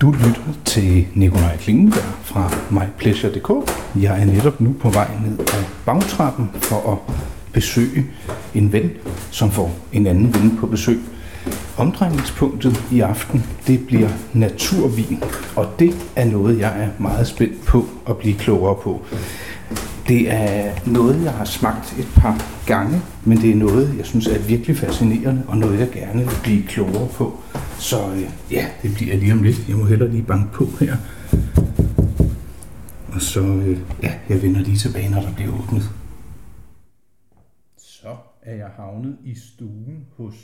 Du 0.00 0.10
lytter 0.10 0.52
til 0.64 1.06
Nikolaj 1.14 1.56
Klingenberg 1.56 2.14
fra 2.22 2.50
mypleasure.dk. 2.70 3.70
Jeg 4.02 4.20
er 4.20 4.24
netop 4.24 4.60
nu 4.60 4.74
på 4.80 4.90
vej 4.90 5.10
ned 5.26 5.38
ad 5.38 5.64
bagtrappen 5.86 6.50
for 6.54 6.92
at 6.92 7.14
besøge 7.52 8.06
en 8.54 8.72
ven, 8.72 8.90
som 9.30 9.50
får 9.50 9.76
en 9.92 10.06
anden 10.06 10.34
ven 10.34 10.56
på 10.60 10.66
besøg. 10.66 11.00
Omdrejningspunktet 11.76 12.84
i 12.92 13.00
aften, 13.00 13.44
det 13.66 13.86
bliver 13.86 14.08
naturvin, 14.32 15.22
og 15.56 15.68
det 15.78 15.94
er 16.16 16.24
noget, 16.24 16.58
jeg 16.58 16.82
er 16.82 16.88
meget 16.98 17.26
spændt 17.26 17.64
på 17.64 17.84
at 18.08 18.16
blive 18.16 18.34
klogere 18.38 18.76
på. 18.82 19.02
Det 20.08 20.30
er 20.30 20.90
noget, 20.90 21.24
jeg 21.24 21.32
har 21.32 21.44
smagt 21.44 21.98
et 21.98 22.08
par 22.16 22.36
gange, 22.66 22.96
men 23.24 23.38
det 23.38 23.50
er 23.50 23.56
noget, 23.56 23.96
jeg 23.98 24.06
synes 24.06 24.26
er 24.26 24.46
virkelig 24.46 24.76
fascinerende, 24.76 25.42
og 25.48 25.56
noget, 25.56 25.80
jeg 25.80 25.90
gerne 25.90 26.18
vil 26.18 26.38
blive 26.42 26.62
klogere 26.66 27.08
på. 27.08 27.40
Så 27.78 27.96
øh, 28.12 28.30
ja, 28.50 28.64
det 28.82 28.90
bliver 28.94 29.16
lige 29.16 29.32
om 29.32 29.42
lidt. 29.42 29.68
Jeg 29.68 29.76
må 29.76 29.84
hellere 29.84 30.10
lige 30.10 30.22
banke 30.22 30.52
på 30.52 30.64
her. 30.80 30.96
Og 33.14 33.20
så, 33.20 33.40
øh, 33.40 33.78
ja, 34.02 34.12
jeg 34.28 34.42
vender 34.42 34.60
lige 34.60 34.76
tilbage, 34.76 35.10
når 35.10 35.20
der 35.20 35.34
bliver 35.34 35.52
åbnet. 35.60 35.82
Så 37.76 38.16
er 38.42 38.54
jeg 38.54 38.70
havnet 38.76 39.16
i 39.24 39.34
stuen 39.34 40.06
hos 40.16 40.34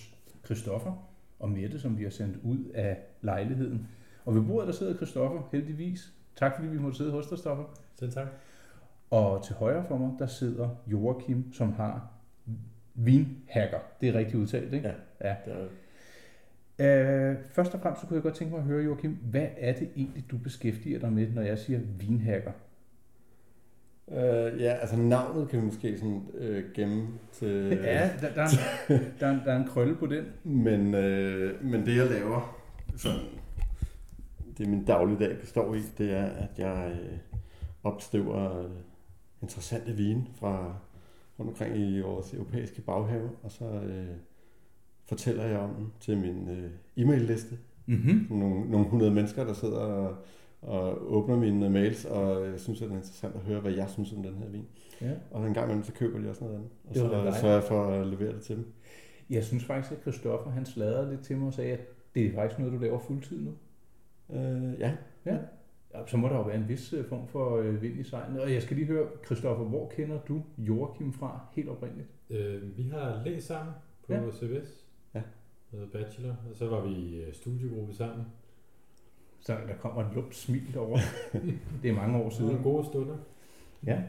Christoffer 0.45 0.93
og 1.41 1.51
Mette, 1.51 1.81
som 1.81 1.99
vi 1.99 2.03
har 2.03 2.11
sendt 2.11 2.37
ud 2.43 2.59
af 2.75 2.97
lejligheden. 3.21 3.87
Og 4.25 4.35
ved 4.35 4.43
bordet 4.43 4.69
der 4.69 4.75
sidder 4.75 4.97
Christoffer, 4.97 5.41
heldigvis. 5.53 6.13
Tak 6.37 6.53
fordi 6.57 6.69
vi 6.69 6.79
måtte 6.79 6.97
sidde 6.97 7.11
hos 7.11 7.27
dig, 7.27 7.39
Stoffer. 7.39 7.65
Selv 7.99 8.13
tak. 8.13 8.27
Og 9.13 9.45
til 9.45 9.55
højre 9.55 9.85
for 9.89 9.97
mig, 9.97 10.11
der 10.19 10.27
sidder 10.27 10.69
Joachim, 10.87 11.53
som 11.53 11.73
har 11.73 12.09
vinhacker. 12.95 13.79
Det 14.01 14.09
er 14.09 14.15
rigtigt 14.15 14.37
udtalt, 14.37 14.73
ikke? 14.73 14.89
Ja. 14.89 15.29
ja. 15.29 15.35
Det 15.45 15.53
er, 15.53 15.67
Øh, 16.79 17.37
først 17.51 17.75
og 17.75 17.81
fremmest 17.81 18.01
så 18.01 18.07
kunne 18.07 18.15
jeg 18.15 18.23
godt 18.23 18.35
tænke 18.35 18.51
mig 18.51 18.61
at 18.61 18.67
høre, 18.67 18.85
Joachim, 18.85 19.19
hvad 19.31 19.47
er 19.57 19.73
det 19.73 19.89
egentlig, 19.97 20.25
du 20.31 20.39
beskæftiger 20.39 20.99
dig 20.99 21.13
med, 21.13 21.29
når 21.29 21.43
jeg 21.43 21.59
siger 21.59 21.81
vinhacker? 21.99 22.53
øh, 24.11 24.61
ja, 24.61 24.73
altså 24.73 24.97
navnet 24.97 25.49
kan 25.49 25.61
vi 25.61 25.65
måske 25.65 25.99
sådan 25.99 26.23
øh, 26.35 26.65
gemme 26.75 27.09
til... 27.33 27.49
Ja, 27.85 28.11
der, 28.21 28.35
der, 28.35 28.43
er 28.43 28.49
en, 28.89 29.01
der, 29.21 29.27
er 29.27 29.31
en, 29.31 29.41
der 29.45 29.53
er 29.53 29.57
en 29.57 29.69
krølle 29.69 29.95
på 29.95 30.07
den. 30.07 30.25
Men, 30.45 30.95
øh, 30.95 31.65
men 31.65 31.87
det 31.87 31.97
jeg 31.97 32.11
laver, 32.11 32.59
sådan, 32.97 33.21
det 34.59 34.69
min 34.69 34.85
dagligdag 34.85 35.39
består 35.41 35.75
i, 35.75 35.81
det 35.99 36.13
er, 36.13 36.27
at 36.27 36.59
jeg 36.59 36.99
øh, 37.03 37.19
opstøver 37.83 38.59
øh, 38.65 38.71
interessante 39.43 39.93
vine 39.93 40.27
fra 40.35 40.75
rundt 41.39 41.51
omkring 41.51 41.77
i 41.77 42.01
vores 42.01 42.35
europæiske 42.35 42.83
baghave, 42.83 43.31
og 43.43 43.51
så 43.51 43.65
øh, 43.65 44.17
fortæller 45.05 45.45
jeg 45.45 45.59
om 45.59 45.75
den 45.75 45.93
til 46.01 46.19
min 46.19 46.49
øh, 46.49 46.71
e-mail-liste. 46.97 47.59
Mm-hmm. 47.87 48.27
Nogle, 48.31 48.71
nogle 48.71 48.89
hundrede 48.89 49.11
mennesker, 49.11 49.45
der 49.45 49.53
sidder 49.53 49.79
og, 49.79 50.17
og 50.63 51.13
åbner 51.13 51.37
mine 51.37 51.71
mails, 51.71 52.05
og 52.05 52.47
jeg 52.47 52.61
synes, 52.61 52.83
at 52.83 52.89
det 52.89 52.95
er 52.95 52.99
interessant 52.99 53.35
at 53.35 53.41
høre, 53.41 53.61
hvad 53.61 53.73
jeg 53.73 53.91
synes 53.91 54.13
om 54.13 54.23
den 54.23 54.35
her 54.35 54.49
vin. 54.49 54.67
Ja. 55.01 55.13
Og 55.31 55.47
en 55.47 55.55
gang 55.55 55.67
imellem, 55.67 55.85
så 55.85 55.93
køber 55.93 56.19
de 56.19 56.31
også 56.31 56.45
noget 56.45 56.57
andet. 56.57 56.71
Og 56.89 56.95
så 56.95 57.41
sørger 57.41 57.55
jeg 57.55 57.65
for 57.65 57.87
at 57.87 58.07
levere 58.07 58.33
det 58.33 58.43
til 58.43 58.57
dem. 58.57 58.73
Jeg 59.31 59.45
synes 59.45 59.65
faktisk, 59.65 59.93
at 59.93 60.01
Christoffer 60.03 60.51
han 60.51 60.67
sladrede 60.67 61.11
lidt 61.11 61.21
til 61.21 61.37
mig 61.37 61.47
og 61.47 61.55
sagde, 61.55 61.73
at 61.73 61.81
det 62.15 62.27
er 62.27 62.35
faktisk 62.35 62.59
noget, 62.59 62.75
du 62.75 62.79
laver 62.79 62.99
fuldtid 62.99 63.41
nu. 63.41 63.53
Øh, 64.37 64.81
ja, 64.81 64.93
Ja. 65.27 65.37
Ja. 65.95 66.07
Så 66.07 66.17
må 66.17 66.29
der 66.29 66.35
jo 66.37 66.43
være 66.43 66.57
en 66.57 66.69
vis 66.69 66.93
øh, 66.93 67.09
form 67.09 67.29
for 67.29 67.57
øh, 67.57 67.83
vind 67.83 68.01
i 68.01 68.05
sejlene. 68.05 68.43
Og 68.43 68.53
jeg 68.53 68.63
skal 68.63 68.77
lige 68.77 68.87
høre, 68.87 69.07
Christoffer, 69.27 69.65
hvor 69.65 69.89
kender 69.89 70.19
du 70.29 70.43
Joachim 70.59 71.13
fra 71.13 71.41
helt 71.53 71.69
oprindeligt? 71.69 72.09
Øh, 72.31 72.77
vi 72.79 72.83
har 72.83 73.23
læst 73.25 73.47
sammen 73.47 73.75
på 74.07 74.13
Ja. 74.13 74.21
CBS. 74.31 74.85
Ja. 75.15 75.23
Noget 75.73 75.93
bachelor. 75.93 76.31
Og 76.51 76.57
så 76.57 76.69
var 76.69 76.81
vi 76.87 76.91
i 76.95 77.23
øh, 77.23 77.35
studiegruppe 77.35 77.95
sammen. 77.95 78.27
Så 79.41 79.53
der 79.69 79.75
kommer 79.81 80.05
en 80.09 80.15
lugt 80.15 80.35
smil 80.37 80.63
derovre. 80.75 81.01
det 81.83 81.91
er 81.91 81.95
mange 81.95 82.19
år 82.19 82.31
Så 82.31 82.41
nogle 82.43 82.53
siden. 82.55 82.65
gode 82.73 82.85
stunder. 82.87 83.17
Ja. 83.87 84.03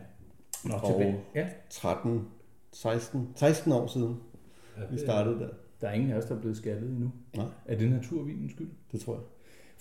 Nå, 0.66 0.74
Og- 0.74 0.88
tilbage. 0.88 1.20
Ja. 1.36 1.50
13, 1.70 2.28
16, 2.72 3.30
16 3.36 3.72
år 3.72 3.88
siden, 3.88 4.20
Ja, 4.78 4.82
vi 4.86 4.92
det- 4.92 5.00
startede 5.02 5.40
der. 5.40 5.50
Der 5.82 5.88
er 5.90 5.94
ingen 5.94 6.12
af 6.12 6.18
os, 6.18 6.26
der 6.26 6.36
er 6.36 6.40
blevet 6.40 6.58
skaldet 6.58 6.90
endnu. 6.90 7.12
Nej. 7.36 7.46
Er 7.66 7.78
det 7.78 7.92
naturvinens 7.92 8.52
skyld? 8.52 8.70
Det 8.92 9.00
tror 9.00 9.14
jeg. 9.14 9.24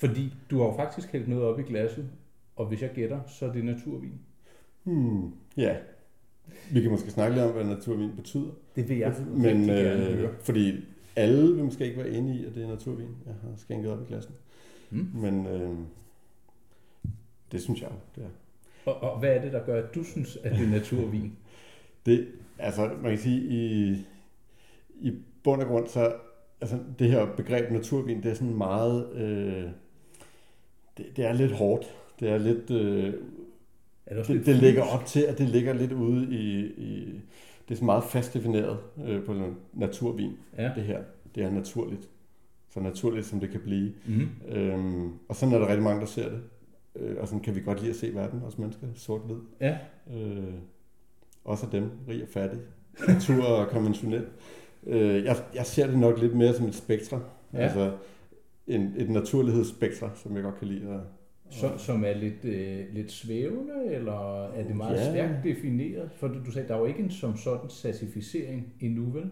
Fordi 0.06 0.34
du 0.50 0.58
har 0.58 0.66
jo 0.66 0.76
faktisk 0.76 1.12
hældt 1.12 1.28
noget 1.28 1.44
op 1.44 1.60
i 1.60 1.62
glasset, 1.62 2.08
og 2.56 2.66
hvis 2.66 2.82
jeg 2.82 2.90
gætter, 2.94 3.20
så 3.26 3.46
er 3.46 3.52
det 3.52 3.64
naturvin. 3.64 4.20
Hmm, 4.84 5.32
ja. 5.56 5.76
Vi 6.72 6.80
kan 6.80 6.90
måske 6.90 7.10
snakke 7.10 7.36
lidt 7.36 7.46
om, 7.46 7.52
hvad 7.52 7.64
naturvin 7.64 8.16
betyder. 8.16 8.50
Det 8.76 8.88
vil 8.88 8.98
jeg 8.98 9.14
Men, 9.28 9.44
rigtig 9.44 9.66
gerne 9.66 10.08
øh, 10.08 10.18
høre. 10.18 10.30
fordi 10.40 10.84
alle 11.16 11.54
vil 11.54 11.64
måske 11.64 11.84
ikke 11.84 11.98
være 11.98 12.08
enige 12.08 12.42
i, 12.42 12.46
at 12.46 12.54
det 12.54 12.62
er 12.64 12.68
naturvin, 12.68 13.08
jeg 13.26 13.34
har 13.42 13.56
skænket 13.56 13.90
op 13.90 14.02
i 14.02 14.04
glassen. 14.04 14.34
Mm. 14.90 15.08
Men 15.14 15.46
øh, 15.46 15.76
det 17.52 17.62
synes 17.62 17.82
jeg 17.82 17.90
det 18.16 18.24
er. 18.24 18.28
Og, 18.90 19.12
og 19.12 19.18
hvad 19.18 19.36
er 19.36 19.40
det, 19.42 19.52
der 19.52 19.64
gør, 19.64 19.82
at 19.82 19.94
du 19.94 20.04
synes, 20.04 20.36
at 20.36 20.52
det 20.52 20.64
er 20.64 20.70
naturvin? 20.70 21.32
Det, 22.06 22.28
altså, 22.58 22.90
man 23.02 23.10
kan 23.10 23.18
sige, 23.18 23.40
i, 23.40 23.96
i 25.00 25.12
bund 25.44 25.62
og 25.62 25.68
grund, 25.68 25.86
så 25.86 26.12
altså, 26.60 26.78
det 26.98 27.10
her 27.10 27.26
begreb 27.36 27.70
naturvin, 27.70 28.22
det 28.22 28.30
er 28.30 28.34
sådan 28.34 28.54
meget, 28.54 29.12
øh, 29.12 29.70
det, 30.96 31.06
det 31.16 31.24
er 31.26 31.32
lidt 31.32 31.52
hårdt. 31.52 31.86
Det 32.20 32.28
er 32.30 32.38
lidt, 32.38 32.70
øh, 32.70 33.14
Er 34.06 34.14
det, 34.16 34.28
det, 34.28 34.46
det 34.46 34.56
ligger 34.56 34.82
op 34.82 35.06
til, 35.06 35.20
at 35.20 35.38
det 35.38 35.48
ligger 35.48 35.72
lidt 35.72 35.92
ude 35.92 36.26
i, 36.30 36.60
i 36.66 37.20
det 37.68 37.70
er 37.70 37.74
sådan 37.74 37.86
meget 37.86 38.04
fast 38.04 38.34
defineret 38.34 38.78
øh, 39.06 39.24
på 39.24 39.34
naturvin, 39.72 40.32
Ja. 40.58 40.70
det 40.74 40.82
her. 40.82 41.00
Det 41.34 41.42
er 41.42 41.50
naturligt. 41.50 42.08
Så 42.70 42.80
naturligt, 42.80 43.26
som 43.26 43.40
det 43.40 43.50
kan 43.50 43.60
blive. 43.60 43.92
Mm. 44.06 44.28
Øhm, 44.48 45.12
og 45.28 45.36
sådan 45.36 45.54
er 45.54 45.58
der 45.58 45.66
rigtig 45.68 45.82
mange, 45.82 46.00
der 46.00 46.06
ser 46.06 46.28
det. 46.28 46.40
Øh, 46.96 47.16
og 47.20 47.28
sådan 47.28 47.40
kan 47.40 47.54
vi 47.54 47.60
godt 47.60 47.78
lide 47.80 47.90
at 47.90 47.96
se 47.96 48.14
verden, 48.14 48.42
os 48.46 48.58
mennesker, 48.58 48.86
sort-hvid. 48.94 49.36
Ja. 49.60 49.78
Øh, 50.16 50.44
også 51.44 51.66
dem, 51.72 51.90
rig 52.08 52.22
og 52.22 52.28
fattig, 52.28 52.58
natur 53.08 53.44
og 53.44 53.68
konventionel. 53.68 54.26
Øh, 54.86 55.24
jeg, 55.24 55.36
jeg 55.54 55.66
ser 55.66 55.86
det 55.86 55.98
nok 55.98 56.18
lidt 56.20 56.34
mere 56.36 56.54
som 56.54 56.66
et 56.66 56.74
spektra. 56.74 57.20
Ja. 57.52 57.58
Altså 57.58 57.92
en, 58.66 58.94
et 58.96 59.10
naturlighedsspektra, 59.10 60.10
som 60.14 60.34
jeg 60.34 60.42
godt 60.42 60.58
kan 60.58 60.68
lide 60.68 60.88
at, 60.90 61.00
Så, 61.50 61.78
som 61.78 62.04
er 62.04 62.14
lidt, 62.14 62.44
øh, 62.44 62.78
lidt 62.92 63.12
svævende, 63.12 63.72
eller 63.90 64.44
er 64.44 64.64
det 64.66 64.76
meget 64.76 64.96
Ja. 64.96 65.10
stærkt 65.10 65.44
defineret? 65.44 66.10
For 66.16 66.28
du, 66.28 66.50
sagde, 66.50 66.68
der 66.68 66.74
er 66.74 66.78
jo 66.78 66.84
ikke 66.84 67.00
en 67.00 67.10
som 67.10 67.36
sådan 67.36 67.70
certificering 67.70 68.72
endnu, 68.80 69.04
vel? 69.10 69.30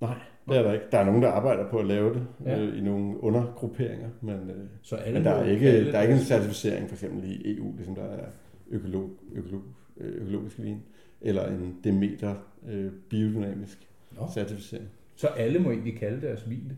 Nej, 0.00 0.14
det 0.48 0.56
er 0.56 0.62
der 0.62 0.72
ikke. 0.72 0.84
Der 0.92 0.98
er 0.98 1.04
nogen, 1.04 1.22
der 1.22 1.28
arbejder 1.28 1.70
på 1.70 1.78
at 1.78 1.86
lave 1.86 2.14
det 2.14 2.26
Ja. 2.44 2.60
øh, 2.60 2.78
i 2.78 2.80
nogle 2.80 3.22
undergrupperinger, 3.24 4.08
men, 4.20 4.34
øh, 4.50 4.64
Så 4.82 4.96
alle 4.96 5.18
men 5.18 5.24
der, 5.24 5.30
er 5.30 5.44
ikke, 5.44 5.92
der 5.92 5.98
er 5.98 6.02
ikke 6.02 6.14
en 6.14 6.20
certificering 6.20 6.88
for 6.88 6.94
eksempel 6.96 7.24
i 7.30 7.56
EU, 7.56 7.74
ligesom 7.76 7.94
der 7.94 8.02
er 8.04 8.26
økolog, 8.70 9.10
økolog, 9.34 9.62
øh, 9.96 10.22
økologisk 10.22 10.58
vin, 10.62 10.78
eller 11.20 11.46
en 11.48 11.76
Demeter 11.84 12.34
øh, 12.68 12.92
biodynamisk 13.10 13.88
Nå. 14.16 14.22
certificering. 14.34 14.88
Så 15.16 15.26
alle 15.26 15.58
må 15.58 15.70
egentlig 15.70 15.98
kalde 15.98 16.26
deres 16.26 16.50
vin 16.50 16.64
det? 16.68 16.76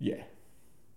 Ja. 0.00 0.14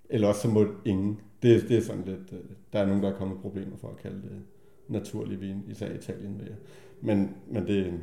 Eller 0.10 0.28
også 0.28 0.42
så 0.42 0.48
må 0.48 0.66
ingen. 0.86 1.20
Det, 1.44 1.70
det 1.70 1.78
er 1.78 1.82
sådan 1.82 2.04
lidt, 2.06 2.34
øh, 2.34 2.40
der 2.74 2.80
er 2.80 2.86
nogen, 2.86 3.04
der 3.04 3.10
er 3.10 3.16
kommet 3.16 3.38
problemer 3.42 3.78
for 3.78 3.88
at 3.88 3.98
kalde 3.98 4.22
det 4.22 4.42
naturlig 4.88 5.42
vin, 5.42 5.64
især 5.68 5.88
i 5.92 5.96
Italien 5.96 6.40
ved 6.40 6.46
jeg. 6.46 6.56
Men, 7.02 7.36
men 7.48 7.68
det, 7.68 7.94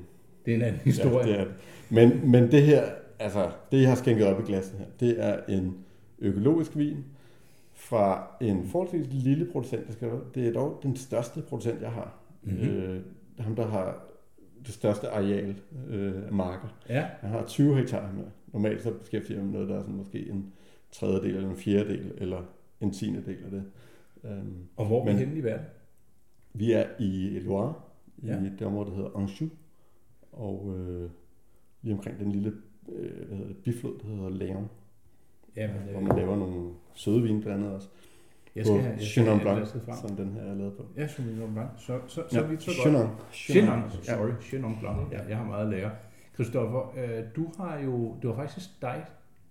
Det 0.46 0.52
er 0.52 0.56
en 0.56 0.62
anden 0.62 0.80
historie. 0.84 1.26
Ja, 1.26 1.32
det 1.32 1.40
er 1.40 1.44
det. 1.44 1.54
Men, 1.90 2.30
men 2.30 2.50
det 2.50 2.62
her, 2.62 2.82
altså 3.18 3.50
det 3.72 3.80
jeg 3.80 3.88
har 3.88 3.96
skænket 3.96 4.26
op 4.26 4.40
i 4.40 4.46
glasset 4.46 4.78
her, 4.78 4.86
det 5.00 5.24
er 5.24 5.40
en 5.48 5.78
økologisk 6.18 6.76
vin 6.76 7.04
fra 7.74 8.36
en 8.40 8.66
forholdsvis 8.66 9.06
lille 9.10 9.48
producent. 9.52 9.86
Det, 9.86 9.94
skal, 9.94 10.10
det 10.34 10.48
er 10.48 10.52
dog 10.52 10.80
den 10.82 10.96
største 10.96 11.42
producent, 11.42 11.82
jeg 11.82 11.90
har. 11.90 12.18
Mhm. 12.42 12.58
Øh, 12.58 13.00
ham, 13.38 13.56
der 13.56 13.66
har 13.66 14.06
det 14.66 14.74
største 14.74 15.08
areal 15.08 15.54
øh, 15.88 16.26
af 16.26 16.32
marker. 16.32 16.68
Ja. 16.88 17.06
Jeg 17.22 17.30
har 17.30 17.46
20 17.46 17.76
hektar 17.76 18.12
med. 18.16 18.24
Normalt 18.52 18.82
så 18.82 18.90
beskæftiger 18.90 19.38
jeg 19.38 19.44
mig 19.44 19.52
med 19.52 19.60
noget, 19.60 19.68
der 19.68 19.76
er 19.76 19.80
sådan 19.80 19.96
måske 19.96 20.30
en 20.30 20.52
tredjedel 20.92 21.36
eller 21.36 21.50
en 21.50 21.56
fjerdedel 21.56 22.12
eller 22.18 22.42
en 22.80 22.90
tiende 22.90 23.22
del 23.26 23.44
af 23.44 23.50
det. 23.50 23.64
Um, 24.22 24.66
Og 24.76 24.86
hvor 24.86 25.00
er 25.00 25.04
vi 25.04 25.10
Men- 25.10 25.18
henne 25.18 25.36
i 25.36 25.42
verden? 25.44 25.66
vi 26.54 26.72
er 26.72 26.84
i 26.98 27.38
Loire, 27.40 27.74
i 28.18 28.26
Ja. 28.26 28.34
det 28.58 28.62
område, 28.62 28.90
der 28.90 28.96
hedder 28.96 29.10
Anjou, 29.16 29.48
og 30.32 30.74
øh, 30.78 31.10
lige 31.82 31.94
omkring 31.94 32.18
den 32.18 32.32
lille 32.32 32.52
øh, 32.88 33.26
hvad 33.28 33.36
hedder 33.36 33.52
det, 33.52 33.56
biflod, 33.64 33.98
der 33.98 34.06
hedder 34.06 34.30
Léon, 34.30 34.64
Jamen, 35.56 35.76
hvor 35.90 36.00
øh, 36.00 36.06
man 36.06 36.16
laver 36.16 36.36
nogle 36.36 36.70
søde 36.94 37.22
vin 37.22 37.40
blandt 37.40 37.58
andet 37.64 37.74
også. 37.76 37.88
jeg 38.56 38.66
skal 38.66 38.80
have, 38.80 38.98
jeg 39.16 39.24
have 39.24 39.40
Blanc, 39.40 39.68
som 40.00 40.16
den 40.16 40.32
her 40.32 40.40
er 40.42 40.54
lavet 40.54 40.72
på. 40.76 40.84
Ja, 40.96 41.06
Chenin 41.08 41.52
Blanc. 41.54 41.68
Så, 41.78 42.00
så, 42.06 42.22
så 42.30 42.40
Ja, 42.40 42.46
vidt 42.46 42.62
så 42.62 42.70
godt. 42.70 42.96
Chenin. 42.96 43.08
Chenin, 43.32 43.82
Ja. 44.08 44.14
sorry, 44.16 44.30
Chenin 44.42 44.76
Blanc. 44.80 45.12
Ja, 45.12 45.28
jeg 45.28 45.36
har 45.36 45.44
meget 45.46 45.64
at 45.64 45.70
lære. 45.70 45.90
Christoffer, 46.34 46.94
øh, 46.98 47.24
du 47.36 47.46
har 47.56 47.78
jo, 47.78 48.16
det 48.22 48.30
var 48.30 48.36
faktisk 48.36 48.82
dig, 48.82 49.04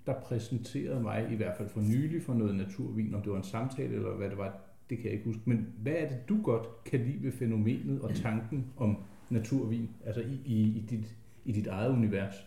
der 0.09 0.19
præsenterede 0.19 0.99
mig, 0.99 1.27
i 1.31 1.35
hvert 1.35 1.57
fald 1.57 1.69
for 1.69 1.81
nylig, 1.81 2.23
for 2.23 2.33
noget 2.33 2.55
naturvin, 2.55 3.15
om 3.15 3.21
det 3.21 3.31
var 3.31 3.37
en 3.37 3.43
samtale 3.43 3.95
eller 3.95 4.15
hvad 4.15 4.29
det 4.29 4.37
var, 4.37 4.57
det 4.89 4.97
kan 4.97 5.05
jeg 5.05 5.13
ikke 5.13 5.25
huske. 5.25 5.41
Men 5.45 5.67
hvad 5.81 5.93
er 5.93 6.09
det, 6.09 6.29
du 6.29 6.41
godt 6.43 6.83
kan 6.85 6.99
lide 6.99 7.23
ved 7.23 7.31
fænomenet 7.31 8.01
og 8.01 8.15
tanken 8.15 8.65
om 8.77 8.97
naturvin, 9.29 9.89
altså 10.05 10.21
i, 10.21 10.41
i, 10.45 10.61
i, 10.61 10.85
dit, 10.89 11.15
i 11.45 11.51
dit 11.51 11.67
eget 11.67 11.91
univers? 11.91 12.45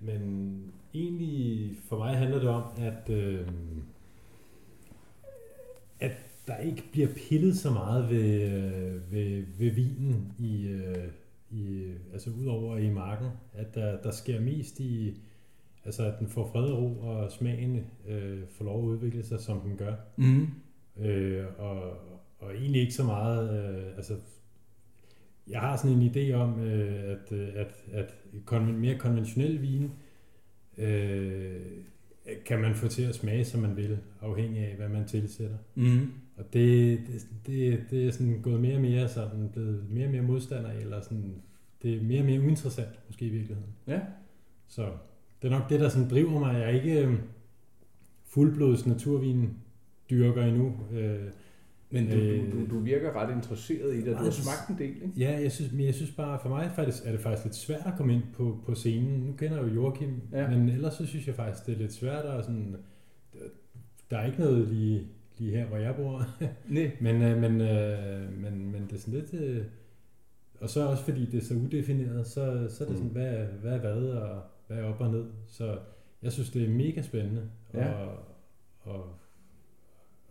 Men 0.00 0.56
egentlig 0.94 1.70
for 1.88 1.98
mig 1.98 2.16
handler 2.16 2.38
det 2.38 2.48
om, 2.48 2.62
at 2.78 3.10
øh, 3.10 3.48
ikke 6.64 6.84
bliver 6.92 7.08
pillet 7.28 7.56
så 7.56 7.70
meget 7.70 8.10
ved, 8.10 8.42
øh, 8.42 9.12
ved, 9.12 9.44
ved 9.58 9.70
vinen 9.70 10.32
i, 10.38 10.66
øh, 10.66 11.08
i 11.50 11.92
altså 12.12 12.30
udover 12.30 12.78
i 12.78 12.90
marken, 12.90 13.28
at 13.52 13.74
der, 13.74 14.02
der 14.02 14.10
sker 14.10 14.40
mest 14.40 14.80
i, 14.80 15.20
altså 15.84 16.04
at 16.04 16.14
den 16.18 16.28
får 16.28 16.50
fred 16.52 16.64
og 16.64 16.82
ro, 16.82 17.00
og 17.00 17.32
smagen 17.32 17.80
øh, 18.08 18.40
får 18.50 18.64
lov 18.64 18.82
at 18.82 18.88
udvikle 18.88 19.24
sig, 19.24 19.40
som 19.40 19.60
den 19.60 19.76
gør. 19.76 19.94
Mm. 20.16 20.46
Øh, 21.04 21.44
og, 21.58 21.82
og 22.38 22.54
egentlig 22.54 22.80
ikke 22.80 22.94
så 22.94 23.04
meget, 23.04 23.74
øh, 23.76 23.96
altså 23.96 24.14
jeg 25.50 25.60
har 25.60 25.76
sådan 25.76 25.96
en 25.96 26.10
idé 26.10 26.32
om, 26.32 26.60
øh, 26.60 27.10
at, 27.10 27.32
øh, 27.32 27.48
at, 27.54 27.84
at 27.92 28.14
kon- 28.50 28.72
mere 28.72 28.98
konventionel 28.98 29.62
vin 29.62 29.90
øh, 30.78 31.60
kan 32.46 32.60
man 32.60 32.74
få 32.74 32.88
til 32.88 33.02
at 33.02 33.14
smage, 33.14 33.44
som 33.44 33.60
man 33.60 33.76
vil, 33.76 33.98
afhængig 34.20 34.66
af, 34.66 34.76
hvad 34.76 34.88
man 34.88 35.06
tilsætter. 35.06 35.56
Mm. 35.74 36.12
Og 36.36 36.44
det, 36.52 36.98
det, 37.06 37.26
det, 37.46 37.84
det 37.90 38.06
er 38.06 38.10
sådan 38.10 38.42
gået 38.42 38.60
mere 38.60 38.74
og 38.74 38.80
mere 38.80 39.08
sådan, 39.08 39.48
blevet 39.52 39.90
mere 39.90 40.06
og 40.06 40.10
mere 40.10 40.22
modstander, 40.22 40.70
eller 40.70 41.00
sådan, 41.00 41.42
det 41.82 41.96
er 41.96 42.02
mere 42.02 42.20
og 42.20 42.26
mere 42.26 42.40
uinteressant, 42.40 43.00
måske 43.06 43.26
i 43.26 43.28
virkeligheden. 43.30 43.72
Ja. 43.86 44.00
Så 44.68 44.88
det 45.42 45.52
er 45.52 45.58
nok 45.58 45.68
det, 45.70 45.80
der 45.80 45.88
sådan 45.88 46.08
driver 46.08 46.38
mig. 46.40 46.54
Jeg 46.54 46.62
er 46.62 46.68
ikke 46.68 47.06
øh, 47.06 47.14
fuldblods 48.26 48.86
naturvin 48.86 49.50
dyrker 50.10 50.44
endnu. 50.44 50.72
Øh, 50.92 51.20
Men 51.90 52.06
du, 52.10 52.16
Øh, 52.16 52.52
du, 52.52 52.60
du, 52.60 52.70
du 52.70 52.78
virker 52.78 53.12
ret 53.16 53.34
interesseret 53.36 53.94
i 53.94 54.00
det, 54.00 54.08
og 54.14 54.18
du 54.18 54.24
har 54.24 54.30
smagt 54.30 54.68
en 54.70 54.78
del, 54.78 54.94
ikke? 55.02 55.12
Ja, 55.16 55.38
jeg 55.42 55.52
synes, 55.52 55.72
men 55.72 55.86
jeg 55.86 55.94
synes 55.94 56.10
bare, 56.10 56.38
for 56.42 56.48
mig 56.48 56.70
faktisk, 56.74 57.02
er 57.06 57.10
det 57.12 57.20
faktisk 57.20 57.44
lidt 57.44 57.54
svært 57.56 57.86
at 57.86 57.92
komme 57.96 58.14
ind 58.14 58.22
på, 58.36 58.58
på 58.66 58.74
scenen. 58.74 59.20
Nu 59.20 59.32
kender 59.32 59.56
jeg 59.62 59.68
jo 59.68 59.74
Joachim, 59.74 60.20
Ja. 60.32 60.50
men 60.50 60.68
ellers 60.68 60.94
så 60.94 61.06
synes 61.06 61.26
jeg 61.26 61.34
faktisk, 61.34 61.66
det 61.66 61.74
er 61.74 61.78
lidt 61.78 61.92
svært 61.92 62.24
at 62.24 62.44
sådan... 62.44 62.76
Der 64.10 64.18
er 64.18 64.26
ikke 64.26 64.40
noget 64.40 64.68
lige, 64.68 65.06
lige 65.38 65.50
her, 65.50 65.66
hvor 65.66 65.76
jeg 65.76 65.94
bor. 65.96 66.22
Nej. 66.68 66.90
men, 67.00 67.22
øh, 67.22 67.40
men, 67.40 67.60
øh, 67.60 68.32
men, 68.42 68.72
men 68.72 68.82
det 68.90 68.92
er 68.92 68.98
sådan 69.00 69.14
lidt... 69.20 69.34
Øh, 69.34 69.64
og 70.60 70.70
så 70.70 70.86
også 70.86 71.04
fordi 71.04 71.26
det 71.26 71.38
er 71.42 71.44
så 71.44 71.54
udefineret, 71.54 72.26
så, 72.26 72.32
så 72.70 72.84
er 72.84 72.88
det 72.88 72.96
sådan, 72.96 73.02
Mm. 73.02 73.08
hvad, 73.08 73.44
hvad 73.62 73.72
er 73.72 73.78
hvad, 73.80 74.02
og 74.08 74.42
hvad 74.66 74.76
er 74.76 74.84
op 74.84 75.00
og 75.00 75.10
ned. 75.10 75.24
Så 75.46 75.78
jeg 76.22 76.32
synes, 76.32 76.50
det 76.50 76.64
er 76.64 76.68
mega 76.68 77.02
spændende 77.02 77.50
Ja. 77.74 77.80
at, 77.80 78.08
at, 78.86 79.00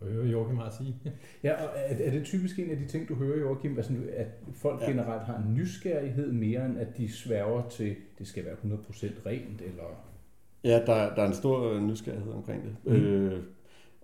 at 0.00 0.12
høre 0.12 0.26
Joachim 0.26 0.56
har 0.56 0.64
at 0.64 0.74
sige. 0.74 0.96
Ja, 1.42 1.52
og 1.64 1.70
er, 1.74 2.06
er 2.06 2.10
det 2.10 2.24
typisk 2.24 2.58
en 2.58 2.70
af 2.70 2.76
de 2.76 2.86
ting, 2.86 3.08
du 3.08 3.14
hører, 3.14 3.38
Joachim, 3.40 3.76
altså, 3.76 3.92
at 4.16 4.26
folk 4.52 4.80
ja. 4.80 4.90
Generelt 4.90 5.22
har 5.22 5.36
en 5.36 5.54
nysgerrighed 5.54 6.32
mere, 6.32 6.66
end 6.66 6.78
at 6.78 6.96
de 6.96 7.12
sværger 7.12 7.68
til, 7.68 7.96
det 8.18 8.26
skal 8.26 8.44
være 8.44 8.54
100% 8.54 9.26
rent, 9.26 9.60
eller... 9.60 10.10
Ja, 10.64 10.82
der, 10.86 11.14
der 11.14 11.22
er 11.22 11.26
en 11.26 11.34
stor 11.34 11.72
øh, 11.72 11.82
nysgerrighed 11.82 12.32
omkring 12.32 12.62
det. 12.64 12.76
Mm. 12.84 12.92
Øh, 12.92 13.42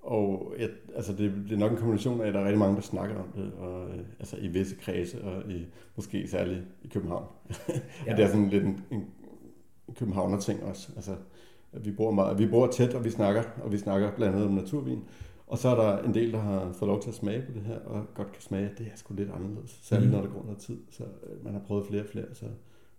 og 0.02 0.54
ja, 0.58 0.66
altså 0.96 1.12
det, 1.12 1.32
det 1.48 1.52
er 1.52 1.58
nok 1.58 1.70
en 1.72 1.76
kombination 1.76 2.20
af, 2.20 2.26
at 2.26 2.34
der 2.34 2.40
er 2.40 2.44
rigtig 2.44 2.58
mange, 2.58 2.76
der 2.76 2.82
snakker 2.82 3.16
om 3.16 3.32
det, 3.36 3.52
og, 3.58 3.88
øh, 3.88 3.98
altså 4.18 4.36
i 4.36 4.48
visse 4.48 4.76
kredse, 4.76 5.24
og 5.24 5.50
i, 5.50 5.66
måske 5.96 6.28
særligt 6.28 6.62
i 6.82 6.88
København. 6.88 7.26
Ja. 7.68 7.74
og 8.10 8.16
det 8.16 8.24
er 8.24 8.28
sådan 8.28 8.48
lidt 8.48 8.64
en, 8.64 8.84
en 8.90 9.06
københavner 9.98 10.40
ting 10.40 10.62
også. 10.62 10.88
Altså, 10.96 11.16
vi 11.72 11.90
bor, 11.90 12.10
meget, 12.10 12.38
vi 12.38 12.46
bor 12.46 12.66
tæt, 12.66 12.94
og 12.94 13.04
vi 13.04 13.10
snakker, 13.10 13.42
og 13.62 13.72
vi 13.72 13.78
snakker 13.78 14.10
blandt 14.16 14.34
andet 14.34 14.48
om 14.48 14.54
naturvin. 14.54 15.04
Og 15.46 15.58
så 15.58 15.68
er 15.68 15.74
der 15.74 16.02
en 16.02 16.14
del, 16.14 16.32
der 16.32 16.38
har 16.38 16.72
fået 16.72 16.88
lov 16.88 17.02
til 17.02 17.08
at 17.08 17.14
smage 17.14 17.42
på 17.46 17.52
det 17.54 17.62
her, 17.62 17.78
og 17.78 18.06
godt 18.14 18.32
kan 18.32 18.42
smage, 18.42 18.64
at 18.70 18.78
det 18.78 18.86
er 18.86 18.96
sgu 18.96 19.14
lidt 19.14 19.30
anderledes. 19.36 19.78
Særligt 19.82 20.10
Mm. 20.10 20.16
når 20.16 20.22
der 20.22 20.28
går 20.32 20.42
noget 20.44 20.58
tid, 20.58 20.76
så 20.90 21.02
øh, 21.04 21.44
man 21.44 21.52
har 21.52 21.60
prøvet 21.60 21.86
flere 21.86 22.02
og 22.02 22.08
flere, 22.08 22.24
så 22.32 22.44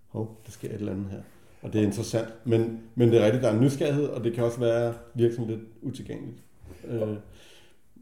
hov, 0.08 0.42
der 0.46 0.52
sker 0.52 0.70
et 0.70 0.76
eller 0.76 0.92
andet 0.92 1.06
her. 1.12 1.22
Og 1.62 1.74
det 1.74 1.82
er 1.82 1.86
interessant. 1.86 2.28
Men, 2.46 2.80
men 2.96 3.10
det 3.12 3.22
er 3.22 3.26
rigtigt, 3.26 3.44
der 3.44 3.50
er 3.50 3.54
en 3.54 3.62
nysgerrighed, 3.62 4.06
og 4.06 4.24
det 4.24 4.34
kan 4.34 4.44
også 4.44 4.60
være 4.60 4.94
virke 5.16 5.34
sådan 5.36 5.48
lidt 5.50 5.62
utilgængeligt. 5.82 6.44
Øh, 6.88 7.02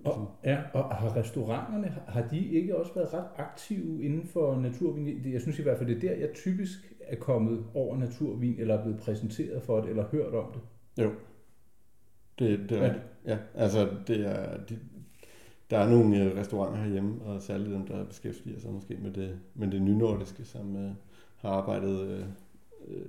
Og, 0.06 0.32
ja, 0.44 0.58
og 0.74 0.96
har 0.96 1.16
restauranterne, 1.16 1.94
har- 2.08 2.28
de 2.32 2.48
ikke 2.48 2.78
også 2.78 2.92
været 2.96 3.14
ret 3.14 3.26
aktive 3.38 4.04
inden 4.04 4.28
for 4.28 4.60
naturvin? 4.60 5.22
Jeg 5.34 5.42
synes 5.42 5.60
i 5.60 5.62
hvert 5.64 5.78
fald, 5.78 5.90
det 5.90 5.96
er 5.96 6.00
der, 6.10 6.20
jeg 6.20 6.30
typisk 6.36 6.94
er 7.10 7.16
kommet 7.16 7.66
over 7.74 7.98
naturvin, 7.98 8.56
eller 8.60 8.78
er 8.78 8.82
blevet 8.84 9.00
præsenteret 9.00 9.64
for 9.64 9.82
det, 9.82 9.90
eller 9.90 10.06
hørt 10.12 10.34
om 10.34 10.46
det. 10.54 10.62
det, 12.40 12.70
det 12.70 12.78
er 12.78 12.82
Ja. 12.82 12.86
rigtigt. 12.88 13.06
Ja, 13.26 13.38
altså 13.56 13.90
det 14.08 14.26
er, 14.26 14.58
de, 14.70 14.80
der 15.70 15.78
er 15.78 15.90
nogle 15.90 16.24
øh, 16.24 16.38
restauranter 16.38 16.82
herhjemme, 16.84 17.22
og 17.22 17.42
særligt 17.42 17.70
dem, 17.72 17.88
der 17.88 18.06
beskæftiger 18.06 18.60
sig 18.60 18.72
måske 18.72 18.96
med 19.02 19.12
det, 19.12 19.40
med 19.56 19.72
det 19.72 19.82
nynordiske, 19.82 20.46
som 20.46 20.76
øh, 20.76 20.92
har 21.36 21.50
arbejdet 21.50 22.02
øh, 22.08 22.26
øh, 22.88 23.06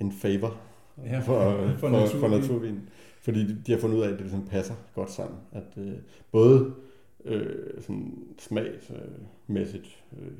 en 0.00 0.12
favor 0.12 0.56
Ja, 1.04 1.18
for, 1.18 1.22
for 1.22 1.68
for, 1.68 1.76
for, 1.78 1.88
naturvin. 1.88 2.20
for 2.20 2.28
naturvin. 2.28 2.80
Fordi 3.20 3.46
de, 3.46 3.62
de 3.66 3.72
har 3.72 3.78
fundet 3.78 3.96
ud 3.96 4.02
af, 4.02 4.06
at 4.06 4.12
det 4.12 4.20
ligesom 4.20 4.46
passer 4.46 4.74
godt 4.94 5.10
sammen. 5.10 5.38
At 5.52 5.64
øh, 5.76 5.92
både 6.32 6.74
øh, 7.24 7.80
sådan 7.80 8.14
smagsmæssigt, 8.38 10.04
øh, 10.18 10.26
øh, 10.26 10.32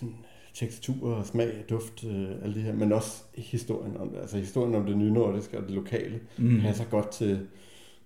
sådan 0.00 0.14
tekstur, 0.54 1.14
og 1.14 1.26
smag, 1.26 1.64
duft, 1.70 2.04
øh, 2.04 2.28
alle 2.42 2.54
de 2.54 2.60
her, 2.60 2.72
men 2.74 2.92
også 2.92 3.22
historien 3.34 3.96
om 3.96 4.08
det. 4.08 4.18
Altså 4.18 4.36
historien 4.38 4.74
om 4.74 4.86
det 4.86 4.96
nynordiske 4.96 5.58
og 5.58 5.62
det 5.62 5.70
lokale 5.74 6.20
Mm. 6.38 6.60
passer 6.60 6.84
godt 6.84 7.10
til, 7.10 7.40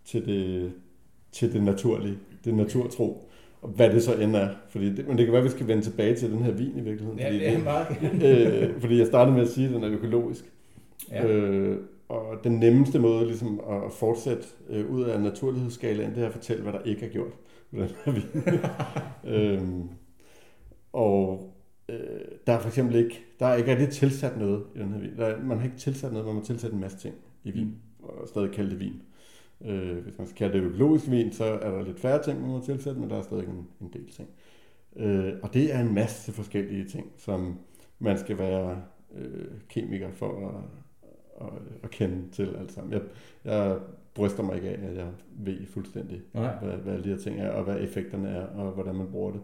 til, 0.04 0.26
det, 0.26 0.72
til 1.32 1.52
det 1.52 1.62
naturlige, 1.62 2.18
det 2.44 2.54
naturtro. 2.54 3.24
Og 3.62 3.68
hvad 3.68 3.90
det 3.90 4.02
så 4.02 4.14
end 4.14 4.36
er. 4.36 4.48
Fordi 4.68 4.94
det, 4.94 5.08
men 5.08 5.18
det 5.18 5.26
kan 5.26 5.32
være, 5.32 5.42
at 5.42 5.44
vi 5.44 5.50
skal 5.50 5.68
vende 5.68 5.82
tilbage 5.82 6.16
til 6.16 6.30
den 6.30 6.42
her 6.42 6.52
vin 6.52 6.72
i 6.76 6.80
virkeligheden. 6.80 7.18
Ja, 7.18 7.26
fordi, 7.26 7.38
det 7.38 7.48
er 7.48 7.58
meget 7.64 8.62
øh, 8.72 8.80
fordi 8.80 8.98
jeg 8.98 9.06
startede 9.06 9.36
med 9.36 9.44
at 9.44 9.50
sige, 9.50 9.68
at 9.68 9.74
den 9.74 9.84
er 9.84 9.90
økologisk. 9.90 10.44
Ja. 11.10 11.26
Øh, 11.26 11.78
og 12.08 12.24
den 12.44 12.52
nemmeste 12.52 12.98
måde 12.98 13.26
ligesom, 13.26 13.60
at 13.70 13.92
fortsætte 13.92 14.42
øh, 14.70 14.90
ud 14.90 15.02
af 15.02 15.20
naturlighedsskalaen, 15.20 16.14
det 16.14 16.22
er 16.22 16.26
at 16.26 16.32
fortælle, 16.32 16.62
hvad 16.62 16.72
der 16.72 16.80
ikke 16.84 17.06
er 17.06 17.10
gjort 17.10 17.32
den 17.70 17.80
her 18.04 18.12
vin. 18.12 18.22
øhm, 19.34 19.82
og 20.92 21.54
øh, 21.88 22.20
der 22.46 22.52
er 22.52 22.58
for 22.58 22.68
eksempel 22.68 22.96
ikke, 22.96 23.24
der 23.40 23.46
er 23.46 23.54
ikke 23.54 23.70
rigtig 23.70 23.88
tilsat 23.88 24.38
noget 24.38 24.64
i 24.74 24.78
den 24.78 24.92
her 24.92 25.00
vin. 25.00 25.16
Der 25.16 25.26
er, 25.26 25.42
man 25.42 25.58
har 25.58 25.64
ikke 25.64 25.78
tilsat 25.78 26.12
noget, 26.12 26.26
man 26.26 26.34
må 26.34 26.42
tilsætte 26.42 26.74
en 26.74 26.80
masse 26.80 26.98
ting 26.98 27.14
i 27.44 27.50
vin, 27.50 27.76
og 28.02 28.28
stadig 28.28 28.50
kalde 28.50 28.70
det 28.70 28.80
vin. 28.80 29.02
Øh, 29.64 29.98
hvis 29.98 30.18
man 30.18 30.26
skal 30.26 30.36
kalde 30.36 30.58
det 30.58 30.64
økologisk 30.64 31.10
vin, 31.10 31.32
så 31.32 31.44
er 31.44 31.70
der 31.70 31.82
lidt 31.82 32.00
færre 32.00 32.22
ting, 32.22 32.40
man 32.40 32.50
må 32.50 32.60
tilsætte, 32.60 33.00
men 33.00 33.10
der 33.10 33.16
er 33.16 33.22
stadig 33.22 33.44
en, 33.44 33.68
en 33.80 33.90
del 33.92 34.10
ting. 34.10 34.28
Øh, 34.96 35.32
og 35.42 35.54
det 35.54 35.74
er 35.74 35.80
en 35.80 35.94
masse 35.94 36.32
forskellige 36.32 36.84
ting, 36.84 37.12
som 37.16 37.58
man 37.98 38.18
skal 38.18 38.38
være 38.38 38.82
øh, 39.14 39.46
kemiker 39.68 40.10
for 40.12 40.48
at, 40.48 40.54
at, 41.46 41.52
at 41.82 41.90
kende 41.90 42.30
til 42.32 42.56
alt 42.58 42.72
sammen. 42.72 42.92
Jeg, 42.92 43.02
jeg 43.44 43.78
bryster 44.14 44.42
mig 44.42 44.56
ikke 44.56 44.68
af, 44.68 44.88
at 44.90 44.96
jeg 44.96 45.08
ved 45.30 45.66
fuldstændig, 45.66 46.22
Nej. 46.34 46.54
hvad, 46.62 46.76
hvad 46.76 46.92
alle 46.92 47.04
de 47.04 47.08
her 47.08 47.18
ting 47.18 47.40
er, 47.40 47.50
og 47.50 47.64
hvad 47.64 47.80
effekterne 47.80 48.28
er, 48.28 48.46
og 48.46 48.72
hvordan 48.72 48.94
man 48.94 49.10
bruger 49.10 49.32
det. 49.32 49.40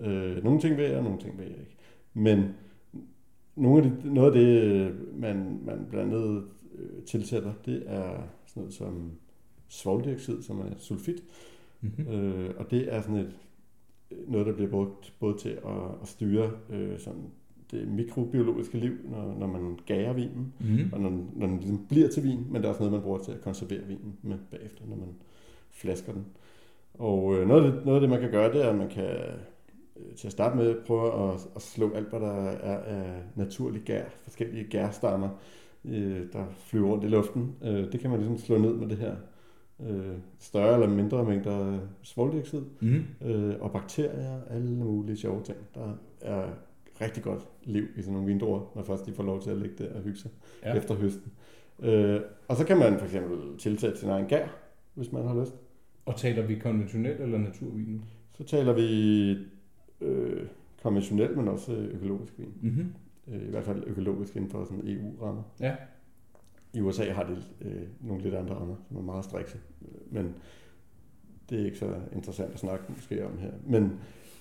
Øh, 0.00 0.44
nogle 0.44 0.60
ting 0.60 0.76
ved 0.76 0.84
jeg, 0.84 0.96
og 0.96 1.04
nogle 1.04 1.18
ting 1.18 1.38
ved 1.38 1.44
jeg 1.44 1.58
ikke. 1.58 1.76
Men 2.18 2.44
nogle 3.56 3.84
af 3.84 3.90
de, 3.90 4.14
noget 4.14 4.36
af 4.36 4.40
det, 4.40 4.94
man, 5.14 5.60
man 5.66 5.86
blandt 5.90 6.14
andet 6.14 6.44
øh, 6.78 7.02
tilsætter, 7.06 7.52
det 7.66 7.82
er 7.86 8.22
sådan 8.46 8.60
noget 8.60 8.74
som 8.74 9.10
svovldioxid, 9.68 10.42
som 10.42 10.60
er 10.60 10.64
sulfit. 10.78 11.22
Mm-hmm. 11.80 12.08
Øh, 12.14 12.50
og 12.56 12.70
det 12.70 12.94
er 12.94 13.00
sådan 13.02 13.16
et, 13.16 13.32
noget, 14.28 14.46
der 14.46 14.52
bliver 14.52 14.70
brugt 14.70 15.14
både 15.20 15.38
til 15.38 15.48
at, 15.48 16.00
at 16.02 16.08
styre 16.08 16.50
øh, 16.70 16.98
sådan 16.98 17.22
det 17.70 17.88
mikrobiologiske 17.88 18.78
liv, 18.78 18.92
når, 19.10 19.36
når 19.38 19.46
man 19.46 19.78
gager 19.86 20.12
vinen, 20.12 20.52
Mm. 20.60 20.90
og 20.92 21.00
når, 21.00 21.10
når 21.36 21.46
den 21.46 21.56
ligesom 21.56 21.86
bliver 21.88 22.08
til 22.08 22.22
vin, 22.22 22.46
men 22.50 22.54
det 22.54 22.64
er 22.64 22.68
også 22.68 22.80
noget, 22.80 22.92
man 22.92 23.02
bruger 23.02 23.18
til 23.18 23.32
at 23.32 23.40
konservere 23.40 23.84
vinen 23.86 24.16
med 24.22 24.38
bagefter, 24.50 24.84
når 24.88 24.96
man 24.96 25.08
flasker 25.70 26.12
den. 26.12 26.24
Og 26.94 27.34
øh, 27.36 27.48
noget, 27.48 27.64
af 27.64 27.72
det, 27.72 27.84
noget 27.84 27.96
af 27.96 28.00
det, 28.00 28.10
man 28.10 28.20
kan 28.20 28.30
gøre, 28.30 28.52
det 28.52 28.64
er, 28.64 28.70
at 28.70 28.78
man 28.78 28.88
kan 28.88 29.04
øh, 29.04 29.38
til 30.16 30.26
at 30.26 30.32
starte 30.32 30.56
med 30.56 30.74
prøve 30.86 31.32
at, 31.32 31.40
at 31.56 31.62
slå 31.62 31.92
alt, 31.92 32.08
hvad 32.08 32.20
der 32.20 32.32
er 32.50 32.78
af 32.78 33.22
naturlig 33.34 33.82
gær, 33.82 34.04
forskellige 34.22 34.64
gærstammer, 34.64 35.28
øh, 35.84 36.22
der 36.32 36.44
flyver 36.58 36.88
rundt 36.88 37.04
i 37.04 37.08
luften. 37.08 37.54
Øh, 37.64 37.92
det 37.92 38.00
kan 38.00 38.10
man 38.10 38.18
ligesom 38.18 38.38
slå 38.38 38.58
ned 38.58 38.72
med 38.74 38.88
det 38.88 38.98
her 38.98 39.14
øh, 39.88 40.16
større 40.38 40.74
eller 40.74 40.88
mindre 40.88 41.24
mængder 41.24 41.78
svovldioxid 42.02 42.62
Mm. 42.80 43.04
øh, 43.24 43.54
og 43.60 43.72
bakterier, 43.72 44.40
alle 44.50 44.70
mulige 44.70 45.16
sjove 45.16 45.42
ting. 45.42 45.58
Der 45.74 45.92
er 46.20 46.46
rigtig 47.00 47.22
godt 47.22 47.48
liv 47.64 47.84
i 47.96 48.00
sådan 48.02 48.12
nogle 48.12 48.26
vindruer, 48.28 48.72
når 48.74 48.82
først 48.82 49.06
de 49.06 49.12
får 49.12 49.22
lov 49.22 49.42
til 49.42 49.50
at 49.50 49.56
ligge 49.56 49.84
der 49.84 49.94
og 49.94 50.00
hygge 50.02 50.18
sig 50.18 50.30
Ja. 50.64 50.74
efter 50.76 50.94
høsten. 50.94 51.32
Øh, 51.82 52.20
og 52.48 52.56
så 52.56 52.64
kan 52.64 52.78
man 52.78 52.98
for 52.98 53.04
eksempel 53.04 53.38
tilsætte 53.58 53.98
sin 53.98 54.08
egen 54.08 54.26
gær, 54.26 54.46
hvis 54.94 55.12
man 55.12 55.26
har 55.26 55.40
lyst. 55.40 55.54
Og 56.06 56.16
taler 56.16 56.46
vi 56.46 56.54
konventionelt 56.54 57.20
eller 57.20 57.38
naturvin? 57.38 58.02
Så 58.36 58.44
taler 58.44 58.72
vi 58.72 59.36
øh, 60.00 60.46
konventionel, 60.82 61.36
men 61.36 61.48
også 61.48 61.72
økologisk 61.72 62.38
vin. 62.38 62.52
Mm-hmm. 62.60 62.94
Øh, 63.34 63.48
I 63.48 63.50
hvert 63.50 63.64
fald 63.64 63.82
økologisk 63.86 64.36
inden 64.36 64.50
for 64.50 64.64
sådan 64.64 64.82
EU-rammer. 64.84 65.42
Ja. 65.60 65.74
I 66.72 66.80
USA 66.80 67.12
har 67.12 67.22
de 67.22 67.36
øh, 67.60 67.82
nogle 68.00 68.22
lidt 68.22 68.34
andre 68.34 68.54
rammer, 68.54 68.76
som 68.88 68.96
er 68.96 69.02
meget 69.02 69.24
strikse. 69.24 69.58
Men 70.10 70.34
det 71.50 71.60
er 71.60 71.64
ikke 71.64 71.78
så 71.78 71.94
interessant 72.12 72.52
at 72.52 72.58
snakke 72.58 72.84
måske 72.88 73.26
om 73.26 73.38
her. 73.38 73.50
Men, 73.66 73.92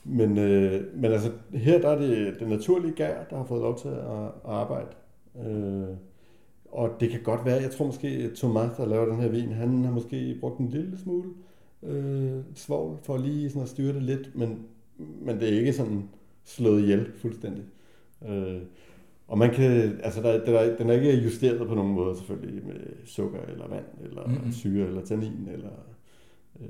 men, 0.04 0.38
øh, 0.38 0.96
men 0.96 1.12
altså, 1.12 1.32
her 1.54 1.82
der 1.82 1.90
er 1.90 2.00
det 2.00 2.40
den 2.40 2.48
naturlige 2.48 2.94
gær, 2.94 3.24
der 3.24 3.38
har 3.38 3.44
fået 3.44 3.62
lov 3.62 3.78
til 3.78 3.88
at, 3.88 4.26
at 4.26 4.32
arbejde. 4.46 4.88
Øh, 5.46 5.98
og 6.72 6.90
det 7.00 7.10
kan 7.10 7.22
godt 7.24 7.46
være, 7.46 7.62
jeg 7.62 7.72
tror 7.72 7.86
måske, 7.86 8.08
at 8.08 8.32
Thomas, 8.38 8.78
der 8.78 8.86
laver 8.86 9.06
den 9.06 9.22
her 9.22 9.30
vin, 9.30 9.52
han 9.52 9.84
har 9.84 9.92
måske 9.92 10.38
brugt 10.40 10.60
en 10.60 10.70
lille 10.70 10.98
smule 10.98 11.30
øh, 11.84 12.40
svovl, 12.56 12.98
for 13.04 13.18
lige 13.18 13.50
sådan 13.50 13.62
at 13.62 13.70
styre 13.70 13.94
det 13.94 14.04
lidt, 14.04 14.36
men, 14.36 14.66
men 14.98 15.40
det 15.40 15.54
er 15.54 15.60
ikke 15.60 15.74
sådan 15.74 16.10
slået 16.44 16.82
ihjel 16.82 17.12
fuldstændig. 17.16 17.64
Øh, 18.28 18.62
og 19.28 19.38
man 19.38 19.54
kan, 19.54 20.00
altså 20.04 20.22
der, 20.22 20.46
der, 20.46 20.78
den 20.78 20.90
er 20.90 20.94
ikke 20.94 21.24
justeret 21.24 21.68
på 21.68 21.76
nogen 21.76 21.94
måde 21.94 22.18
selvfølgelig 22.18 22.66
med 22.66 23.06
sukker 23.06 23.40
eller 23.42 23.68
vand, 23.68 23.86
eller 24.04 24.28
mm-hmm. 24.28 24.52
syre, 24.52 24.88
eller 24.88 25.06
tannin, 25.06 25.48
eller 25.54 25.72
øh, 26.60 26.68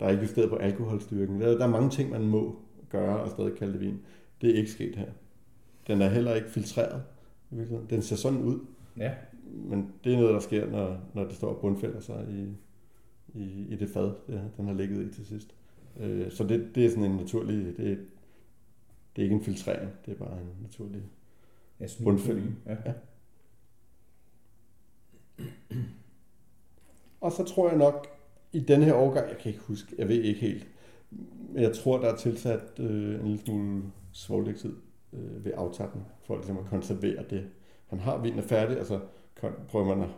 der 0.00 0.06
er 0.06 0.10
ikke 0.10 0.22
justeret 0.22 0.50
på 0.50 0.56
alkoholstyrken. 0.56 1.40
Der, 1.40 1.58
der 1.58 1.64
er 1.64 1.70
mange 1.70 1.90
ting, 1.90 2.10
man 2.10 2.26
må 2.26 2.56
gøre 2.90 3.20
og 3.20 3.30
stadig 3.30 3.54
kalde 3.54 3.72
det 3.72 3.80
vin. 3.80 4.00
Det 4.40 4.50
er 4.50 4.54
ikke 4.54 4.70
sket 4.70 4.96
her. 4.96 5.08
Den 5.86 6.02
er 6.02 6.08
heller 6.08 6.34
ikke 6.34 6.50
filtreret. 6.50 7.02
Den 7.90 8.02
ser 8.02 8.16
sådan 8.16 8.42
ud. 8.42 8.58
Ja. 8.96 9.12
Men 9.54 9.92
det 10.04 10.12
er 10.12 10.16
noget, 10.16 10.34
der 10.34 10.40
sker, 10.40 10.70
når, 10.70 10.96
når 11.14 11.24
det 11.24 11.34
står 11.34 11.48
og 11.48 11.60
bundfælder 11.60 12.00
sig 12.00 12.26
i, 12.30 12.48
i, 13.38 13.66
i 13.68 13.76
det 13.76 13.88
fad, 13.88 14.12
det, 14.26 14.50
den 14.56 14.66
har 14.66 14.74
ligget 14.74 15.06
i 15.06 15.14
til 15.14 15.26
sidst. 15.26 15.54
Øh, 15.98 16.30
så 16.32 16.44
det, 16.44 16.74
det 16.74 16.86
er 16.86 16.90
sådan 16.90 17.04
en 17.04 17.16
naturlig, 17.16 17.76
det 17.76 17.92
er, 17.92 17.96
det 19.16 19.22
er 19.22 19.22
ikke 19.22 19.34
en 19.34 19.44
filtrering, 19.44 19.90
det 20.06 20.12
er 20.12 20.18
bare 20.18 20.40
en 20.40 20.62
naturlig 20.62 21.02
Ja, 21.80 21.86
bundfældning. 22.04 22.58
Ja. 22.66 22.76
Ja. 22.86 22.92
Og 27.20 27.32
så 27.32 27.44
tror 27.44 27.68
jeg 27.68 27.78
nok, 27.78 28.06
i 28.52 28.60
denne 28.60 28.84
her 28.84 28.94
årgang, 28.94 29.28
jeg 29.28 29.38
kan 29.38 29.52
ikke 29.52 29.64
huske, 29.64 29.94
jeg 29.98 30.08
ved 30.08 30.22
ikke 30.22 30.40
helt, 30.40 30.68
men 31.50 31.62
jeg 31.62 31.74
tror, 31.74 31.98
der 31.98 32.12
er 32.12 32.16
tilsat 32.16 32.80
øh, 32.80 33.20
en 33.20 33.26
lille 33.26 33.44
smule 33.44 33.82
svovldioxid 34.12 34.74
øh, 35.12 35.44
ved 35.44 35.52
aftappen, 35.56 36.02
for 36.22 36.36
ligesom 36.36 36.58
at 36.58 36.64
konservere 36.64 37.24
det. 37.30 37.48
Han 37.86 37.98
har 37.98 38.18
vinen 38.18 38.38
er 38.38 38.42
færdig, 38.42 38.80
og 38.80 38.86
så 38.86 39.00
prøver 39.68 39.96
man 39.96 40.02
at, 40.02 40.14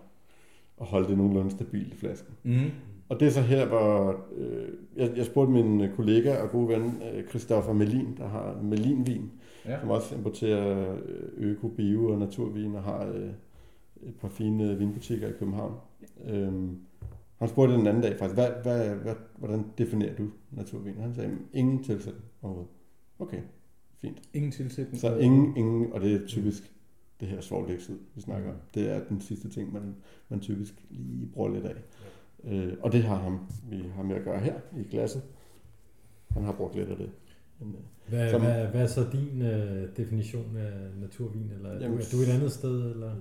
at 0.80 0.86
holde 0.86 1.08
det 1.08 1.16
nogenlunde 1.16 1.50
stabilt 1.50 1.94
i 1.94 1.96
flasken. 1.96 2.34
Mm. 2.42 2.70
Og 3.10 3.20
det 3.20 3.28
er 3.28 3.32
så 3.32 3.40
her, 3.40 3.66
hvor 3.66 4.20
øh, 4.36 4.68
jeg, 4.96 5.12
jeg 5.16 5.26
spurgte 5.26 5.52
min 5.52 5.88
kollega 5.96 6.42
og 6.42 6.50
gode 6.50 6.68
ven, 6.68 7.02
øh, 7.12 7.28
Christoffer 7.28 7.72
Melin, 7.72 8.16
der 8.16 8.28
har 8.28 8.60
Melinvin, 8.62 9.30
ja. 9.64 9.80
som 9.80 9.90
også 9.90 10.14
importerer 10.14 10.96
øh, 11.06 11.50
øko, 11.50 11.68
bio 11.68 12.12
og 12.12 12.18
naturvin 12.18 12.74
og 12.74 12.82
har 12.82 13.06
øh, 13.06 13.30
et 14.02 14.14
par 14.20 14.28
fine 14.28 14.78
vinbutikker 14.78 15.28
i 15.28 15.32
København. 15.32 15.74
Øhm, 16.26 16.78
han 17.38 17.48
spurgte 17.48 17.74
den 17.74 17.86
anden 17.86 18.02
dag 18.02 18.18
faktisk, 18.18 18.34
hvad, 18.34 18.50
hvad, 18.62 18.94
hvad, 18.94 19.14
hvordan 19.38 19.64
definerer 19.78 20.14
du 20.14 20.28
naturvin? 20.50 20.94
Han 21.00 21.14
sagde, 21.14 21.30
ingen 21.52 21.84
tilsætning 21.84 22.24
overhovedet. 22.42 22.72
Okay, 23.18 23.40
fint. 24.00 24.22
Ingen 24.34 24.52
tilsætning? 24.52 25.00
Så 25.00 25.16
ingen, 25.16 25.56
ingen, 25.56 25.92
og 25.92 26.00
det 26.00 26.14
er 26.14 26.26
typisk 26.26 26.72
det 27.20 27.28
her 27.28 27.40
svovldioxid, 27.40 27.98
vi 28.14 28.20
snakker 28.20 28.50
om. 28.50 28.56
Det 28.74 28.90
er 28.90 29.04
den 29.08 29.20
sidste 29.20 29.48
ting, 29.48 29.72
man, 29.72 29.94
man 30.28 30.40
typisk 30.40 30.74
lige 30.90 31.26
bruger 31.26 31.48
lidt 31.48 31.64
af. 31.64 31.74
Øh, 32.44 32.72
og 32.82 32.92
det 32.92 33.02
har 33.02 33.16
ham, 33.16 33.40
vi 33.70 33.84
har 33.94 34.02
med 34.02 34.16
at 34.16 34.24
gøre 34.24 34.40
her 34.40 34.54
i 34.76 34.82
glasset. 34.90 35.22
Han 36.30 36.44
har 36.44 36.52
brugt 36.52 36.74
lidt 36.74 36.88
af 36.88 36.96
det. 36.96 37.10
Men, 37.58 37.68
øh, 37.68 37.80
hvad, 38.08 38.30
som, 38.30 38.40
hvad, 38.42 38.66
hvad 38.66 38.82
er 38.82 38.86
så 38.86 39.06
din 39.12 39.42
uh, 39.42 39.96
definition 39.96 40.56
af 40.56 40.72
naturvin? 41.00 41.50
Eller 41.50 41.72
jamen, 41.72 41.84
er, 41.84 41.88
du, 41.88 42.16
er 42.16 42.24
du 42.24 42.30
et 42.30 42.34
andet 42.34 42.52
sted? 42.52 42.90
Eller? 42.90 43.14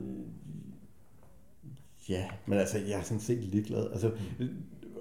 Ja, 2.10 2.30
men 2.46 2.60
altså, 2.60 2.78
jeg 2.78 3.00
er 3.00 3.04
sådan 3.04 3.22
set 3.22 3.44
ligeglad. 3.44 3.92
Altså, 3.92 4.12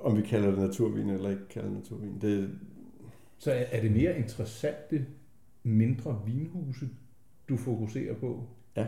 om 0.01 0.17
vi 0.17 0.23
kalder 0.23 0.51
det 0.51 0.59
naturvin 0.59 1.11
eller 1.11 1.31
ikke 1.31 1.49
kalder 1.49 1.69
det 1.69 1.79
naturvin. 1.79 2.19
Det... 2.21 2.51
Så 3.39 3.53
er, 3.53 3.65
er 3.73 3.81
det 3.81 3.93
mere 3.93 4.19
interessante, 4.19 5.07
mindre 5.63 6.23
vinhuse, 6.27 6.89
du 7.49 7.57
fokuserer 7.57 8.15
på? 8.15 8.47
Ja, 8.77 8.87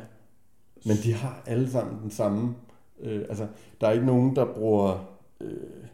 men 0.86 0.96
de 1.04 1.12
har 1.12 1.42
alle 1.46 1.70
sammen 1.70 2.02
den 2.02 2.10
samme. 2.10 2.54
Øh, 3.00 3.20
altså, 3.28 3.48
der 3.80 3.86
er 3.86 3.92
ikke 3.92 4.06
nogen, 4.06 4.36
der 4.36 4.54
bruger... 4.54 5.09
Øh, 5.40 5.86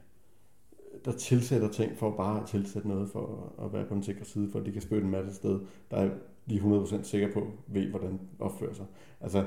der 1.05 1.13
tilsætter 1.13 1.69
ting 1.69 1.99
for 1.99 2.11
bare 2.11 2.41
at 2.41 2.47
tilsætte 2.47 2.89
noget 2.89 3.11
for 3.11 3.53
at 3.65 3.73
være 3.73 3.85
på 3.85 3.95
den 3.95 4.03
sikre 4.03 4.25
side, 4.25 4.51
for 4.53 4.61
de 4.61 4.73
kan 4.73 4.83
spytte 4.83 5.05
en 5.05 5.11
masse 5.11 5.35
sted, 5.35 5.61
der 5.91 5.97
er 5.97 6.09
de 6.51 6.59
100% 6.59 7.03
sikre 7.03 7.29
på, 7.35 7.47
ved 7.67 7.87
hvordan 7.87 8.21
opfører 8.39 8.75
sig. 8.75 8.85
Altså, 9.21 9.45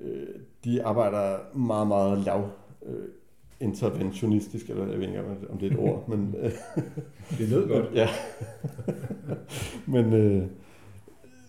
øh, 0.00 0.26
de 0.64 0.82
arbejder 0.82 1.38
meget, 1.54 1.86
meget 1.86 2.18
lav 2.18 2.50
øh, 2.86 3.08
interventionistisk, 3.60 4.70
eller 4.70 4.86
jeg 4.86 4.98
ved 4.98 5.08
ikke 5.08 5.24
om 5.50 5.58
det 5.58 5.66
er 5.66 5.72
et 5.72 5.78
ord, 5.78 6.08
men... 6.08 6.34
Øh, 6.40 6.52
det 7.38 7.48
lød 7.48 7.68
godt. 7.68 7.94
ja. 8.00 8.08
men, 9.86 10.12
øh, 10.12 10.46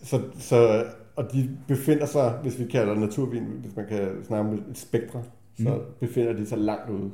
så, 0.02 0.20
så, 0.38 0.84
og 1.16 1.32
de 1.32 1.58
befinder 1.68 2.06
sig, 2.06 2.38
hvis 2.42 2.58
vi 2.58 2.66
kalder 2.66 2.94
naturvin, 2.94 3.44
hvis 3.44 3.76
man 3.76 3.86
kan 3.86 4.24
snakke 4.24 4.50
om 4.50 4.54
et 4.70 4.78
spektre, 4.78 5.22
så 5.54 5.74
mm. 5.74 5.80
befinder 6.00 6.32
de 6.32 6.46
sig 6.46 6.58
langt 6.58 6.90
ude 6.90 7.10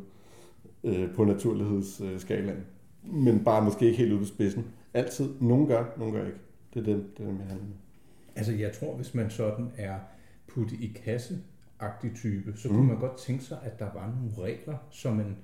øh, 0.89 1.15
på 1.15 1.25
naturlighedsskalaen. 1.25 2.65
Men 3.03 3.45
bare 3.45 3.65
måske 3.65 3.87
ikke 3.87 3.99
helt 3.99 4.13
ude 4.13 4.21
på 4.21 4.27
spidsen. 4.27 4.65
Altid. 4.95 5.29
Nogen 5.41 5.67
gør, 5.67 5.85
nogen 5.99 6.15
gør 6.15 6.27
ikke. 6.27 6.39
Det 6.75 6.81
er 6.81 6.85
det, 6.85 7.05
det, 7.19 7.23
er 7.23 7.29
det 7.29 7.39
med 7.39 7.47
handler 7.47 7.67
Altså 8.37 8.53
jeg 8.53 8.73
tror, 8.73 8.97
hvis 8.97 9.15
man 9.15 9.31
sådan 9.31 9.71
er 9.77 9.99
puttet 10.49 10.81
i 10.81 10.87
kasse 11.05 11.39
agtig 11.81 12.13
type, 12.15 12.53
så 12.57 12.69
mm. 12.69 12.75
kunne 12.75 12.87
man 12.87 12.99
godt 12.99 13.17
tænke 13.17 13.45
sig, 13.45 13.59
at 13.63 13.79
der 13.79 13.93
var 13.95 14.15
nogle 14.17 14.49
regler, 14.49 14.77
som 14.91 15.17
man... 15.17 15.37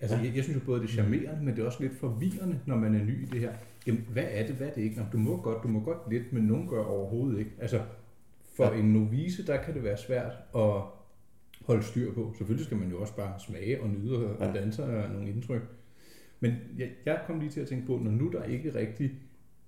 Altså, 0.00 0.16
ja. 0.16 0.22
jeg, 0.22 0.36
jeg 0.36 0.44
synes 0.44 0.60
jo 0.60 0.64
både, 0.66 0.80
det 0.80 0.88
er 0.88 0.92
charmerende, 0.92 1.44
men 1.44 1.56
det 1.56 1.62
er 1.62 1.66
også 1.66 1.82
lidt 1.82 1.96
forvirrende, 1.96 2.60
når 2.66 2.76
man 2.76 2.94
er 2.94 3.04
ny 3.04 3.22
i 3.22 3.26
det 3.26 3.40
her. 3.40 3.52
Jamen, 3.86 4.06
hvad 4.12 4.24
er 4.30 4.46
det, 4.46 4.54
hvad 4.54 4.66
er 4.66 4.72
det 4.72 4.82
ikke? 4.82 4.96
Nå, 4.96 5.02
du 5.12 5.18
må 5.18 5.40
godt, 5.40 5.62
du 5.62 5.68
må 5.68 5.80
godt 5.80 6.10
lidt, 6.10 6.32
men 6.32 6.42
nogen 6.42 6.68
gør 6.68 6.84
overhovedet 6.84 7.38
ikke. 7.38 7.50
Altså, 7.60 7.80
for 8.56 8.64
ja. 8.64 8.78
en 8.78 8.92
novice, 8.92 9.46
der 9.46 9.62
kan 9.62 9.74
det 9.74 9.84
være 9.84 9.96
svært 9.96 10.32
at 10.56 10.82
holde 11.66 11.82
styr 11.82 12.14
på. 12.14 12.34
Selvfølgelig 12.36 12.66
skal 12.66 12.76
man 12.76 12.90
jo 12.90 13.00
også 13.00 13.16
bare 13.16 13.40
smage 13.40 13.82
og 13.82 13.88
nyde 13.88 14.36
og 14.36 14.46
ja. 14.46 14.52
danse 14.52 14.84
og 14.84 15.10
nogle 15.10 15.28
indtryk. 15.28 15.62
Men 16.40 16.54
jeg, 16.78 16.90
jeg 17.06 17.22
kom 17.26 17.40
lige 17.40 17.50
til 17.50 17.60
at 17.60 17.68
tænke 17.68 17.86
på, 17.86 17.96
når 17.96 18.10
nu 18.10 18.30
der 18.32 18.44
ikke 18.44 18.74
rigtig 18.74 19.12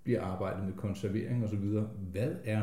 bliver 0.03 0.23
arbejdet 0.23 0.65
med 0.65 0.73
konservering 0.73 1.45
og 1.45 1.49
så 1.49 1.57
videre, 1.57 1.89
hvad 2.13 2.35
er 2.45 2.63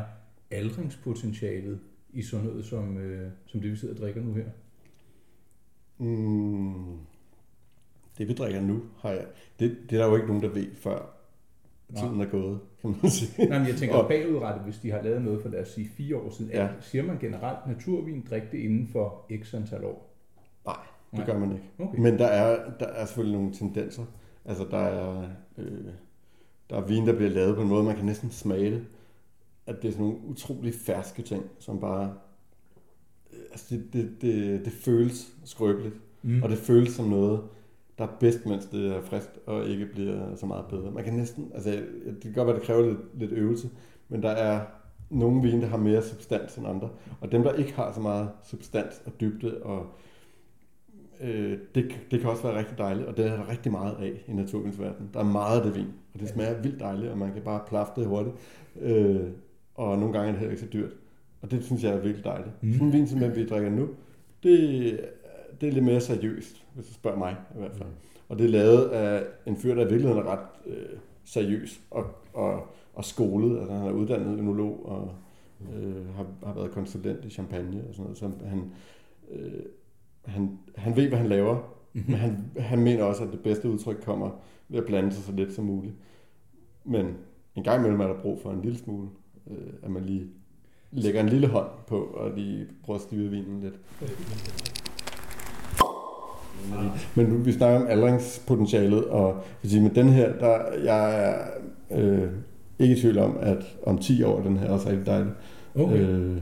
aldringspotentialet 0.50 1.80
i 2.12 2.22
sådan 2.22 2.46
noget 2.46 2.64
som, 2.64 2.98
øh, 2.98 3.30
som 3.46 3.60
det, 3.60 3.70
vi 3.70 3.76
sidder 3.76 3.94
og 3.94 4.00
drikker 4.00 4.22
nu 4.22 4.34
her? 4.34 4.46
Mm, 5.98 6.98
det, 8.18 8.28
vi 8.28 8.32
drikker 8.32 8.60
nu, 8.60 8.82
har 8.98 9.10
jeg, 9.10 9.26
det, 9.60 9.76
det 9.90 9.96
er 9.96 10.02
der 10.02 10.10
jo 10.10 10.16
ikke 10.16 10.28
nogen, 10.28 10.42
der 10.42 10.48
ved, 10.48 10.74
før 10.74 11.21
tiden 12.00 12.20
er 12.20 12.26
gået, 12.26 12.60
kan 12.80 12.94
man 13.02 13.10
sige. 13.10 13.48
Nej, 13.48 13.58
men 13.58 13.68
jeg 13.68 13.76
tænker 13.76 13.96
og, 13.96 14.08
bagudrettet, 14.08 14.64
hvis 14.64 14.78
de 14.78 14.90
har 14.90 15.02
lavet 15.02 15.22
noget 15.22 15.42
for, 15.42 15.48
lad 15.48 15.60
os 15.60 15.68
sige, 15.68 15.88
fire 15.88 16.16
år 16.16 16.30
siden. 16.30 16.50
Ja. 16.50 16.68
siger 16.80 17.04
man 17.04 17.18
generelt, 17.18 17.58
naturvin, 17.66 18.26
drik 18.30 18.42
det 18.52 18.58
inden 18.58 18.88
for 18.92 19.30
x 19.42 19.54
antal 19.54 19.84
år? 19.84 20.14
Nej, 20.66 20.76
det 21.10 21.18
Nej. 21.18 21.26
gør 21.26 21.38
man 21.38 21.52
ikke. 21.52 21.64
Okay. 21.78 21.98
Men 21.98 22.18
der 22.18 22.26
er, 22.26 22.70
der 22.80 22.86
er 22.86 23.06
selvfølgelig 23.06 23.38
nogle 23.38 23.54
tendenser. 23.54 24.04
Altså, 24.44 24.66
der 24.70 24.78
er, 24.78 25.28
øh, 25.58 25.84
der 26.70 26.76
er 26.76 26.86
vin, 26.86 27.06
der 27.06 27.16
bliver 27.16 27.30
lavet 27.30 27.56
på 27.56 27.62
en 27.62 27.68
måde, 27.68 27.84
man 27.84 27.96
kan 27.96 28.04
næsten 28.04 28.30
smage 28.30 28.70
det. 28.70 28.84
At 29.66 29.82
det 29.82 29.88
er 29.88 29.92
sådan 29.92 30.06
nogle 30.06 30.24
utrolig 30.24 30.74
ferske 30.74 31.22
ting, 31.22 31.44
som 31.58 31.80
bare... 31.80 32.14
Øh, 33.32 33.38
altså, 33.50 33.74
det, 33.74 33.92
det, 33.92 34.22
det, 34.22 34.64
det 34.64 34.72
føles 34.72 35.32
skrøbeligt. 35.44 35.94
Mm. 36.22 36.42
Og 36.42 36.48
det 36.48 36.58
føles 36.58 36.92
som 36.92 37.08
noget, 37.08 37.40
der 37.98 38.04
er 38.04 38.16
bedst, 38.20 38.46
mens 38.46 38.66
det 38.66 38.96
er 38.96 39.02
frisk 39.02 39.28
og 39.46 39.66
ikke 39.66 39.86
bliver 39.86 40.36
så 40.36 40.46
meget 40.46 40.64
bedre. 40.66 40.90
Man 40.90 41.04
kan 41.04 41.12
næsten, 41.12 41.50
altså 41.54 41.70
det 42.04 42.22
kan 42.22 42.32
godt 42.32 42.46
være, 42.46 42.56
det 42.56 42.64
kræver 42.64 42.86
lidt, 42.86 42.98
lidt 43.14 43.32
øvelse, 43.32 43.68
men 44.08 44.22
der 44.22 44.30
er 44.30 44.60
nogle 45.10 45.42
vine, 45.42 45.62
der 45.62 45.68
har 45.68 45.76
mere 45.76 46.02
substans 46.02 46.56
end 46.56 46.66
andre. 46.66 46.88
Og 47.20 47.32
dem, 47.32 47.42
der 47.42 47.52
ikke 47.52 47.72
har 47.72 47.92
så 47.92 48.00
meget 48.00 48.28
substans 48.44 49.02
og 49.06 49.12
dybde, 49.20 49.62
og 49.62 49.86
øh, 51.20 51.58
det, 51.74 52.00
det 52.10 52.20
kan 52.20 52.30
også 52.30 52.42
være 52.42 52.58
rigtig 52.58 52.78
dejligt, 52.78 53.06
og 53.06 53.16
det 53.16 53.26
er 53.26 53.36
der 53.36 53.50
rigtig 53.50 53.72
meget 53.72 53.96
af 54.00 54.24
i 54.28 54.32
naturens 54.32 54.80
verden. 54.80 55.10
Der 55.14 55.20
er 55.20 55.24
meget 55.24 55.58
af 55.58 55.64
det 55.64 55.74
vin, 55.74 55.88
og 56.14 56.20
det 56.20 56.28
smager 56.28 56.60
vildt 56.60 56.80
dejligt, 56.80 57.10
og 57.10 57.18
man 57.18 57.32
kan 57.32 57.42
bare 57.42 57.60
plafte 57.68 58.00
det 58.00 58.08
hurtigt. 58.08 58.36
Øh, 58.80 59.20
og 59.74 59.98
nogle 59.98 60.12
gange 60.12 60.28
er 60.28 60.32
det 60.32 60.38
heller 60.38 60.50
ikke 60.50 60.62
så 60.62 60.68
dyrt. 60.72 60.92
Og 61.42 61.50
det 61.50 61.64
synes 61.64 61.84
jeg 61.84 61.92
er 61.92 62.00
virkelig 62.00 62.24
dejligt. 62.24 62.62
Mm. 62.62 62.72
Sådan 62.72 62.86
en 62.86 62.92
vin, 62.92 63.06
som 63.06 63.20
vi 63.20 63.46
drikker 63.46 63.70
nu, 63.70 63.88
det 64.42 65.00
det 65.62 65.68
er 65.68 65.72
lidt 65.72 65.84
mere 65.84 66.00
seriøst, 66.00 66.64
hvis 66.74 66.86
du 66.86 66.92
spørger 66.94 67.18
mig 67.18 67.36
i 67.54 67.58
hvert 67.58 67.76
fald. 67.76 67.88
Mm. 67.88 67.94
Og 68.28 68.38
det 68.38 68.44
er 68.44 68.50
lavet 68.50 68.88
af 68.88 69.24
en 69.46 69.56
fyr, 69.56 69.74
der 69.74 69.82
i 69.82 69.88
virkeligheden 69.88 70.18
er 70.18 70.30
ret 70.32 70.46
øh, 70.66 70.98
seriøs 71.24 71.80
og, 71.90 72.04
og, 72.32 72.66
og 72.94 73.04
skolet. 73.04 73.58
Altså 73.58 73.74
han 73.74 73.86
er 73.86 73.92
uddannet 73.92 74.38
ønolog 74.38 74.86
og 74.86 75.14
øh, 75.74 76.14
har, 76.14 76.26
har 76.46 76.54
været 76.54 76.70
konsulent 76.70 77.24
i 77.24 77.30
Champagne 77.30 77.84
og 77.88 77.94
sådan 77.94 78.02
noget. 78.02 78.18
Så 78.18 78.30
han, 78.44 78.70
øh, 79.30 79.62
han, 80.24 80.58
han 80.76 80.96
ved, 80.96 81.08
hvad 81.08 81.18
han 81.18 81.28
laver, 81.28 81.54
mm-hmm. 81.92 82.10
men 82.10 82.18
han, 82.18 82.44
han 82.58 82.80
mener 82.80 83.04
også, 83.04 83.24
at 83.24 83.32
det 83.32 83.40
bedste 83.40 83.68
udtryk 83.70 83.96
kommer 84.04 84.30
ved 84.68 84.78
at 84.78 84.86
blande 84.86 85.12
sig 85.12 85.24
så 85.24 85.32
lidt 85.32 85.52
som 85.52 85.64
muligt. 85.64 85.94
Men 86.84 87.06
en 87.56 87.62
gang 87.64 87.78
imellem 87.78 88.00
er 88.00 88.06
der 88.06 88.20
brug 88.22 88.40
for 88.42 88.50
en 88.50 88.62
lille 88.62 88.78
smule, 88.78 89.08
øh, 89.50 89.72
at 89.82 89.90
man 89.90 90.04
lige 90.04 90.26
lægger 90.90 91.20
en 91.20 91.28
lille 91.28 91.46
hånd 91.46 91.68
på 91.86 92.00
og 92.00 92.30
lige 92.36 92.66
prøver 92.84 92.98
at 92.98 93.02
stive 93.02 93.30
vinen 93.30 93.60
lidt. 93.60 93.74
Men 97.14 97.26
nu 97.26 97.36
vi 97.36 97.52
snakker 97.52 97.80
om 97.80 97.86
aldringspotentialet, 97.88 99.04
og 99.04 99.42
sige, 99.64 99.82
med 99.82 99.90
den 99.90 100.08
her, 100.08 100.32
der 100.32 100.58
jeg 100.84 101.24
er 101.28 101.34
øh, 101.90 102.28
ikke 102.78 102.96
i 102.96 103.00
tvivl 103.00 103.18
om, 103.18 103.36
at 103.40 103.56
om 103.86 103.98
10 103.98 104.22
år 104.22 104.40
den 104.40 104.56
her 104.56 104.68
også 104.70 104.88
rigtig 104.88 105.06
dejlig. 105.06 105.30
Okay. 105.74 105.98
Øh, 105.98 106.36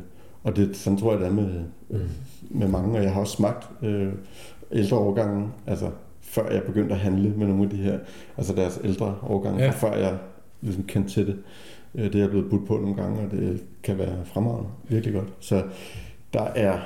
og 0.45 0.57
det, 0.57 0.77
sådan 0.77 0.99
tror 0.99 1.11
jeg, 1.13 1.21
det 1.21 1.27
er 1.29 1.33
med, 1.33 1.49
øh, 1.91 2.01
med 2.51 2.69
mange, 2.69 2.99
og 2.99 3.05
jeg 3.05 3.13
har 3.13 3.21
også 3.21 3.33
smagt 3.37 3.69
øh, 3.83 4.13
ældre 4.73 4.97
årgange, 4.97 5.49
altså 5.67 5.91
før 6.21 6.51
jeg 6.51 6.63
begyndte 6.63 6.95
at 6.95 7.01
handle 7.01 7.31
med 7.37 7.47
nogle 7.47 7.63
af 7.65 7.71
de 7.71 7.77
her, 7.77 7.99
altså 8.37 8.55
deres 8.55 8.81
ældre 8.85 9.15
årgange, 9.29 9.59
Ja. 9.59 9.65
ja. 9.65 9.71
før 9.71 9.93
jeg 9.95 10.17
ligesom 10.61 10.85
kendte 10.85 11.11
til 11.11 11.27
det. 11.27 11.37
Øh, 11.95 12.05
Det 12.05 12.15
er 12.15 12.19
jeg 12.19 12.31
blevet 12.31 12.51
budt 12.51 12.67
på 12.67 12.75
nogle 12.77 12.95
gange, 12.97 13.21
og 13.21 13.31
det 13.31 13.63
kan 13.83 13.99
være 13.99 14.17
fremragende. 14.25 14.69
Virkelig 14.89 15.15
godt. 15.15 15.29
Så 15.41 15.63
der 16.33 16.43
er... 16.43 16.79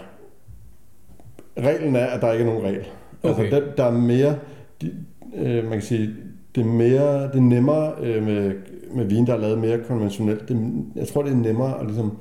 Reglen 1.58 1.96
er, 1.96 2.06
at 2.06 2.22
der 2.22 2.32
ikke 2.32 2.42
er 2.44 2.48
nogen 2.48 2.64
regel. 2.64 2.84
Okay. 3.24 3.42
Altså, 3.44 3.60
der, 3.60 3.74
der 3.76 3.84
er 3.84 3.90
mere... 3.98 4.36
De, 4.82 4.92
øh, 5.36 5.64
man 5.64 5.72
kan 5.72 5.82
sige, 5.82 6.10
det 6.54 6.60
er, 6.60 6.64
mere, 6.64 7.22
det 7.22 7.34
er 7.36 7.40
nemmere 7.40 7.92
øh, 8.02 8.22
med, 8.22 8.52
med 8.94 9.04
vin, 9.04 9.26
der 9.26 9.34
er 9.34 9.38
lavet 9.38 9.58
mere 9.58 9.78
konventionelt. 9.88 10.48
Det, 10.48 10.72
jeg 10.96 11.08
tror, 11.08 11.22
det 11.22 11.32
er 11.32 11.36
nemmere 11.36 11.80
at, 11.80 11.86
ligesom, 11.86 12.16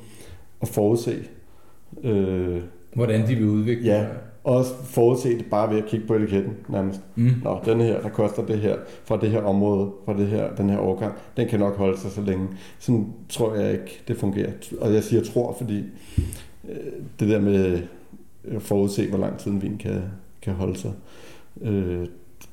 at 0.62 0.68
forudse. 0.68 1.16
Øh, 2.04 2.62
Hvordan 2.96 3.28
de 3.28 3.36
vil 3.36 3.46
udvikle 3.50 3.84
Ja. 3.86 4.06
også 4.44 4.74
forudse 4.84 5.38
det 5.38 5.46
bare 5.52 5.70
ved 5.70 5.78
at 5.78 5.86
kigge 5.86 6.08
på 6.08 6.14
etiketten 6.14 6.54
nærmest. 6.70 7.02
Mm. 7.16 7.32
Nå, 7.44 7.60
den 7.66 7.82
her, 7.82 8.02
der 8.02 8.10
koster 8.10 8.46
det 8.46 8.60
her, 8.60 8.76
fra 9.06 9.18
det 9.22 9.30
her 9.30 9.42
område, 9.42 9.92
fra 10.06 10.18
det 10.18 10.28
her, 10.28 10.56
den 10.56 10.70
her 10.70 10.80
årgang, 10.80 11.14
den 11.38 11.48
kan 11.48 11.60
nok 11.60 11.78
holde 11.78 11.98
sig 12.00 12.12
så 12.12 12.22
længe. 12.22 12.48
Sådan 12.80 13.08
tror 13.30 13.56
jeg 13.56 13.72
ikke, 13.72 14.04
det 14.08 14.18
fungerer. 14.18 14.52
Og 14.82 14.94
jeg 14.94 15.04
siger 15.04 15.24
tror, 15.24 15.56
fordi 15.58 15.84
øh, 16.70 16.76
det 17.20 17.30
der 17.30 17.42
med 17.42 17.80
at 18.52 18.62
forudse, 18.62 19.10
hvor 19.10 19.18
lang 19.20 19.38
tid 19.38 19.52
en 19.52 19.62
vin 19.62 19.78
kan, 19.78 20.02
kan 20.44 20.54
holde 20.54 20.78
sig, 20.80 20.92
øh, 21.62 22.06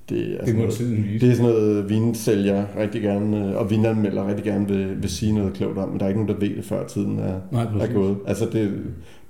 det, 0.09 0.37
er 0.41 0.45
Det 0.45 0.57
noget, 0.57 1.21
det 1.21 1.29
er 1.31 1.35
sådan 1.35 1.51
noget, 1.51 1.89
vinsælger 1.89 2.65
rigtig 2.79 3.03
gerne, 3.03 3.49
øh, 3.49 3.57
og 3.57 3.71
vinanmelder 3.71 4.29
rigtig 4.29 4.45
gerne 4.45 4.69
vil, 4.69 5.03
vil 5.03 5.11
sige 5.11 5.33
noget 5.33 5.53
klogt 5.55 5.79
om, 5.79 5.89
men 5.89 5.99
der 5.99 6.05
er 6.05 6.09
ikke 6.09 6.21
nogen, 6.21 6.35
der 6.41 6.47
ved 6.49 6.57
det, 6.57 6.65
før 6.65 6.87
tiden 6.87 7.19
er, 7.19 7.41
Nej, 7.53 7.63
er 7.63 7.93
gået. 7.93 8.17
Altså 8.27 8.45
det, 8.53 8.73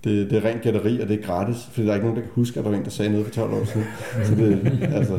det, 0.04 0.30
det 0.30 0.38
er 0.38 0.44
rent 0.44 0.62
gætteri, 0.62 1.00
og 1.00 1.08
det 1.08 1.18
er 1.18 1.22
gratis, 1.22 1.56
fordi 1.72 1.86
der 1.86 1.92
er 1.92 1.96
ikke 1.96 2.06
nogen, 2.06 2.16
der 2.20 2.26
kan 2.26 2.32
huske, 2.34 2.58
at 2.58 2.64
der 2.64 2.70
var 2.70 2.78
en, 2.78 2.84
der 2.84 2.90
sagde 2.90 3.10
noget 3.10 3.26
for 3.26 3.32
12 3.34 3.52
år 3.52 3.64
siden. 3.64 3.86
Så 4.24 4.34
det, 4.34 4.78
altså, 4.98 5.18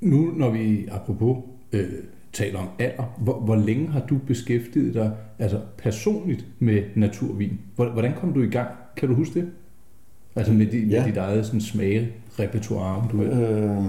Nu, 0.00 0.32
når 0.36 0.50
vi 0.50 0.86
apropos 0.90 1.36
øh, 1.72 1.84
taler 2.32 2.58
om 2.58 2.68
alder, 2.78 3.14
hvor, 3.18 3.40
hvor 3.40 3.56
længe 3.56 3.88
har 3.88 4.00
du 4.10 4.18
beskæftiget 4.26 4.94
dig 4.94 5.10
altså 5.38 5.60
personligt 5.78 6.46
med 6.58 6.82
naturvin? 6.94 7.58
Hvor- 7.76 7.88
Hvordan 7.92 8.12
kom 8.20 8.32
du 8.32 8.42
i 8.42 8.46
gang? 8.48 8.68
Kan 8.96 9.08
du 9.08 9.14
huske 9.14 9.40
det? 9.40 9.48
Altså 10.36 10.52
med, 10.52 10.66
di, 10.66 10.78
Ja. 10.86 10.98
med 11.00 11.08
dit 11.08 11.16
eget 11.16 11.46
sådan, 11.46 11.60
smage 11.60 12.08
repertoire, 12.38 12.96
om 12.96 13.08
du 13.08 13.16
vil. 13.16 13.26
øh, 13.28 13.84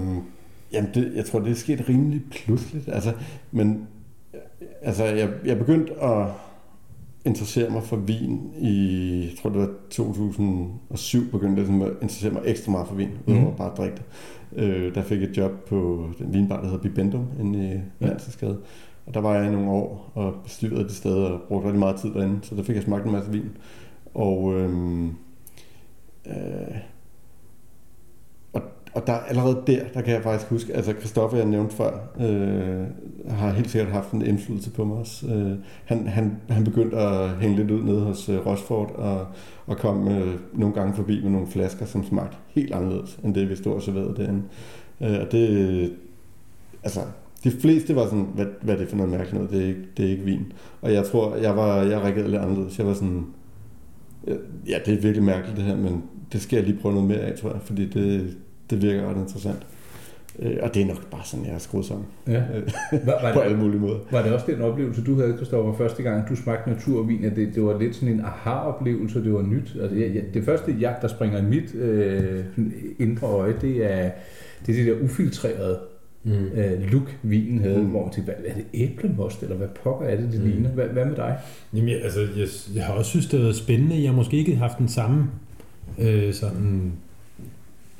jamen 0.72 0.90
det, 0.94 1.12
jeg 1.16 1.24
tror, 1.24 1.40
det 1.40 1.50
er 1.50 1.54
sket 1.54 1.88
rimelig 1.88 2.20
pludseligt. 2.30 2.88
Altså, 2.92 3.12
men 3.52 3.86
altså, 4.82 5.04
jeg, 5.04 5.28
jeg 5.44 5.58
begyndte 5.58 6.02
at 6.02 6.26
interessere 7.24 7.70
mig 7.70 7.82
for 7.82 7.96
vin 7.96 8.40
i, 8.60 9.20
jeg 9.30 9.38
tror 9.42 9.50
det 9.50 9.58
var 9.60 9.70
2007, 9.90 11.30
begyndte 11.30 11.62
jeg 11.62 11.82
at 11.82 11.88
interessere 12.02 12.32
mig 12.32 12.42
ekstra 12.44 12.70
meget 12.72 12.88
for 12.88 12.94
vin, 12.94 13.08
udover 13.26 13.48
Mhm. 13.48 13.56
bare 13.56 13.70
at 13.72 13.76
drikke 13.78 13.96
det. 13.96 14.04
Øh, 14.56 14.94
der 14.94 15.02
fik 15.02 15.20
jeg 15.20 15.28
et 15.28 15.36
job 15.36 15.52
på 15.68 16.06
den 16.18 16.32
vinbar, 16.34 16.56
der 16.60 16.64
hedder 16.64 16.82
Bibendum, 16.82 17.24
inde 17.40 17.58
i 17.68 17.72
Ja. 18.00 18.06
Landsensgade. 18.08 18.58
Og 19.06 19.14
der 19.14 19.20
var 19.20 19.34
jeg 19.36 19.48
i 19.48 19.52
nogle 19.52 19.70
år 19.70 20.10
og 20.14 20.34
bestyrede 20.44 20.84
det 20.84 20.92
sted 20.92 21.14
og 21.14 21.40
brugte 21.48 21.66
rigtig 21.66 21.78
meget 21.78 21.96
tid 21.96 22.10
derinde, 22.10 22.38
så 22.42 22.54
der 22.54 22.62
fik 22.62 22.74
jeg 22.76 22.82
smagt 22.84 23.06
en 23.06 23.12
masse 23.12 23.32
vin. 23.32 23.50
Og, 24.14 24.54
øhm, 24.54 25.10
øh, 26.26 26.76
og, 28.52 28.62
og 28.92 29.06
der 29.06 29.12
allerede 29.12 29.62
der, 29.66 29.84
der 29.94 30.00
kan 30.00 30.14
jeg 30.14 30.22
faktisk 30.22 30.50
huske, 30.50 30.74
altså 30.74 30.92
Christoffer, 30.92 31.36
jeg 31.36 31.46
nævnte 31.46 31.74
før, 31.76 31.98
øh, 32.20 32.86
har 33.30 33.52
helt 33.52 33.70
sikkert 33.70 33.92
haft 33.92 34.12
en 34.12 34.26
indflydelse 34.26 34.70
på 34.70 34.84
mig 34.84 34.96
også. 34.96 35.26
Øh, 35.26 35.52
han, 35.84 36.06
han, 36.06 36.36
han 36.48 36.64
begyndte 36.64 36.96
at 36.96 37.30
hænge 37.30 37.56
lidt 37.56 37.70
ud 37.70 37.82
nede 37.82 38.00
hos 38.00 38.28
øh, 38.28 38.46
Rosford 38.46 38.90
og, 38.94 39.26
og 39.66 39.76
kom 39.76 40.08
øh, 40.08 40.34
nogle 40.52 40.74
gange 40.74 40.94
forbi 40.94 41.22
med 41.22 41.30
nogle 41.30 41.46
flasker, 41.46 41.86
som 41.86 42.04
smagte 42.04 42.36
helt 42.48 42.74
anderledes, 42.74 43.18
end 43.24 43.34
det 43.34 43.50
vi 43.50 43.56
stod 43.56 43.74
og 43.74 43.82
serverede 43.82 44.16
derinde. 44.16 44.42
Øh, 45.00 45.20
og 45.20 45.32
det, 45.32 45.92
altså, 46.82 47.00
de 47.44 47.50
fleste 47.50 47.96
var 47.96 48.04
sådan, 48.04 48.28
hvad, 48.34 48.46
hvad 48.62 48.74
er 48.74 48.78
det 48.78 48.88
for 48.88 48.96
noget 48.96 49.12
mærkeligt 49.12 49.34
noget, 49.34 49.50
det 49.50 49.62
er, 49.62 49.68
ikke, 49.68 49.80
det 49.96 50.04
er 50.04 50.10
ikke 50.10 50.24
vin. 50.24 50.52
Og 50.82 50.92
jeg 50.92 51.04
tror, 51.04 51.36
jeg 51.36 51.56
var, 51.56 51.82
jeg 51.82 52.00
reagerede 52.00 52.30
lidt 52.30 52.42
anderledes. 52.42 52.78
Jeg 52.78 52.86
var 52.86 52.94
sådan, 52.94 53.26
ja, 54.68 54.78
det 54.86 54.94
er 54.94 55.00
virkelig 55.00 55.22
mærkeligt 55.22 55.56
det 55.56 55.64
her, 55.64 55.76
men 55.76 56.02
det 56.32 56.40
skal 56.42 56.56
jeg 56.56 56.64
lige 56.66 56.78
prøve 56.82 56.94
noget 56.94 57.08
mere 57.08 57.18
af, 57.20 57.38
tror 57.38 57.50
jeg, 57.50 57.60
fordi 57.64 57.86
det, 57.88 58.36
det 58.70 58.82
virker 58.82 59.10
ret 59.10 59.16
interessant. 59.20 59.58
Øh, 60.38 60.56
Og 60.62 60.74
det 60.74 60.82
er 60.82 60.86
nok 60.86 61.10
bare 61.10 61.20
sådan, 61.24 61.46
jeg 61.46 61.54
er 61.54 61.58
skruet 61.58 61.84
sammen. 61.86 62.06
Ja. 62.28 62.42
Øh, 62.56 62.62
Var, 63.06 63.22
var, 63.22 63.32
På 63.34 63.40
det, 63.40 63.44
alle 63.46 63.58
mulige 63.58 63.80
måder. 63.80 63.98
var 64.10 64.22
det 64.22 64.32
også 64.32 64.46
den 64.48 64.60
oplevelse, 64.62 65.02
du 65.04 65.20
havde, 65.20 65.34
Kristoffer, 65.38 65.72
første 65.74 66.02
gang, 66.02 66.28
du 66.28 66.36
smagte 66.36 66.70
naturvin, 66.70 67.24
at 67.24 67.36
det, 67.36 67.54
det 67.54 67.62
var 67.62 67.78
lidt 67.78 67.94
sådan 67.96 68.14
en 68.14 68.20
aha-oplevelse, 68.20 69.24
det 69.24 69.32
var 69.32 69.42
nyt? 69.42 69.76
Altså, 69.82 69.96
jeg, 69.96 70.14
jeg, 70.14 70.22
det 70.34 70.44
første, 70.44 70.76
jeg, 70.80 70.96
der 71.02 71.08
springer 71.08 71.38
i 71.38 71.42
mit 71.44 71.74
øh, 71.74 72.44
indre 72.98 73.26
øje, 73.26 73.54
det 73.60 73.92
er 73.92 74.10
det, 74.66 74.72
er 74.80 74.84
det 74.84 74.86
der 74.86 75.04
ufiltrerede 75.04 75.78
Mm. 76.24 76.30
øh, 76.32 76.92
look, 76.92 77.16
vinen 77.22 77.58
havde. 77.60 77.78
Mm. 77.78 77.84
hvor 77.86 78.02
man 78.04 78.12
tænkte, 78.12 78.32
hvad, 78.32 78.50
er 78.50 78.54
det 78.54 78.64
æblemost, 78.74 79.42
eller 79.42 79.56
hvad 79.56 79.68
pokker 79.84 80.06
er 80.06 80.16
det, 80.16 80.32
det 80.32 80.40
Mm. 80.40 80.46
ligner? 80.50 80.68
Hvad, 80.70 80.84
hvad 80.86 81.04
med 81.04 81.16
dig? 81.16 81.38
Jamen, 81.74 81.88
jeg, 81.88 81.98
altså, 82.04 82.20
jeg, 82.20 82.46
jeg 82.74 82.84
har 82.84 82.92
også 82.94 83.10
synes, 83.10 83.26
det 83.26 83.38
har 83.38 83.44
været 83.44 83.56
spændende. 83.56 84.02
Jeg 84.02 84.10
har 84.10 84.16
måske 84.16 84.36
ikke 84.36 84.56
haft 84.56 84.78
den 84.78 84.88
samme 84.88 85.24
øh, 85.98 86.34
sådan... 86.34 86.92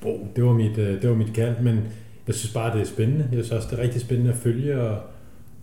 Oh, 0.05 0.21
det 0.37 0.45
var 0.45 0.53
mit, 0.53 0.79
øh, 0.79 1.03
det 1.03 1.11
var 1.11 1.17
mit 1.17 1.33
kald, 1.35 1.55
men 1.63 1.79
jeg 2.27 2.35
synes 2.35 2.55
bare, 2.55 2.75
det 2.75 2.81
er 2.81 2.87
spændende. 2.87 3.29
Jeg 3.33 3.45
synes 3.45 3.51
også, 3.51 3.69
det 3.71 3.79
er 3.79 3.83
rigtig 3.83 4.01
spændende 4.01 4.31
at 4.31 4.37
følge 4.37 4.81
og 4.81 4.99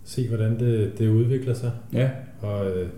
se, 0.04 0.28
hvordan 0.28 0.60
det, 0.60 0.98
det 0.98 1.08
udvikler 1.08 1.54
sig. 1.54 1.72
Ja. 1.92 2.10
Og 2.40 2.70
øh, 2.70 2.88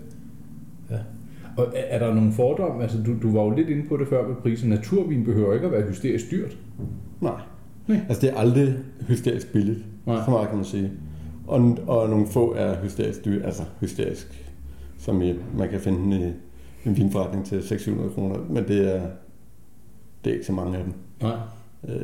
Og 1.57 1.65
er, 1.75 1.81
er 1.81 1.99
der 1.99 2.13
nogle 2.13 2.31
fordomme? 2.31 2.81
Altså, 2.81 2.97
du, 3.05 3.15
du 3.21 3.31
var 3.31 3.43
jo 3.43 3.49
lidt 3.49 3.69
inde 3.69 3.87
på 3.89 3.97
det 3.97 4.07
før 4.07 4.27
med 4.27 4.35
prisen. 4.35 4.69
Naturvin 4.69 5.25
behøver 5.25 5.53
ikke 5.53 5.65
at 5.65 5.71
være 5.71 5.87
hysterisk 5.89 6.31
dyrt. 6.31 6.57
Nej. 7.21 7.41
Nej. 7.87 7.99
Altså, 8.07 8.21
det 8.21 8.29
er 8.33 8.37
aldrig 8.37 8.75
hysterisk 9.07 9.53
billigt. 9.53 9.79
Nej. 10.05 10.21
Så 10.25 10.31
meget 10.31 10.47
kan 10.47 10.55
man 10.57 10.65
sige. 10.65 10.91
Og, 11.47 11.77
og 11.87 12.09
nogle 12.09 12.27
få 12.27 12.53
er 12.53 12.81
hysterisk 12.83 13.25
dyre, 13.25 13.45
altså 13.45 13.63
hysterisk, 13.81 14.49
som 14.97 15.21
i, 15.21 15.33
man 15.57 15.69
kan 15.69 15.79
finde 15.79 16.17
i 16.17 16.31
en 16.89 16.97
vinforretning 16.97 17.45
til 17.45 17.63
600 17.63 18.09
kroner, 18.09 18.35
men 18.49 18.67
det 18.67 18.95
er, 18.95 19.01
det 20.23 20.29
er 20.29 20.33
ikke 20.33 20.45
så 20.45 20.51
mange 20.53 20.77
af 20.77 20.83
dem. 20.83 20.93
Nej. 21.21 21.35
Øh, 21.89 22.01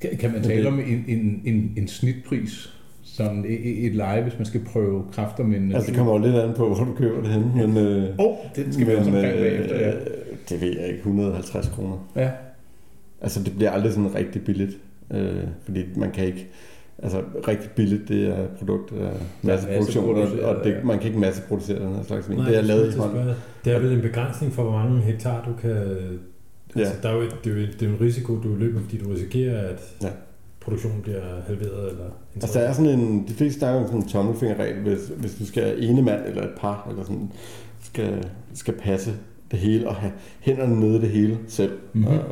Kan, 0.00 0.10
kan 0.18 0.32
man 0.32 0.42
tale 0.42 0.58
det- 0.58 0.66
om 0.66 0.78
en, 0.80 1.04
en, 1.08 1.42
en, 1.44 1.72
en 1.76 1.88
snitpris? 1.88 2.74
Sådan 3.02 3.44
et, 3.48 3.86
et 3.86 3.94
leje, 3.94 4.22
hvis 4.22 4.34
man 4.38 4.46
skal 4.46 4.60
prøve 4.64 5.04
kræfter 5.12 5.44
med 5.44 5.56
en 5.58 5.72
altså, 5.72 5.88
det 5.90 5.96
kommer 5.96 6.12
jo 6.12 6.18
lidt 6.18 6.34
an 6.34 6.54
på, 6.54 6.66
hvor 6.74 6.84
du 6.84 6.94
køber 6.94 7.20
det 7.22 7.30
henne, 7.30 7.52
men, 7.54 7.76
øh, 7.76 8.02
Åh, 8.18 8.26
oh, 8.26 8.36
det 8.56 8.74
skal 8.74 8.86
vi 8.86 8.94
også 8.94 9.10
omkring 9.10 9.34
bagefter, 9.38 9.76
ja. 9.80 9.88
øh, 9.94 10.06
det 10.48 10.60
ved 10.60 10.76
jeg 10.78 10.86
ikke, 10.86 10.98
150 10.98 11.68
kroner. 11.68 12.08
Ja. 12.16 12.30
Altså, 13.20 13.42
det 13.42 13.52
bliver 13.56 13.70
aldrig 13.70 13.92
sådan 13.92 14.14
rigtig 14.14 14.42
billigt, 14.44 14.78
øh, 15.10 15.36
fordi 15.64 15.84
man 15.96 16.10
kan 16.10 16.24
ikke, 16.26 16.46
altså 17.02 17.22
rigtig 17.48 17.70
billigt, 17.70 18.08
det 18.08 18.28
er 18.28 18.46
produkt 18.58 18.92
af 18.92 19.10
masseproduktion, 19.42 20.04
og, 20.04 20.16
masseproduceret, 20.18 20.56
og 20.56 20.64
det, 20.64 20.70
ja. 20.70 20.84
man 20.84 20.98
kan 20.98 21.06
ikke 21.06 21.18
masseproducere 21.20 21.78
den 21.86 21.94
her 21.94 22.02
slags 22.02 22.28
vin. 22.28 22.36
Nej, 22.38 22.48
det 22.48 22.58
er 22.58 22.62
lavet 22.62 22.94
i 22.94 22.98
hånden. 22.98 23.28
Det 23.64 23.72
er 23.74 23.78
vel 23.78 23.92
en 23.92 24.00
begrænsning 24.02 24.52
for, 24.52 24.62
hvor 24.62 24.72
mange 24.72 25.00
hektar 25.00 25.44
du 25.44 25.52
kan... 25.60 25.96
Altså, 26.76 26.94
der 27.02 27.08
er 27.08 27.14
jo, 27.14 27.20
et- 27.20 27.36
det, 27.44 27.52
er 27.52 27.56
jo, 27.60 27.66
det 27.66 27.82
er 27.82 27.88
en 27.88 28.00
risiko, 28.00 28.36
du 28.42 28.54
løber, 28.54 28.80
fordi 28.80 28.98
du 28.98 29.08
risikerer, 29.10 29.68
at 29.68 29.80
Ja. 30.02 30.08
produktionen 30.60 31.02
bliver 31.02 31.22
halveret. 31.46 31.90
Eller 31.90 32.04
Altså, 32.34 32.58
der 32.58 32.66
er 32.66 32.72
sådan 32.72 32.98
en, 33.00 33.28
de 33.28 33.32
fleste 33.34 33.58
snakker 33.58 33.80
om 33.80 33.86
sådan 33.86 34.02
en 34.02 34.08
tommelfingerregel, 34.08 34.82
hvis, 34.82 35.00
hvis 35.16 35.34
du 35.34 35.46
skal 35.46 35.84
ene 35.84 36.02
mand 36.02 36.26
eller 36.26 36.42
et 36.42 36.52
par, 36.58 36.86
eller 36.90 37.02
sådan, 37.04 37.32
skal, 37.82 38.28
skal 38.54 38.74
passe 38.74 39.12
det 39.50 39.58
hele, 39.58 39.88
og 39.88 39.94
have 39.94 40.12
hænderne 40.40 40.80
nede 40.80 41.00
det 41.00 41.08
hele 41.10 41.38
selv. 41.48 41.72
Mhm. 41.92 42.04
Mm-hmm. 42.04 42.18
Og, 42.18 42.24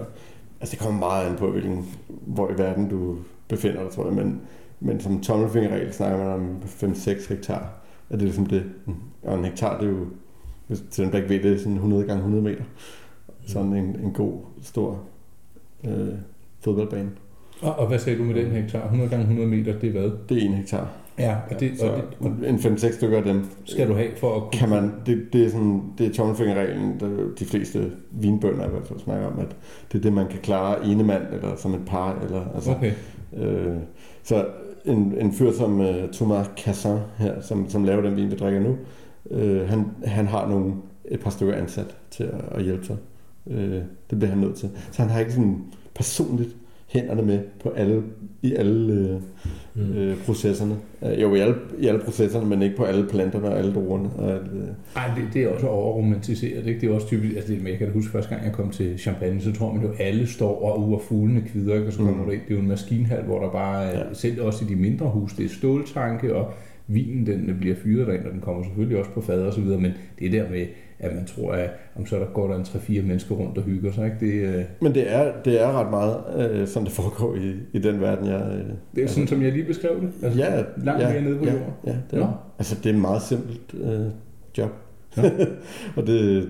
altså, 0.61 0.72
det 0.77 0.79
kommer 0.79 1.01
meget 1.01 1.27
an 1.31 1.37
på, 1.37 1.51
hvilken, 1.51 1.87
hvor 2.27 2.51
i 2.51 2.59
verden 2.59 2.88
du 2.88 3.16
befinder 3.49 3.83
dig, 3.83 3.92
tror 3.92 4.07
jeg, 4.07 4.14
men, 4.14 4.40
men 4.81 5.01
som 5.01 5.20
tommelfingerregel 5.20 5.92
snakker 5.92 6.18
man 6.18 6.27
om 6.27 6.57
5-6 6.83 7.29
hektar. 7.29 7.72
Er 8.11 8.14
det 8.16 8.22
ligesom 8.22 8.46
det? 8.46 8.62
Og 9.22 9.38
en 9.38 9.44
hektar, 9.44 9.79
det 9.81 9.87
er 9.88 9.92
jo, 9.92 10.07
hvis 10.66 10.83
til 10.90 11.05
dem, 11.05 11.11
der 11.12 11.18
ikke 11.18 11.29
ved 11.31 11.42
det, 11.42 11.53
er 11.53 11.59
sådan 11.59 11.72
100 11.75 12.03
gange 12.05 12.16
100 12.18 12.44
meter. 12.44 12.62
Sådan 13.46 13.72
en, 13.72 13.96
en 14.04 14.12
god, 14.12 14.32
stor 14.62 15.00
øh, 15.85 16.09
fodboldbane. 16.61 17.11
Og, 17.61 17.78
og 17.78 17.87
hvad 17.87 17.98
sagde 17.98 18.18
du 18.18 18.24
med 18.24 18.35
den 18.35 18.50
hektar? 18.50 18.82
100 18.82 19.11
gange 19.11 19.22
100 19.22 19.48
meter, 19.48 19.78
det 19.78 19.88
er 19.88 19.92
hvad? 19.92 20.11
Det 20.28 20.42
er 20.42 20.46
en 20.46 20.54
hektar. 20.54 20.88
Ja, 21.18 21.37
og 21.50 21.61
det, 21.61 21.78
så 21.78 21.87
og 22.20 22.32
det 22.40 22.48
en 22.48 22.56
5-6 22.56 22.92
stykker 22.94 23.18
af 23.18 23.24
dem 23.24 23.44
skal 23.64 23.88
du 23.88 23.94
have 23.94 24.09
for 24.16 24.37
at 24.37 24.42
kunne... 24.42 24.50
kan 24.52 24.68
man, 24.68 24.92
det, 25.06 25.32
det 25.32 25.44
er 25.44 25.50
sådan, 25.50 25.82
det 25.98 26.06
er 26.06 26.12
tommelfingerreglen, 26.12 27.00
der 27.00 27.35
de 27.38 27.44
fleste 27.44 27.92
vinbønder 28.11 28.66
i 28.66 28.70
hvert 28.70 28.87
fald 28.87 28.98
snakker 28.98 29.26
om, 29.26 29.38
at 29.38 29.56
det 29.92 29.98
er 29.98 30.02
det, 30.02 30.12
man 30.12 30.28
kan 30.28 30.40
klare 30.40 30.87
ene 30.87 31.04
mand, 31.04 31.22
eller 31.32 31.56
som 31.56 31.74
et 31.74 31.80
par, 31.87 32.20
eller 32.22 32.44
altså, 32.54 32.70
Okay. 32.70 32.92
øh, 33.37 33.76
så 34.22 34.46
en, 34.85 35.14
en 35.20 35.32
fyr 35.32 35.52
som 35.52 35.80
uh, 35.80 36.11
Thomas 36.12 36.50
Cassin 36.56 36.96
her, 37.18 37.40
som, 37.40 37.68
som 37.68 37.85
laver 37.85 38.02
den 38.02 38.16
vin, 38.16 38.30
vi 38.30 38.37
drikker 38.37 38.61
nu, 38.61 38.76
øh, 39.30 39.68
han, 39.68 39.85
han 40.04 40.26
har 40.26 40.48
nogle, 40.48 40.74
et 41.04 41.20
par 41.20 41.30
stykker 41.30 41.54
ansat 41.54 41.96
til 42.11 42.24
at, 42.24 42.40
at 42.50 42.62
hjælpe 42.62 42.87
sig. 42.87 42.96
Øh, 43.50 43.82
det 44.11 44.18
bliver 44.18 44.28
han 44.28 44.38
nødt 44.38 44.56
til. 44.56 44.70
Så 44.92 45.02
han 45.02 45.11
har 45.11 45.20
ikke 45.20 45.32
sådan 45.32 45.56
personligt 45.94 46.56
hænderne 46.87 47.22
med 47.22 47.40
på 47.62 47.68
alle, 47.68 48.02
i 48.42 48.54
alle 48.54 49.22
mm. 49.74 49.92
øh, 49.92 50.16
processerne. 50.26 50.76
Øh, 51.02 51.22
jo, 51.22 51.35
i 51.35 51.40
alle, 51.40 51.54
i 51.78 51.87
alle 51.87 52.00
processerne, 52.00 52.46
men 52.46 52.62
ikke 52.62 52.76
på 52.76 52.85
alle 52.85 53.06
planterne 53.09 53.48
og 53.48 53.59
alle 53.59 53.74
druerne. 53.74 54.11
Alle, 54.18 54.40
øh. 54.96 55.16
Det, 55.16 55.35
det 55.35 55.42
er 55.42 55.48
også 55.48 55.66
overromantiseret. 55.66 56.66
Ikke? 56.66 56.80
Det 56.80 56.90
er 56.90 56.94
også 56.94 57.06
typisk, 57.06 57.37
altså 57.37 57.52
det, 57.52 57.68
jeg 57.68 57.78
kan 57.78 57.92
huske 57.92 58.11
første 58.11 58.30
gang, 58.30 58.44
jeg 58.44 58.52
kom 58.52 58.70
til 58.70 58.98
Champagne, 58.98 59.40
så 59.40 59.52
tror 59.52 59.72
man 59.72 59.82
jo, 59.82 59.90
alle 59.98 60.26
står 60.26 60.62
og 60.62 60.88
uger 60.88 60.98
fuglene 60.98 61.40
kvider, 61.40 61.87
og 61.87 61.92
så 61.92 61.98
kommer 61.98 62.24
mm. 62.24 62.30
ind. 62.30 62.40
Det 62.40 62.50
er 62.50 62.54
jo 62.54 62.61
en 62.61 62.68
maskinhal, 62.68 63.22
hvor 63.22 63.40
der 63.40 63.50
bare, 63.50 63.82
ja. 63.82 64.02
selv 64.12 64.42
også 64.42 64.64
i 64.64 64.68
de 64.68 64.76
mindre 64.76 65.06
hus, 65.06 65.32
det 65.32 65.44
er 65.44 65.48
ståltanke, 65.48 66.35
og 66.35 66.52
vinen 66.87 67.26
den 67.26 67.56
bliver 67.61 67.76
fyret 67.76 68.06
derind, 68.06 68.24
og 68.24 68.32
den 68.32 68.40
kommer 68.40 68.64
selvfølgelig 68.64 68.98
også 68.98 69.11
på 69.11 69.20
fad 69.20 69.42
og 69.42 69.52
så 69.52 69.61
videre, 69.61 69.80
men 69.80 69.92
det 70.18 70.32
der 70.32 70.50
med, 70.50 70.66
at 70.98 71.14
man 71.14 71.26
tror, 71.26 71.52
at 71.52 71.70
om 71.96 72.06
så 72.06 72.16
der 72.16 72.26
går 72.26 72.48
der 72.48 72.56
en 72.56 72.62
3-4 72.62 73.02
mennesker 73.02 73.35
rundt 73.35 73.59
og 73.59 73.64
hygger 73.64 73.92
sig. 73.92 74.04
Ikke? 74.04 74.16
Det, 74.20 74.56
øh... 74.56 74.64
Men 74.80 74.94
det 74.94 75.12
er, 75.12 75.32
det 75.44 75.62
er 75.62 75.80
ret 75.80 75.90
meget, 75.90 76.50
øh, 76.50 76.68
som 76.68 76.85
det 76.85 76.92
foregår 76.92 77.35
i, 77.35 77.52
i 77.72 77.78
den 77.78 78.00
verden, 78.00 78.26
jeg... 78.26 78.40
Øh, 78.40 78.64
det 78.94 79.04
er 79.04 79.09
sådan, 79.09 79.22
altså, 79.22 79.26
som 79.26 79.42
jeg 79.42 79.52
lige 79.52 79.64
beskrev 79.64 80.00
det? 80.00 80.11
Altså, 80.22 80.38
ja, 80.40 80.62
langt 80.85 81.02
ja, 81.02 81.12
mere 81.12 81.22
nede 81.22 81.38
på 81.38 81.44
ja, 81.44 81.52
jorden? 81.52 81.72
Ja, 81.87 81.96
det 82.11 82.22
er, 82.22 82.52
altså 82.59 82.76
det 82.76 82.87
er 82.87 82.94
et 82.94 83.00
meget 83.00 83.22
simpelt 83.22 83.74
øh, 83.74 84.06
job. 84.59 84.70
Og 85.96 86.06
det, 86.06 86.48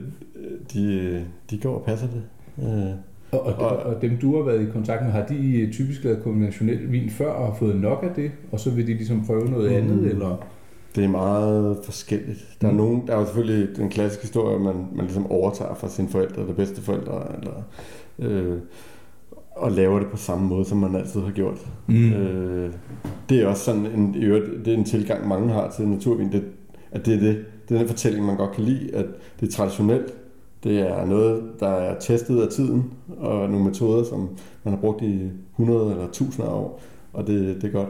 de, 0.75 1.25
de 1.51 1.59
går 1.59 1.75
og 1.75 1.85
passer 1.85 2.07
det. 2.07 2.23
Øh, 2.63 2.95
og, 3.31 3.41
og, 3.41 3.55
og, 3.55 3.77
og 3.77 4.03
dem, 4.03 4.17
du 4.17 4.37
har 4.37 4.45
været 4.45 4.69
i 4.69 4.71
kontakt 4.73 5.03
med, 5.03 5.13
har 5.13 5.27
de 5.27 5.69
typisk 5.73 6.05
lavet 6.05 6.23
konventionel 6.23 6.93
vin 6.93 7.11
før 7.11 7.31
og 7.31 7.47
har 7.47 7.55
fået 7.55 7.77
nok 7.81 8.03
af 8.03 8.11
det, 8.17 8.31
og 8.53 8.61
så 8.61 8.71
vil 8.71 8.87
de 8.87 8.95
ligesom 8.95 9.27
prøve 9.27 9.51
noget 9.51 9.71
mm. 9.71 9.77
andet, 9.77 10.11
eller... 10.11 10.47
Det 10.97 11.05
er 11.05 11.09
meget 11.09 11.79
forskelligt. 11.83 12.57
Der 12.61 12.67
er, 12.67 12.71
mm. 12.73 12.77
nogen, 12.77 13.07
der 13.07 13.15
er 13.15 13.19
jo 13.19 13.25
selvfølgelig 13.25 13.77
den 13.77 13.89
klassiske 13.89 14.23
historie, 14.23 14.59
man, 14.59 14.87
man 14.95 15.05
ligesom 15.05 15.31
overtager 15.31 15.75
fra 15.75 15.89
sine 15.89 16.09
forældre, 16.09 16.43
eller 16.43 16.55
bedste 16.55 16.83
forældre, 16.83 17.23
eller, 17.39 17.63
øh, 18.19 18.59
og 19.57 19.73
laver 19.73 19.99
det 19.99 20.09
på 20.09 20.17
samme 20.17 20.47
måde, 20.49 20.65
som 20.65 20.79
man 20.79 20.95
altid 20.95 21.21
har 21.21 21.31
gjort. 21.31 21.67
Mm. 21.87 22.13
Øh, 22.13 22.73
det 23.29 23.43
er 23.43 23.47
også 23.47 23.65
sådan 23.65 23.87
en, 23.87 24.15
det 24.65 24.69
er 24.69 24.75
en 24.75 24.85
tilgang, 24.85 25.29
mange 25.29 25.53
har 25.53 25.71
til 25.71 25.89
naturvin, 25.89 26.33
det, 26.33 26.45
at 26.91 27.07
det 27.07 27.15
er 27.15 27.21
det, 27.21 27.45
det 27.69 27.75
er 27.75 27.79
den 27.79 27.89
fortælling, 27.89 28.27
man 28.27 28.37
godt 28.37 28.53
kan 28.53 28.65
lide, 28.65 28.95
at 28.95 29.07
det 29.41 29.49
er 29.49 29.53
traditionelt, 29.53 30.15
det 30.65 30.81
er 30.81 31.05
noget, 31.05 31.43
der 31.61 31.69
er 31.69 32.01
testet 32.01 32.43
af 32.43 32.49
tiden, 32.49 32.93
og 33.19 33.51
nogle 33.51 33.65
metoder, 33.65 34.05
som 34.05 34.29
man 34.65 34.75
har 34.75 34.81
brugt 34.81 35.03
i 35.03 35.31
100 35.53 35.91
eller 35.91 36.05
1000 36.05 36.47
år, 36.47 36.81
og 37.13 37.27
det, 37.27 37.63
det 37.63 37.69
er 37.69 37.73
godt. 37.73 37.89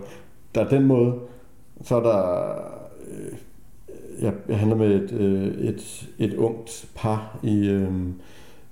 Der 0.55 0.65
er 0.65 0.69
den 0.69 0.87
måde, 0.87 1.15
så 1.83 1.97
er 1.97 2.03
der 2.03 2.77
jeg, 4.21 4.35
jeg 4.49 4.59
handler 4.59 4.77
med 4.77 5.03
et, 5.03 5.13
øh, 5.13 5.47
et, 5.47 6.09
et 6.19 6.35
ungt 6.35 6.89
par 6.95 7.39
i, 7.43 7.69
øh, 7.69 7.93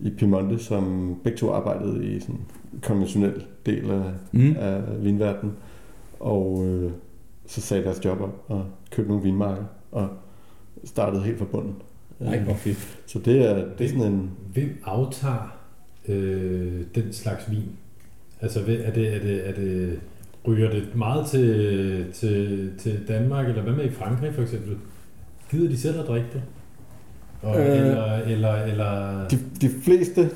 i 0.00 0.10
Piemonte, 0.10 0.58
som 0.58 1.14
begge 1.24 1.38
to 1.38 1.50
arbejdede 1.50 2.06
i 2.06 2.20
sådan 2.20 2.34
en 2.34 2.80
konventionel 2.82 3.44
del 3.66 3.90
af, 3.90 4.04
mm. 4.32 4.56
af 4.58 5.04
vinverdenen. 5.04 5.56
Og 6.20 6.66
øh, 6.66 6.90
så 7.46 7.60
sagde 7.60 7.84
deres 7.84 8.04
job 8.04 8.20
op 8.20 8.44
og 8.48 8.64
købte 8.90 9.08
nogle 9.08 9.24
vinmarker 9.24 9.64
og 9.92 10.08
startede 10.84 11.22
helt 11.22 11.38
fra 11.38 11.44
bunden. 11.44 11.74
Nej, 12.20 12.38
hvor 12.38 12.54
fedt. 12.54 12.98
Så 13.06 13.18
det 13.18 13.50
er, 13.50 13.76
det 13.78 13.84
er 13.84 13.88
sådan 13.88 14.12
en... 14.12 14.30
Hvem 14.52 14.82
aftager 14.84 15.56
øh, 16.08 16.82
den 16.94 17.12
slags 17.12 17.50
vin? 17.50 17.68
Altså 18.40 18.60
er 18.60 18.64
det, 18.64 19.16
er 19.16 19.20
det, 19.20 19.48
er 19.48 19.52
det 19.52 20.00
Ryger 20.48 20.70
det 20.70 20.88
meget 20.94 21.26
til, 21.26 22.06
til, 22.12 22.70
til 22.78 23.08
Danmark, 23.08 23.48
eller 23.48 23.62
hvad 23.62 23.72
med 23.72 23.84
i 23.84 23.90
Frankrig 23.90 24.34
for 24.34 24.42
eksempel? 24.42 24.76
Gider 25.50 25.68
de 25.68 25.78
selv 25.78 26.00
at 26.00 26.06
drikke 26.06 26.28
det? 26.32 26.42
Og, 27.42 27.60
øh, 27.60 27.66
eller, 27.66 28.14
eller, 28.14 28.54
eller... 28.54 29.28
De, 29.28 29.38
de 29.60 29.68
fleste 29.68 30.30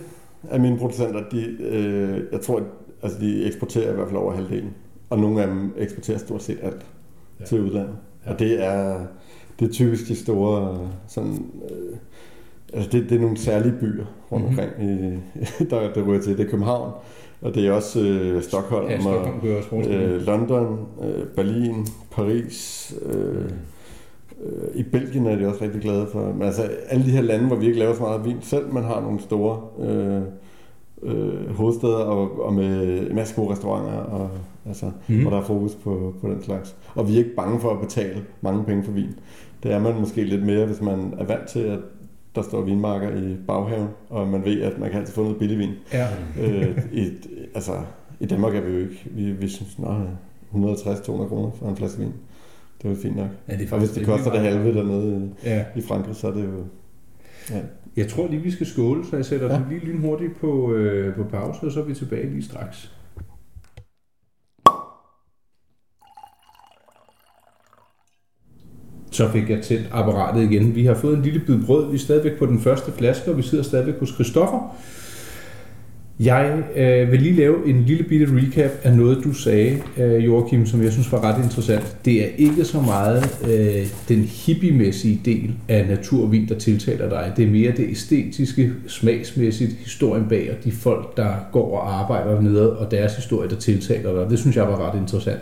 af 0.50 0.60
mine 0.60 0.78
producenter, 0.78 1.22
de, 1.32 1.56
øh, 1.60 2.22
jeg 2.32 2.40
tror, 2.40 2.62
altså 3.02 3.18
de 3.20 3.44
eksporterer 3.44 3.92
i 3.92 3.94
hvert 3.94 4.08
fald 4.08 4.18
over 4.18 4.34
halvdelen. 4.34 4.74
Og 5.10 5.18
nogle 5.18 5.42
af 5.42 5.48
dem 5.48 5.74
eksporterer 5.76 6.18
stort 6.18 6.42
set 6.42 6.58
alt 6.62 6.86
ja. 7.40 7.44
til 7.44 7.60
udlandet. 7.60 7.96
Ja. 8.26 8.32
Og 8.32 8.38
det 8.38 8.64
er, 8.64 9.06
det 9.58 9.68
er 9.68 9.72
typisk 9.72 10.08
de 10.08 10.16
store, 10.16 10.88
sådan, 11.06 11.52
øh, 11.70 11.96
altså 12.72 12.90
det, 12.90 13.10
det 13.10 13.16
er 13.16 13.20
nogle 13.20 13.36
særlige 13.36 13.74
byer 13.80 14.04
rundt 14.32 14.44
mhm. 14.44 14.58
omkring, 14.58 14.72
mm-hmm. 14.78 15.20
i, 15.60 15.64
der, 15.70 15.92
der 15.92 16.02
ryger 16.02 16.22
til. 16.22 16.38
Det 16.38 16.46
er 16.46 16.50
København, 16.50 16.92
og 17.40 17.54
det 17.54 17.66
er 17.66 17.72
også 17.72 18.00
øh, 18.00 18.42
Stockholm, 18.42 18.88
ja, 18.88 19.00
Stockholm 19.00 19.40
og 19.42 19.56
også 19.56 19.90
øh, 19.90 20.26
London, 20.26 20.78
øh, 21.02 21.26
Berlin, 21.36 21.86
Paris. 22.10 22.94
Øh, 23.06 23.50
øh, 24.44 24.68
I 24.74 24.82
Belgien 24.82 25.26
er 25.26 25.36
de 25.36 25.46
også 25.46 25.64
rigtig 25.64 25.80
glade 25.80 26.06
for. 26.12 26.32
Men 26.32 26.42
altså 26.42 26.62
alle 26.88 27.04
de 27.04 27.10
her 27.10 27.22
lande, 27.22 27.46
hvor 27.46 27.56
vi 27.56 27.66
ikke 27.66 27.78
laver 27.78 27.94
så 27.94 28.02
meget 28.02 28.24
vin 28.24 28.36
selv, 28.40 28.72
man 28.72 28.82
har 28.82 29.00
nogle 29.00 29.20
store 29.20 29.60
øh, 29.80 30.22
øh, 31.02 31.54
hovedsteder 31.54 31.96
og, 31.96 32.44
og 32.44 32.54
med 32.54 32.98
en 33.10 33.16
masse 33.16 33.34
gode 33.34 33.52
restauranter, 33.52 33.98
og, 33.98 34.30
altså, 34.66 34.90
mm. 35.08 35.20
hvor 35.20 35.30
der 35.30 35.38
er 35.38 35.44
fokus 35.44 35.74
på, 35.74 36.14
på 36.20 36.28
den 36.28 36.42
slags. 36.42 36.76
Og 36.94 37.08
vi 37.08 37.14
er 37.14 37.18
ikke 37.18 37.36
bange 37.36 37.60
for 37.60 37.70
at 37.70 37.80
betale 37.80 38.24
mange 38.40 38.64
penge 38.64 38.84
for 38.84 38.92
vin. 38.92 39.14
Det 39.62 39.72
er 39.72 39.78
man 39.78 40.00
måske 40.00 40.24
lidt 40.24 40.46
mere, 40.46 40.66
hvis 40.66 40.80
man 40.80 41.14
er 41.18 41.24
vant 41.24 41.48
til, 41.48 41.60
at 41.60 41.78
der 42.38 42.44
står 42.44 42.62
vinmarker 42.62 43.16
i 43.16 43.36
baghaven, 43.46 43.88
og 44.10 44.28
man 44.28 44.44
ved, 44.44 44.62
at 44.62 44.78
man 44.78 44.90
kan 44.90 45.00
altid 45.00 45.14
få 45.14 45.22
noget 45.22 45.38
billig 45.38 45.58
vin. 45.58 45.70
Ja. 45.92 46.08
øh, 46.40 46.78
i, 46.92 47.10
altså, 47.54 47.72
I 48.20 48.26
Danmark 48.26 48.54
er 48.54 48.60
vi 48.60 48.72
jo 48.72 48.78
ikke, 48.78 49.06
vi, 49.10 49.30
vi 49.30 49.48
synes, 49.48 49.70
160-200 49.74 51.28
kroner 51.28 51.50
for 51.58 51.68
en 51.68 51.76
flaske 51.76 51.98
vin. 51.98 52.12
Det 52.78 52.84
er 52.84 52.90
jo 52.90 52.96
fint 53.02 53.16
nok. 53.16 53.28
Ja, 53.48 53.56
det 53.56 53.68
er 53.68 53.72
og 53.72 53.78
hvis 53.78 53.90
det 53.90 54.06
koster 54.06 54.32
det 54.32 54.40
halve 54.40 54.74
dernede 54.74 55.30
ja. 55.44 55.64
i 55.76 55.80
Frankrig, 55.80 56.16
så 56.16 56.28
er 56.28 56.32
det 56.32 56.44
jo... 56.44 56.64
Ja. 57.50 57.60
Jeg 57.96 58.08
tror 58.08 58.28
lige, 58.28 58.42
vi 58.42 58.50
skal 58.50 58.66
skåle, 58.66 59.06
så 59.06 59.16
jeg 59.16 59.24
sætter 59.24 59.46
ja. 59.46 59.54
den 59.54 59.64
lige 59.68 59.84
lynhurtigt 59.84 60.40
på, 60.40 60.72
øh, 60.72 61.14
på 61.14 61.24
pause, 61.24 61.66
og 61.66 61.72
så 61.72 61.80
er 61.80 61.84
vi 61.84 61.94
tilbage 61.94 62.30
lige 62.30 62.44
straks. 62.44 62.92
Så 69.18 69.28
fik 69.32 69.50
jeg 69.50 69.60
tændt 69.62 69.86
apparatet 69.90 70.50
igen. 70.50 70.74
Vi 70.74 70.84
har 70.84 70.94
fået 70.94 71.16
en 71.16 71.22
lille 71.22 71.40
bid 71.46 71.58
brød. 71.66 71.90
Vi 71.90 71.94
er 71.94 71.98
stadigvæk 71.98 72.38
på 72.38 72.46
den 72.46 72.60
første 72.60 72.92
flaske, 72.92 73.30
og 73.30 73.36
vi 73.36 73.42
sidder 73.42 73.64
stadigvæk 73.64 73.98
hos 74.00 74.08
Christoffer. 74.08 74.76
Jeg 76.20 76.62
øh, 76.76 77.12
vil 77.12 77.22
lige 77.22 77.34
lave 77.34 77.66
en 77.66 77.82
lille 77.82 78.04
bitte 78.04 78.26
recap 78.26 78.70
af 78.82 78.96
noget, 78.96 79.24
du 79.24 79.32
sagde, 79.32 79.78
øh, 79.96 80.24
Joachim, 80.24 80.66
som 80.66 80.82
jeg 80.82 80.92
synes 80.92 81.12
var 81.12 81.24
ret 81.24 81.44
interessant. 81.44 81.96
Det 82.04 82.24
er 82.24 82.28
ikke 82.36 82.64
så 82.64 82.80
meget 82.80 83.24
øh, 83.48 83.86
den 84.08 84.18
hippiemæssige 84.18 85.20
del 85.24 85.54
af 85.68 85.86
naturvin, 85.86 86.48
der 86.48 86.58
tiltaler 86.58 87.08
dig. 87.08 87.32
Det 87.36 87.44
er 87.44 87.50
mere 87.50 87.72
det 87.72 87.90
æstetiske, 87.90 88.72
smagsmæssigt, 88.86 89.72
historien 89.72 90.28
bag 90.28 90.50
og 90.50 90.64
de 90.64 90.72
folk, 90.72 91.16
der 91.16 91.34
går 91.52 91.78
og 91.78 92.00
arbejder 92.00 92.40
nede, 92.40 92.78
og 92.78 92.90
deres 92.90 93.16
historie, 93.16 93.48
der 93.48 93.56
tiltaler 93.56 94.20
dig. 94.20 94.30
Det 94.30 94.38
synes 94.38 94.56
jeg 94.56 94.66
var 94.66 94.88
ret 94.90 95.00
interessant. 95.00 95.40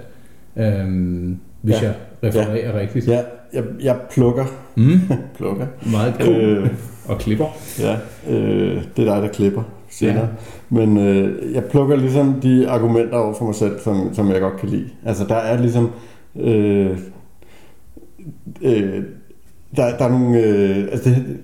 Øh, 0.56 1.36
hvis 1.62 1.82
ja. 1.82 1.86
jeg 1.86 1.94
refererer 2.22 2.72
ja. 2.74 2.80
rigtigt. 2.80 3.08
Ja, 3.08 3.20
jeg, 3.52 3.64
jeg 3.82 3.96
plukker. 4.10 4.44
Mm. 4.74 5.00
plukker. 5.38 5.66
Meget 5.92 6.14
cool. 6.20 6.34
Øh, 6.34 6.68
og 7.08 7.18
klipper. 7.18 7.46
Ja, 7.80 7.96
øh, 8.28 8.82
det 8.96 9.08
er 9.08 9.14
dig, 9.14 9.22
der 9.22 9.28
klipper 9.28 9.62
senere. 9.90 10.20
Ja. 10.20 10.26
Men 10.70 10.96
øh, 10.96 11.54
jeg 11.54 11.64
plukker 11.64 11.96
ligesom 11.96 12.40
de 12.42 12.68
argumenter 12.68 13.18
over 13.18 13.34
for 13.34 13.44
mig 13.44 13.54
selv, 13.54 13.80
som, 13.80 14.14
som 14.14 14.30
jeg 14.30 14.40
godt 14.40 14.56
kan 14.56 14.68
lide. 14.68 14.90
Altså 15.04 15.24
der 15.24 15.34
er 15.34 15.60
ligesom... 15.60 15.90
Øh, 16.40 16.98
øh, 18.62 19.02
der, 19.76 19.96
der 19.98 20.04
er 20.04 20.08
nogle... 20.08 20.38
Øh, 20.38 20.88
altså 20.92 21.10
det, 21.10 21.38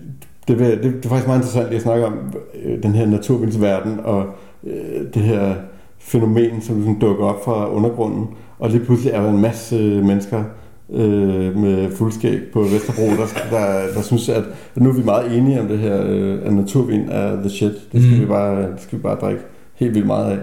det, 0.48 0.58
det, 0.58 0.82
det 0.82 1.04
er 1.04 1.08
faktisk 1.08 1.26
meget 1.26 1.38
interessant 1.38 1.74
at 1.74 1.82
snakke 1.82 2.06
om 2.06 2.32
øh, 2.64 2.82
den 2.82 2.94
her 2.94 3.06
naturvindsverden 3.06 4.00
og 4.00 4.26
øh, 4.64 5.14
det 5.14 5.22
her 5.22 5.54
fænomen, 5.98 6.62
som 6.62 6.76
ligesom 6.76 7.00
dukker 7.00 7.24
op 7.24 7.44
fra 7.44 7.70
undergrunden. 7.70 8.26
Og 8.58 8.70
lige 8.70 8.84
pludselig 8.84 9.12
er 9.12 9.22
der 9.22 9.30
en 9.30 9.40
masse 9.40 9.76
mennesker, 10.02 10.44
øh, 10.92 11.56
med 11.56 11.90
fuldskæg 11.90 12.40
på 12.52 12.62
Vesterbro, 12.62 13.02
der, 13.02 13.26
der, 13.50 13.92
der 13.94 14.02
synes, 14.02 14.28
at, 14.28 14.44
at 14.76 14.82
nu 14.82 14.88
er 14.88 14.94
vi 14.94 15.04
meget 15.04 15.38
enige 15.38 15.60
om 15.60 15.68
det 15.68 15.78
her, 15.78 16.02
øh, 16.06 16.38
at 16.44 16.52
naturvin 16.52 17.08
er 17.08 17.36
the 17.36 17.50
shit. 17.50 17.72
Det 17.92 18.02
skal, 18.02 18.14
mm. 18.14 18.20
vi 18.20 18.26
bare, 18.26 18.62
det 18.62 18.80
skal 18.80 18.98
vi 18.98 19.02
bare 19.02 19.16
drikke 19.20 19.42
helt 19.74 19.94
vildt 19.94 20.06
meget 20.06 20.30
af. 20.30 20.38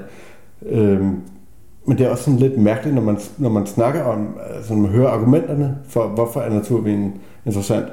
Øh, 0.69 1.01
men 1.85 1.97
det 1.97 2.05
er 2.05 2.09
også 2.09 2.23
sådan 2.23 2.39
lidt 2.39 2.57
mærkeligt, 2.57 2.95
når 2.95 3.01
man, 3.01 3.17
når 3.37 3.49
man 3.49 3.65
snakker 3.65 4.03
om, 4.03 4.27
altså 4.55 4.73
når 4.73 4.81
man 4.81 4.91
hører 4.91 5.09
argumenterne 5.09 5.77
for, 5.87 6.07
hvorfor 6.07 6.39
er 6.39 6.49
naturvin 6.49 7.11
interessant. 7.45 7.85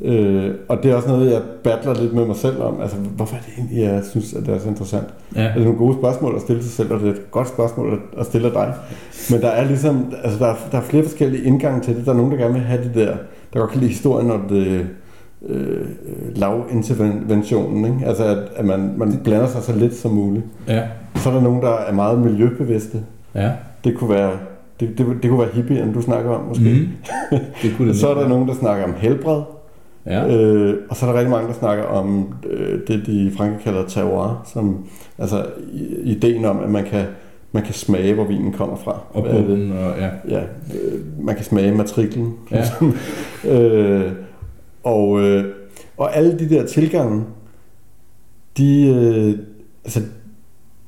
Øh, 0.00 0.54
og 0.68 0.82
det 0.82 0.90
er 0.90 0.94
også 0.96 1.08
noget, 1.08 1.32
jeg 1.32 1.42
battler 1.64 1.94
lidt 1.94 2.14
med 2.14 2.26
mig 2.26 2.36
selv 2.36 2.62
om. 2.62 2.80
Altså, 2.80 2.96
hvorfor 2.96 3.36
er 3.36 3.40
det 3.40 3.52
egentlig, 3.56 3.82
jeg 3.82 4.02
synes, 4.10 4.34
at 4.34 4.46
det 4.46 4.54
er 4.54 4.58
så 4.58 4.68
interessant? 4.68 5.06
Ja. 5.36 5.42
Det 5.42 5.56
er 5.56 5.64
nogle 5.64 5.78
gode 5.78 5.94
spørgsmål 5.94 6.34
at 6.34 6.40
stille 6.40 6.62
sig 6.62 6.72
selv, 6.72 6.92
og 6.92 7.00
det 7.00 7.08
er 7.08 7.12
et 7.12 7.30
godt 7.30 7.48
spørgsmål 7.48 8.00
at 8.18 8.26
stille 8.26 8.52
dig. 8.52 8.74
Men 9.30 9.40
der 9.40 9.48
er 9.48 9.64
ligesom, 9.64 10.12
altså 10.24 10.38
der 10.38 10.46
er, 10.46 10.56
der 10.72 10.78
er 10.78 10.82
flere 10.82 11.02
forskellige 11.02 11.44
indgange 11.44 11.80
til 11.80 11.96
det. 11.96 12.06
Der 12.06 12.12
er 12.12 12.16
nogen, 12.16 12.32
der 12.32 12.38
gerne 12.38 12.54
vil 12.54 12.62
have 12.62 12.84
det 12.84 12.94
der, 12.94 13.16
der 13.52 13.60
godt 13.60 13.70
kan 13.70 13.80
lide 13.80 13.90
historien, 13.90 14.30
og 14.30 14.40
det 14.48 14.86
øh, 15.48 15.86
lavinterventionen. 16.36 17.84
Ikke? 17.84 18.06
Altså, 18.06 18.24
at, 18.24 18.38
at 18.56 18.64
man, 18.64 18.94
man 18.96 19.20
blander 19.24 19.46
sig 19.46 19.62
så 19.62 19.76
lidt 19.76 19.94
som 19.94 20.10
muligt. 20.10 20.44
Ja. 20.68 20.82
Så 21.14 21.30
er 21.30 21.34
der 21.34 21.42
nogen, 21.42 21.62
der 21.62 21.70
er 21.70 21.92
meget 21.92 22.18
miljøbevidste. 22.18 22.98
Ja. 23.34 23.50
Det 23.84 23.96
kunne 23.96 24.10
være 24.10 24.32
det, 24.80 24.98
det, 24.98 25.06
det 25.22 25.30
kunne 25.30 25.40
være 25.40 25.52
hippien, 25.52 25.92
du 25.92 26.02
snakker 26.02 26.30
om 26.30 26.44
måske. 26.48 26.88
Mm. 27.30 27.38
Det 27.62 27.74
kunne 27.76 27.88
det 27.88 27.96
så 28.00 28.08
er 28.08 28.14
der 28.14 28.28
nogen, 28.28 28.48
der 28.48 28.54
snakker 28.54 28.84
om 28.84 28.94
helbred. 28.96 29.42
Ja. 30.06 30.36
Øh, 30.36 30.78
og 30.90 30.96
så 30.96 31.06
er 31.06 31.10
der 31.10 31.18
rigtig 31.18 31.30
mange, 31.30 31.48
der 31.48 31.54
snakker 31.54 31.84
om 31.84 32.34
øh, 32.50 32.80
det, 32.88 33.06
de 33.06 33.12
i 33.12 33.30
Frankrig 33.36 33.60
kalder 33.64 33.86
terroir, 33.86 34.50
som 34.52 34.86
altså 35.18 35.46
ideen 36.04 36.44
om, 36.44 36.60
at 36.60 36.70
man 36.70 36.84
kan 36.84 37.06
man 37.52 37.62
kan 37.62 37.74
smage, 37.74 38.14
hvor 38.14 38.24
vinen 38.24 38.52
kommer 38.52 38.76
fra. 38.76 39.00
Og 39.10 39.24
det? 39.24 39.30
bunden, 39.32 39.72
og 39.72 39.98
ja. 39.98 40.10
Ja, 40.28 40.40
øh, 40.42 41.24
man 41.24 41.34
kan 41.34 41.44
smage 41.44 41.74
matriklen. 41.74 42.34
Ja. 42.50 42.64
øh, 43.52 44.12
og, 44.82 45.20
øh, 45.20 45.44
og 45.96 46.16
alle 46.16 46.38
de 46.38 46.48
der 46.48 46.66
tilgange, 46.66 47.24
de, 48.56 48.88
øh, 48.88 49.38
altså, 49.84 50.00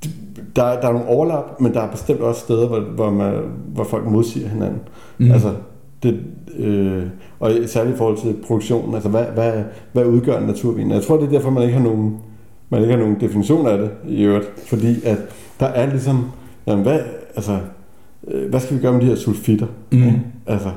de, 0.04 0.08
der, 0.56 0.80
der 0.80 0.88
er 0.88 0.92
nogle 0.92 1.08
overlap, 1.08 1.60
men 1.60 1.74
der 1.74 1.80
er 1.80 1.90
bestemt 1.90 2.20
også 2.20 2.40
steder, 2.40 2.66
hvor, 2.66 2.80
hvor, 2.80 3.10
man, 3.10 3.42
hvor 3.66 3.84
folk 3.84 4.06
modsiger 4.06 4.48
hinanden. 4.48 4.80
Mm. 5.18 5.30
Altså, 5.30 5.52
det, 6.04 6.20
øh, 6.58 7.02
og 7.40 7.52
særligt 7.66 7.94
i 7.94 7.98
forhold 7.98 8.18
til 8.18 8.36
produktionen, 8.46 8.94
altså 8.94 9.08
hvad, 9.08 9.24
hvad, 9.34 9.52
hvad 9.92 10.04
udgør 10.06 10.38
en 10.38 10.46
naturvin? 10.46 10.90
Jeg 10.90 11.02
tror, 11.02 11.16
det 11.16 11.26
er 11.26 11.30
derfor, 11.30 11.50
man 11.50 11.62
ikke 11.62 11.74
har 11.74 11.84
nogen, 11.84 12.16
man 12.70 12.80
ikke 12.80 12.92
har 12.92 13.00
nogen 13.00 13.20
definition 13.20 13.66
af 13.66 13.78
det 13.78 13.90
i 14.08 14.22
øvrigt, 14.22 14.60
fordi 14.66 15.04
at 15.04 15.18
der 15.60 15.66
er 15.66 15.90
ligesom, 15.90 16.24
jamen 16.66 16.82
hvad, 16.82 17.00
altså, 17.36 17.58
øh, 18.28 18.50
hvad 18.50 18.60
skal 18.60 18.76
vi 18.76 18.82
gøre 18.82 18.92
med 18.92 19.00
de 19.00 19.06
her 19.06 19.14
sulfitter? 19.14 19.66
Mm. 19.92 20.12
Altså, 20.46 20.70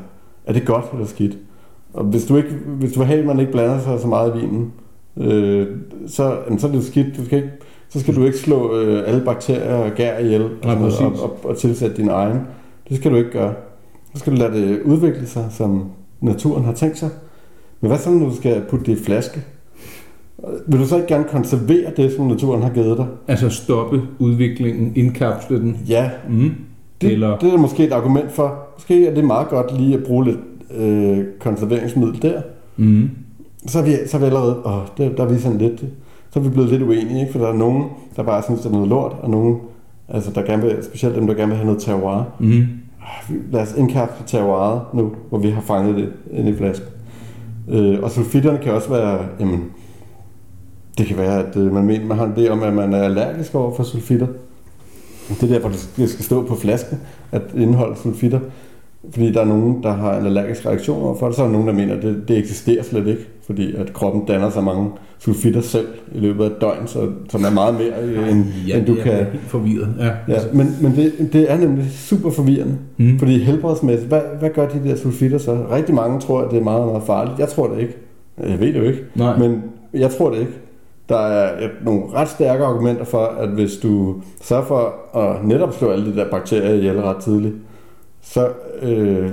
er 0.46 0.54
det 0.54 0.66
godt 0.66 0.86
eller 0.94 1.06
skidt? 1.06 1.38
Og 1.94 2.04
hvis 2.04 2.26
du, 2.26 2.38
ikke, 2.38 2.50
hvis 2.80 2.94
du 2.94 3.00
vil 3.00 3.08
have, 3.08 3.20
at 3.20 3.26
man 3.26 3.40
ikke 3.40 3.52
blander 3.52 3.80
sig 3.80 4.00
så 4.00 4.08
meget 4.08 4.36
i 4.36 4.40
vinen, 4.40 4.74
øh, 5.18 5.68
så, 6.08 6.38
så 6.58 6.68
er 6.68 6.72
det 6.72 6.84
skidt. 6.84 7.18
Du 7.18 7.26
skal 7.26 7.38
ikke, 7.38 7.52
så 7.90 8.00
skal 8.00 8.16
du 8.16 8.26
ikke 8.26 8.38
slå 8.38 8.78
øh, 8.78 9.04
alle 9.08 9.26
bakterier 9.26 9.76
og 9.76 9.92
gær 9.92 10.18
ihjel 10.18 10.44
og, 10.44 10.50
Nej, 10.64 10.76
præcis. 10.76 11.00
og, 11.00 11.24
og, 11.24 11.40
og 11.44 11.58
tilsætte 11.58 11.98
din 11.98 12.10
egen. 12.10 12.40
Det 12.90 12.98
skal 12.98 13.12
du 13.12 13.16
ikke 13.16 13.32
gøre. 13.32 13.54
Så 14.18 14.22
skal 14.22 14.34
du 14.34 14.38
lade 14.38 14.54
det 14.54 14.82
udvikle 14.82 15.28
sig, 15.28 15.46
som 15.50 15.84
naturen 16.22 16.64
har 16.66 16.74
tænkt 16.74 16.98
sig. 16.98 17.10
Men 17.82 17.88
hvad 17.88 17.98
så, 17.98 18.10
når 18.12 18.30
du 18.30 18.36
skal 18.36 18.62
putte 18.70 18.86
det 18.92 19.00
i 19.00 19.04
flaske? 19.04 19.42
Vil 20.68 20.80
du 20.80 20.86
så 20.86 20.96
ikke 20.96 21.08
gerne 21.08 21.24
konservere 21.24 21.92
det, 21.98 22.12
som 22.14 22.26
naturen 22.28 22.62
har 22.64 22.70
givet 22.70 22.98
dig? 22.98 23.06
Altså 23.28 23.50
stoppe 23.50 24.02
udviklingen, 24.20 24.92
indkapsle 24.96 25.60
den. 25.60 25.78
Ja, 25.90 26.10
Mm. 26.30 26.52
det, 27.02 27.12
Eller- 27.12 27.38
det 27.38 27.54
er 27.54 27.58
måske 27.58 27.84
et 27.88 27.92
argument 27.94 28.32
for. 28.32 28.60
Måske 28.76 29.08
er 29.08 29.14
det 29.16 29.24
meget 29.26 29.48
godt 29.50 29.78
lige 29.80 29.98
at 29.98 30.04
bruge 30.04 30.26
lidt 30.26 30.40
øh, 30.78 31.18
konserveringsmiddel 31.40 32.22
der. 32.22 32.42
Mm. 32.78 33.10
så 33.68 33.80
er 33.80 33.84
vi, 33.84 33.92
så 34.08 34.18
er 34.18 34.22
vi 34.22 34.26
allerede, 34.26 34.56
åh, 34.66 34.82
der, 34.98 35.10
der 35.16 35.24
er 35.26 35.34
vi 35.34 35.40
sådan 35.40 35.58
lidt, 35.58 35.80
så 36.32 36.40
er 36.40 36.44
vi 36.44 36.50
blevet 36.50 36.70
lidt 36.70 36.82
uenige, 36.82 37.20
ikke? 37.20 37.32
for 37.32 37.40
der 37.40 37.48
er 37.48 37.54
nogen, 37.58 37.84
der 38.16 38.24
bare 38.24 38.44
synes, 38.44 38.60
det 38.62 38.68
er 38.68 38.74
noget 38.74 38.88
lort, 38.88 39.16
og 39.22 39.30
nogen, 39.30 39.58
altså 40.10 40.32
der 40.36 40.42
gerne 40.42 40.62
vil, 40.64 40.78
specielt 40.84 41.16
dem, 41.16 41.28
der 41.28 41.34
gerne 41.34 41.48
vil 41.50 41.58
have 41.58 41.66
noget 41.66 41.82
terroir. 41.82 42.24
Mm. 42.40 42.64
Lad 43.52 43.62
os 43.62 43.74
indkapsle 43.78 44.26
terroiret 44.28 44.82
nu, 44.94 45.12
hvor 45.30 45.38
vi 45.38 45.50
har 45.50 45.62
fanget 45.62 45.96
det 45.96 46.14
ind 46.32 46.50
i 46.50 46.56
flasken. 46.56 46.88
Øh, 47.70 48.04
og 48.04 48.12
sulfitterne 48.12 48.58
kan 48.58 48.74
også 48.74 48.90
være, 48.90 49.26
jamen, 49.40 49.72
det 50.98 51.06
kan 51.06 51.18
være, 51.18 51.44
at 51.48 51.56
øh, 51.56 51.74
man 51.74 51.86
mener, 51.86 52.06
man 52.06 52.18
har 52.18 52.26
en 52.26 52.34
idé 52.38 52.50
om, 52.50 52.64
at 52.64 52.74
man 52.74 52.94
er 52.94 53.04
allergisk 53.04 53.56
over 53.56 53.76
for 53.76 53.84
sulfitter. 53.84 54.28
Det 55.30 55.44
er 55.44 55.48
derfor, 55.48 55.70
det 55.98 56.10
skal 56.10 56.26
stå 56.26 56.48
på 56.48 56.56
flasken, 56.56 57.00
at 57.32 57.42
indeholde 57.56 58.00
sulfitter. 58.00 58.40
Fordi 59.12 59.32
der 59.32 59.42
er 59.42 59.46
nogen, 59.46 59.84
der 59.84 59.92
har 59.94 60.20
en 60.20 60.26
allergisk 60.26 60.66
reaktion 60.66 61.04
over 61.04 61.16
for 61.18 61.28
det, 61.28 61.36
så 61.36 61.42
er 61.42 61.46
der 61.46 61.52
nogen, 61.54 61.68
der 61.68 61.74
mener, 61.74 61.96
at 61.96 62.02
det, 62.04 62.24
det 62.28 62.38
eksisterer 62.38 62.84
slet 62.84 63.08
ikke. 63.08 63.28
Fordi 63.46 63.76
at 63.76 63.94
kroppen 63.94 64.26
danner 64.28 64.50
så 64.50 64.62
mange 64.62 64.90
sulfitter 65.20 65.62
selv 65.62 65.88
i 66.16 66.20
løbet 66.20 66.44
af 66.44 66.48
et 66.48 66.62
døgn, 66.62 66.88
så, 66.88 67.00
som 67.30 67.44
er 67.46 67.50
meget 67.52 67.74
mere, 67.74 68.04
øh, 68.04 68.32
end, 68.32 68.44
Ja, 68.68 68.78
end 68.78 68.86
du 68.86 68.96
kan... 68.96 69.26
forvirret. 69.48 69.88
Ja. 70.00 70.34
Ja, 70.34 70.40
men, 70.54 70.68
men 70.82 70.96
det, 70.96 71.34
det 71.34 71.52
er 71.52 71.58
nemlig 71.58 71.86
super 71.92 72.30
forvirrende. 72.30 72.78
Mm. 72.98 73.20
Fordi 73.20 73.38
helbredsmæssigt, 73.40 74.10
hvad, 74.10 74.22
hvad 74.40 74.50
gør 74.50 74.68
de 74.68 74.90
der 74.90 74.96
sulfitter 74.96 75.38
så? 75.38 75.58
Rigtig 75.72 75.96
mange 75.96 76.20
tror, 76.20 76.42
at 76.42 76.52
det 76.52 76.60
er 76.60 76.64
meget, 76.64 76.86
meget 76.88 77.04
farligt. 77.04 77.40
Jeg 77.40 77.48
tror 77.50 77.68
det 77.68 77.80
ikke. 77.82 77.96
Jeg 78.50 78.60
ved 78.60 78.68
det 78.74 78.80
jo 78.80 78.84
ikke. 78.84 79.00
Nej. 79.16 79.38
Men 79.38 79.64
jeg 79.94 80.10
tror 80.12 80.30
det 80.30 80.40
ikke. 80.40 80.52
Der 81.10 81.18
er 81.18 81.66
et- 81.66 81.72
nogle 81.86 82.02
ret 82.14 82.30
stærke 82.30 82.64
argumenter 82.64 83.04
for, 83.06 83.34
at 83.40 83.50
hvis 83.50 83.78
du 83.78 84.16
sørger 84.42 84.66
for 84.66 84.94
at 85.20 85.46
netop 85.48 85.74
slå 85.74 85.90
alle 85.90 86.06
de 86.12 86.16
der 86.16 86.30
bakterier 86.32 86.74
ihjel 86.74 87.02
ret 87.02 87.18
tidligt, 87.18 87.54
så, 88.22 88.50
øh, 88.82 89.30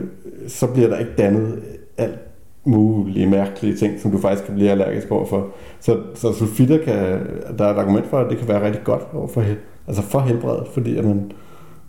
så 0.48 0.66
bliver 0.66 0.88
der 0.88 0.98
ikke 0.98 1.12
dannet 1.18 1.62
alt 1.98 2.18
mulige 2.64 3.26
mærkelige 3.26 3.76
ting, 3.76 4.00
som 4.00 4.10
du 4.10 4.18
faktisk 4.18 4.44
kan 4.46 4.54
blive 4.54 4.70
allergisk 4.70 5.10
overfor. 5.10 5.46
Så, 5.80 5.96
så 6.14 6.32
sulfitter 6.32 6.78
kan, 6.78 7.20
der 7.58 7.64
er 7.64 7.74
et 7.74 7.78
argument 7.78 8.06
for, 8.06 8.18
at 8.18 8.30
det 8.30 8.38
kan 8.38 8.48
være 8.48 8.66
rigtig 8.66 8.84
godt 8.84 9.02
overfor, 9.14 9.40
hel- 9.40 9.56
altså 9.86 10.02
for 10.02 10.20
helbredet, 10.20 10.66
fordi 10.74 10.96
at 10.96 11.04
man, 11.04 11.32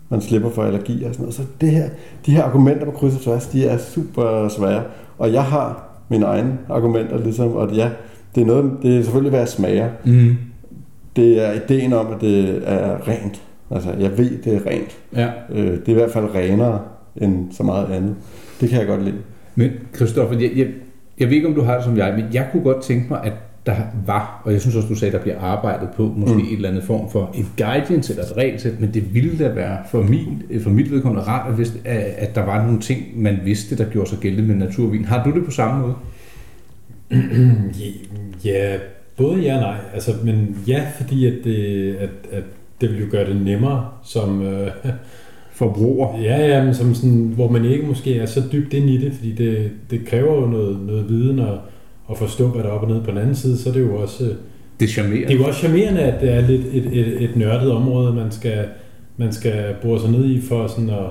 man 0.08 0.20
slipper 0.20 0.50
for 0.50 0.62
allergi 0.62 1.04
og 1.04 1.14
sådan 1.14 1.22
noget. 1.22 1.34
Så 1.34 1.42
det 1.60 1.70
her, 1.70 1.88
de 2.26 2.30
her 2.30 2.42
argumenter 2.44 2.84
på 2.84 2.90
kryds 2.90 3.14
og 3.14 3.20
tværs, 3.20 3.46
de 3.46 3.66
er 3.66 3.78
super 3.78 4.48
svære. 4.48 4.82
Og 5.18 5.32
jeg 5.32 5.44
har 5.44 5.88
mine 6.08 6.26
egne 6.26 6.58
argumenter, 6.68 7.18
ligesom, 7.18 7.52
og 7.52 7.72
ja, 7.72 7.90
det 8.34 8.40
er, 8.42 8.46
noget, 8.46 8.72
det 8.82 8.98
er 8.98 9.02
selvfølgelig, 9.02 9.30
hvad 9.30 9.40
jeg 9.40 9.48
smager. 9.48 9.88
Mm. 10.04 10.36
Det 11.16 11.46
er 11.46 11.52
ideen 11.52 11.92
om, 11.92 12.06
at 12.06 12.20
det 12.20 12.62
er 12.66 13.08
rent. 13.08 13.42
Altså, 13.70 13.92
jeg 13.92 14.18
ved, 14.18 14.42
det 14.42 14.54
er 14.54 14.66
rent. 14.66 14.98
Ja. 15.16 15.28
Øh, 15.50 15.72
det 15.72 15.88
er 15.88 15.92
i 15.92 15.94
hvert 15.94 16.10
fald 16.10 16.34
renere 16.34 16.80
end 17.16 17.52
så 17.52 17.62
meget 17.62 17.92
andet. 17.92 18.14
Det 18.60 18.68
kan 18.68 18.78
jeg 18.78 18.86
godt 18.86 19.04
lide. 19.04 19.16
Men 19.54 19.70
Christoffer, 19.96 20.38
jeg, 20.38 20.50
jeg, 20.56 20.66
jeg 21.18 21.28
ved 21.28 21.36
ikke, 21.36 21.48
om 21.48 21.54
du 21.54 21.62
har 21.62 21.74
det 21.74 21.84
som 21.84 21.96
jeg, 21.96 22.14
men 22.16 22.24
jeg 22.32 22.48
kunne 22.52 22.62
godt 22.62 22.82
tænke 22.82 23.06
mig, 23.08 23.20
at 23.24 23.32
der 23.66 23.76
var, 24.06 24.42
og 24.44 24.52
jeg 24.52 24.60
synes 24.60 24.76
også, 24.76 24.88
du 24.88 24.94
sagde, 24.94 25.12
der 25.12 25.22
bliver 25.22 25.40
arbejdet 25.40 25.88
på, 25.96 26.12
måske 26.16 26.34
mm. 26.34 26.40
Et 26.40 26.52
eller 26.52 26.68
andet 26.68 26.84
form 26.84 27.10
for 27.10 27.34
et 27.34 27.46
guidance 27.56 28.12
eller 28.12 28.24
et 28.24 28.36
regelsæt, 28.36 28.80
men 28.80 28.94
det 28.94 29.14
ville 29.14 29.38
da 29.38 29.48
være 29.48 29.78
for, 29.90 30.02
min, 30.02 30.42
for 30.62 30.70
mit 30.70 30.90
vedkommende 30.90 31.26
rart, 31.26 31.52
at, 31.52 31.58
vidste, 31.58 31.78
at, 31.84 32.28
at 32.28 32.34
der 32.34 32.44
var 32.44 32.64
nogle 32.64 32.80
ting, 32.80 33.22
man 33.22 33.38
vidste, 33.44 33.78
der 33.78 33.84
gjorde 33.84 34.10
sig 34.10 34.18
gældende 34.18 34.48
med 34.48 34.66
naturvin. 34.66 35.04
Har 35.04 35.24
du 35.24 35.30
det 35.30 35.44
på 35.44 35.50
samme 35.50 35.80
måde? 35.80 35.94
Ja, 38.44 38.76
både 39.16 39.40
ja 39.40 39.54
og 39.54 39.60
nej. 39.60 39.76
Altså, 39.94 40.12
men 40.24 40.58
ja, 40.66 40.86
fordi 40.96 41.26
at 41.26 41.34
det, 41.44 41.94
at, 41.94 42.10
at 42.32 42.42
det 42.80 42.90
vil 42.90 43.00
jo 43.00 43.06
gøre 43.10 43.26
det 43.26 43.36
nemmere 43.44 43.88
som... 44.04 44.42
Øh, 44.42 44.68
Forbruger. 45.56 46.18
ja, 46.22 46.46
ja, 46.46 46.64
men 46.64 46.74
som 46.74 46.94
sådan, 46.94 47.32
hvor 47.34 47.50
man 47.50 47.64
ikke 47.64 47.86
måske 47.86 48.18
er 48.18 48.26
så 48.26 48.42
dybt 48.52 48.72
ind 48.72 48.90
i 48.90 48.98
det, 48.98 49.12
fordi 49.12 49.32
det, 49.32 49.70
det 49.90 50.06
kræver 50.06 50.40
jo 50.40 50.46
noget, 50.46 50.78
noget 50.86 51.08
viden 51.08 51.38
og, 51.38 51.58
at 52.10 52.18
forstå, 52.18 52.48
hvad 52.48 52.62
der 52.62 52.68
er 52.68 52.72
op 52.72 52.82
og 52.82 52.88
ned 52.88 53.00
på 53.02 53.10
den 53.10 53.18
anden 53.18 53.34
side, 53.34 53.58
så 53.58 53.68
er 53.68 53.72
det 53.72 53.80
jo 53.80 53.96
også... 53.96 54.24
øh, 54.24 54.30
Det 54.80 54.88
charmerer. 54.88 55.26
Det 55.26 55.34
er 55.34 55.38
jo 55.38 55.44
også 55.44 55.58
charmerende, 55.58 56.00
at 56.00 56.20
det 56.20 56.32
er 56.32 56.40
lidt 56.40 56.62
et, 56.72 56.86
et, 56.92 57.22
et 57.22 57.36
nørdet 57.36 57.72
område, 57.72 58.14
man 58.14 58.30
skal, 58.30 58.64
man 59.16 59.32
skal 59.32 59.74
bore 59.82 60.00
sig 60.00 60.10
ned 60.10 60.24
i 60.24 60.40
for 60.40 60.66
sådan 60.66 60.90
at... 60.90 61.06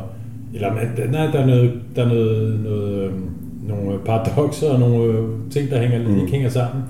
Eller 0.53 0.73
man, 0.73 1.11
nej, 1.11 1.31
der 1.31 1.39
er, 1.39 1.45
noget, 1.45 1.71
der 1.95 2.03
er 2.05 2.07
noget, 2.07 2.59
noget, 2.63 3.03
øhm, 3.03 3.29
nogle 3.67 3.99
paradoxer 4.05 4.69
og 4.69 4.79
nogle 4.79 5.13
øh, 5.13 5.25
ting, 5.51 5.69
der 5.69 5.79
hænger, 5.79 6.09
mm. 6.09 6.19
Ikke 6.19 6.31
hænger 6.31 6.49
sammen. 6.49 6.83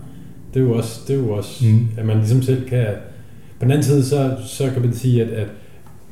Det 0.54 0.60
er 0.60 0.64
jo 0.64 0.74
også, 0.74 1.02
det 1.08 1.16
er 1.16 1.20
jo 1.20 1.30
også 1.32 1.66
mm. 1.66 1.88
at 1.98 2.06
man 2.06 2.18
ligesom 2.18 2.42
selv 2.42 2.70
kan... 2.70 2.86
Den 3.65 3.71
anden 3.71 3.84
side, 3.84 4.06
så, 4.06 4.36
så 4.47 4.69
kan 4.73 4.82
man 4.82 4.93
sige, 4.93 5.23
at, 5.23 5.30
at 5.30 5.47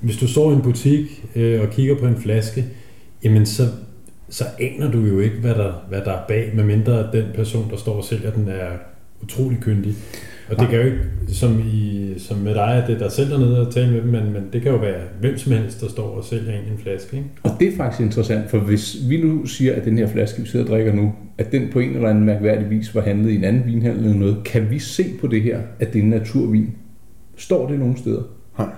hvis 0.02 0.18
du 0.18 0.28
står 0.28 0.52
i 0.52 0.56
en 0.56 0.62
butik 0.62 1.26
øh, 1.36 1.62
og 1.62 1.70
kigger 1.70 1.96
på 1.96 2.06
en 2.06 2.16
flaske, 2.16 2.66
jamen 3.24 3.46
så, 3.46 3.64
så 4.30 4.44
aner 4.60 4.92
du 4.92 5.00
jo 5.00 5.20
ikke, 5.20 5.36
hvad 5.36 5.56
der, 5.56 5.86
hvad 5.90 6.02
der 6.02 6.12
er 6.12 6.28
bag, 6.28 6.52
medmindre 6.56 7.10
den 7.14 7.26
person, 7.36 7.70
der 7.72 7.78
står 7.78 7.94
og 7.94 8.04
sælger 8.04 8.32
den, 8.32 8.48
er 8.48 8.70
utrolig 9.24 9.60
kyndig. 9.60 9.96
Og 10.50 10.60
det 10.60 10.70
kan 10.70 10.80
jo 10.80 10.86
ikke, 10.86 11.00
som, 11.28 11.60
i, 11.60 12.14
som 12.18 12.38
med 12.38 12.54
dig, 12.54 12.68
at 12.68 12.88
det 12.88 12.96
er 12.96 13.00
dig 13.00 13.12
selv 13.12 13.30
dernede 13.30 13.68
og 13.68 13.74
tale 13.74 13.92
med 13.92 14.02
dem, 14.02 14.10
men, 14.10 14.34
men 14.34 14.44
det 14.54 14.62
kan 14.62 14.72
jo 14.72 14.78
være 14.78 15.02
hvem 15.20 15.38
som 15.38 15.52
helst, 15.52 15.82
der 15.82 15.90
står 15.90 16.08
og 16.08 16.24
sælger 16.24 16.52
en 16.52 16.72
en 16.72 16.78
flaske. 16.78 17.18
Ikke? 17.18 17.30
Og 17.44 17.52
det 17.60 17.68
er 17.68 17.78
faktisk 17.78 18.02
interessant, 18.02 18.50
for 18.50 18.58
hvis 18.58 18.98
vi 19.10 19.22
nu 19.22 19.46
siger, 19.46 19.76
at 19.76 19.86
den 19.86 19.98
her 19.98 20.08
flaske, 20.08 20.42
vi 20.42 20.48
sidder 20.48 20.66
og 20.66 20.72
drikker 20.72 20.94
nu, 20.94 21.14
at 21.38 21.52
den 21.52 21.70
på 21.74 21.80
en 21.80 21.96
eller 21.96 22.10
anden 22.10 22.24
mærkværdig 22.24 22.70
vis 22.70 22.96
var 22.96 23.02
handlet 23.02 23.32
i 23.32 23.36
en 23.36 23.44
anden 23.44 23.66
vinhandel 23.66 24.04
eller 24.04 24.18
noget, 24.18 24.44
kan 24.46 24.70
vi 24.70 24.80
se 24.80 25.04
på 25.22 25.28
det 25.28 25.42
her, 25.42 25.60
at 25.80 25.94
det 25.94 26.00
er 26.00 26.04
en 26.04 26.10
naturvin? 26.10 26.70
Står 27.38 27.68
det 27.68 27.80
nogen 27.80 27.98
steder? 27.98 28.24
Nej. 28.58 28.70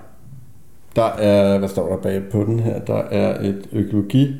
Der 0.96 1.04
er, 1.04 1.58
hvad 1.58 1.68
står 1.68 1.88
der 1.88 1.96
bag 1.96 2.22
på 2.30 2.44
den 2.44 2.60
her? 2.60 2.80
Der 2.80 3.02
er 3.02 3.40
et 3.40 3.68
økologi 3.72 4.34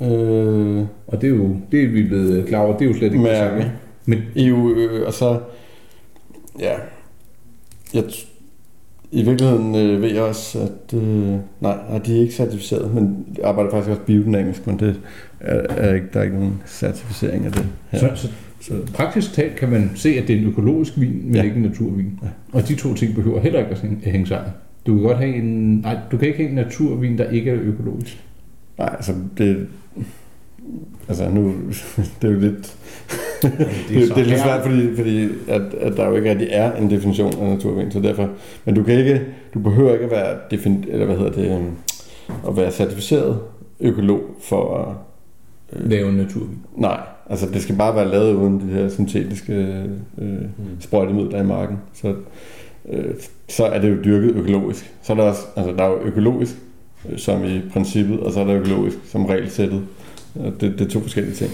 øh, 0.00 0.84
Og 1.06 1.20
det 1.20 1.24
er 1.24 1.28
jo, 1.28 1.56
det 1.72 1.84
er 1.84 1.88
vi 1.88 2.02
blevet 2.02 2.46
klar 2.46 2.60
over, 2.60 2.76
det 2.76 2.84
er 2.84 2.88
jo 2.88 2.96
slet 2.96 3.12
ikke 3.12 3.24
mærke. 3.24 3.72
Men 4.06 4.22
EU, 4.36 4.70
øh, 4.70 5.06
og 5.06 5.12
så, 5.12 5.40
ja, 6.60 6.74
jeg, 7.94 8.04
i 9.10 9.22
virkeligheden 9.22 9.74
øh, 9.74 10.02
ved 10.02 10.12
jeg 10.12 10.22
også, 10.22 10.58
at, 10.58 10.98
øh, 10.98 11.28
nej, 11.60 11.78
nej, 11.90 11.98
de 11.98 12.16
er 12.16 12.20
ikke 12.20 12.34
certificeret, 12.34 12.94
men 12.94 13.26
jeg 13.38 13.44
arbejder 13.44 13.70
faktisk 13.70 13.90
også 13.90 14.02
biodynamisk, 14.02 14.66
men 14.66 14.78
det 14.78 15.00
er, 15.40 15.62
er 15.68 15.94
ikke, 15.94 16.06
der 16.12 16.20
er 16.20 16.24
ikke 16.24 16.36
nogen 16.36 16.62
certificering 16.66 17.46
af 17.46 17.52
det 17.52 17.66
her. 17.90 17.98
så, 17.98 18.10
så, 18.14 18.28
så 18.64 18.74
praktisk 18.94 19.32
talt 19.32 19.56
kan 19.56 19.68
man 19.70 19.90
se, 19.94 20.08
at 20.08 20.28
det 20.28 20.36
er 20.36 20.40
en 20.40 20.46
økologisk 20.46 20.92
vin, 21.00 21.20
men 21.24 21.34
ja. 21.34 21.42
Ikke 21.42 21.56
en 21.56 21.62
naturvin. 21.62 22.18
Ja. 22.22 22.28
Og 22.52 22.68
de 22.68 22.74
to 22.74 22.94
ting 22.94 23.14
behøver 23.14 23.40
heller 23.40 23.58
ikke 23.58 23.70
at 23.70 23.78
hænge- 24.10 24.26
sammen. 24.26 24.50
Du 24.86 24.94
kan 24.94 25.02
godt 25.02 25.16
have 25.18 25.34
en, 25.34 25.76
nej, 25.78 25.96
du 26.12 26.16
kan 26.16 26.28
ikke 26.28 26.38
have 26.38 26.48
en 26.48 26.54
naturvin, 26.54 27.18
der 27.18 27.30
ikke 27.30 27.50
er 27.50 27.56
økologisk. 27.62 28.24
Nej, 28.78 28.88
altså 28.92 29.12
det, 29.38 29.66
altså 31.08 31.28
nu, 31.30 31.52
det 32.22 32.28
er 32.28 32.32
jo 32.32 32.38
lidt, 32.40 32.76
det, 33.42 33.52
det, 33.88 34.08
så 34.08 34.14
det 34.14 34.20
er 34.22 34.24
lidt 34.26 34.40
svært, 34.40 34.62
fordi, 34.66 34.96
fordi 34.96 35.28
at, 35.48 35.62
at 35.80 35.96
der 35.96 36.08
jo 36.08 36.14
ikke 36.16 36.30
rigtig 36.30 36.48
er 36.50 36.72
en 36.76 36.90
definition 36.90 37.32
af 37.40 37.50
naturvin, 37.50 37.90
så 37.90 38.00
derfor, 38.00 38.28
men 38.64 38.74
du 38.74 38.82
kan 38.82 38.98
ikke, 38.98 39.20
du 39.54 39.58
behøver 39.58 39.92
ikke 39.92 40.04
at 40.04 40.10
være, 40.10 40.36
defin, 40.50 40.84
eller 40.88 41.06
hvad 41.06 41.16
hedder 41.16 41.32
det, 41.32 41.56
øhm, 41.56 41.70
at 42.48 42.56
være 42.56 42.70
certificeret 42.72 43.38
økolog 43.80 44.20
for 44.42 44.76
at, 44.78 44.94
øh, 45.80 45.90
Lave 45.90 46.08
en 46.08 46.14
naturvin. 46.16 46.58
nej, 46.76 47.00
altså 47.30 47.46
det 47.46 47.62
skal 47.62 47.76
bare 47.76 47.96
være 47.96 48.10
lavet 48.10 48.34
uden 48.34 48.60
de 48.60 48.66
her 48.66 48.88
syntetiske 48.88 49.84
øh, 50.18 50.42
sprøjtemidler 50.80 51.40
i 51.40 51.46
marken, 51.46 51.78
så 51.94 52.14
øh, 52.88 53.14
så 53.48 53.64
er 53.64 53.80
det 53.80 53.90
jo 53.90 54.04
dyrket 54.04 54.36
økologisk. 54.36 54.94
Så 55.02 55.12
er 55.12 55.16
der 55.16 55.24
også, 55.24 55.42
altså 55.56 55.72
der 55.72 55.84
er 55.84 55.88
jo 55.88 56.00
økologisk, 56.02 56.54
øh, 57.08 57.18
som 57.18 57.44
i 57.44 57.60
princippet, 57.72 58.20
og 58.20 58.32
så 58.32 58.40
er 58.40 58.44
der 58.44 58.56
økologisk 58.56 58.96
som 59.04 59.26
regelsættet. 59.26 59.82
Det, 60.34 60.60
det 60.60 60.80
er 60.80 60.88
to 60.88 61.00
forskellige 61.00 61.34
ting. 61.34 61.50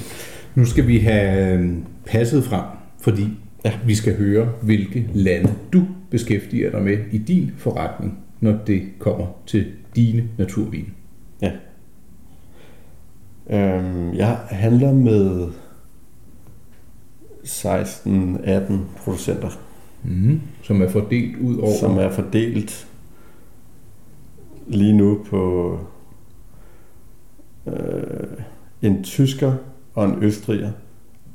Nu 0.55 0.65
skal 0.65 0.87
vi 0.87 0.99
have 0.99 1.59
øh, 1.59 1.73
passet 2.07 2.45
frem, 2.45 2.65
fordi 3.01 3.29
ja. 3.65 3.73
vi 3.87 3.95
skal 3.95 4.17
høre, 4.17 4.49
hvilke 4.63 5.09
lande 5.15 5.53
du 5.73 5.83
beskæftiger 6.11 6.71
dig 6.71 6.83
med 6.83 6.99
i 7.13 7.19
din 7.19 7.51
forretning, 7.59 8.19
når 8.41 8.59
det 8.67 8.83
kommer 8.99 9.27
til 9.47 9.67
dine 9.97 10.29
naturvin. 10.39 10.87
Øhm, 13.53 14.15
jeg 14.15 14.39
handler 14.51 14.93
med 14.93 15.49
16-18 17.45 18.73
producenter, 18.97 19.51
Mm. 20.03 20.41
Som 20.63 20.83
er 20.83 20.89
fordelt 20.89 21.37
ud 21.37 21.59
over... 21.59 21.73
som 21.81 21.99
er 21.99 22.11
fordelt 22.11 22.89
lige 24.67 24.93
nu 24.93 25.21
på 25.31 25.79
øh, 27.67 27.73
en 28.83 29.05
tysker 29.05 29.53
og 29.95 30.05
en 30.05 30.23
østriger, 30.23 30.71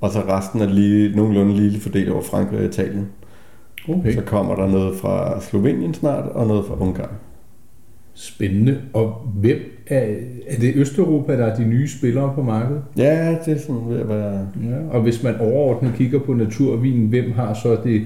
og 0.01 0.11
så 0.11 0.19
resten 0.21 0.61
er 0.61 0.69
lige, 0.69 1.15
nogenlunde 1.15 1.53
lige 1.55 1.79
fordelt 1.81 2.09
over 2.09 2.21
Frankrig 2.21 2.59
og 2.59 2.65
Italien. 2.65 3.07
Okay. 3.89 4.13
Så 4.15 4.21
kommer 4.21 4.55
der 4.55 4.67
noget 4.67 4.99
fra 4.99 5.41
Slovenien 5.41 5.93
snart, 5.93 6.29
og 6.29 6.47
noget 6.47 6.65
fra 6.65 6.79
Ungarn. 6.79 7.15
Spændende. 8.15 8.81
Og 8.93 9.31
hvem 9.35 9.57
er, 9.87 10.15
er 10.47 10.59
det 10.59 10.75
Østeuropa, 10.75 11.37
der 11.37 11.45
er 11.45 11.55
de 11.55 11.65
nye 11.65 11.87
spillere 11.87 12.31
på 12.35 12.43
markedet? 12.43 12.83
Ja, 12.97 13.35
det 13.45 13.53
er 13.53 13.59
sådan 13.59 13.89
ved 13.89 13.99
at 13.99 14.09
være... 14.09 14.47
Ja. 14.63 14.89
Og 14.89 15.01
hvis 15.01 15.23
man 15.23 15.35
overordnet 15.39 15.93
kigger 15.97 16.19
på 16.19 16.33
naturvin, 16.33 17.07
hvem 17.07 17.31
har 17.31 17.53
så 17.53 17.77
det 17.83 18.01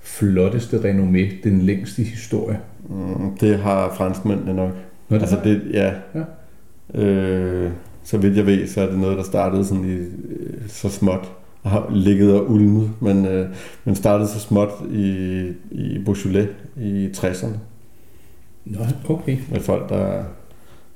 flotteste 0.00 0.76
renommé, 0.76 1.48
den 1.48 1.60
længste 1.60 2.02
historie? 2.02 2.58
Mm, 2.88 3.36
det 3.40 3.58
har 3.58 3.94
franskmændene 3.96 4.54
nok. 4.54 4.70
Nå, 5.08 5.16
det 5.16 5.22
Altså 5.22 5.38
det, 5.44 5.62
ja. 5.72 5.92
Ja. 6.14 7.02
Øh, 7.02 7.70
så 8.02 8.18
vidt 8.18 8.36
jeg 8.36 8.46
ved, 8.46 8.66
så 8.66 8.80
er 8.80 8.90
det 8.90 8.98
noget, 8.98 9.16
der 9.16 9.24
startede 9.24 9.64
sådan 9.64 9.84
i, 9.84 9.92
øh, 9.92 10.68
så 10.68 10.88
småt 10.88 11.32
og 11.62 11.70
har 11.70 11.90
ligget 11.94 12.34
og 12.34 12.50
ulmet, 12.50 12.90
men, 13.00 13.26
øh, 13.26 13.48
men 13.84 13.94
startede 13.94 14.28
så 14.28 14.40
småt 14.40 14.70
i, 14.92 15.42
i 15.70 15.98
Beaujolais 16.04 16.48
i 16.76 17.08
60'erne 17.16 17.56
Nå, 18.64 18.78
okay. 19.08 19.36
med 19.50 19.60
folk, 19.60 19.88
der 19.88 20.22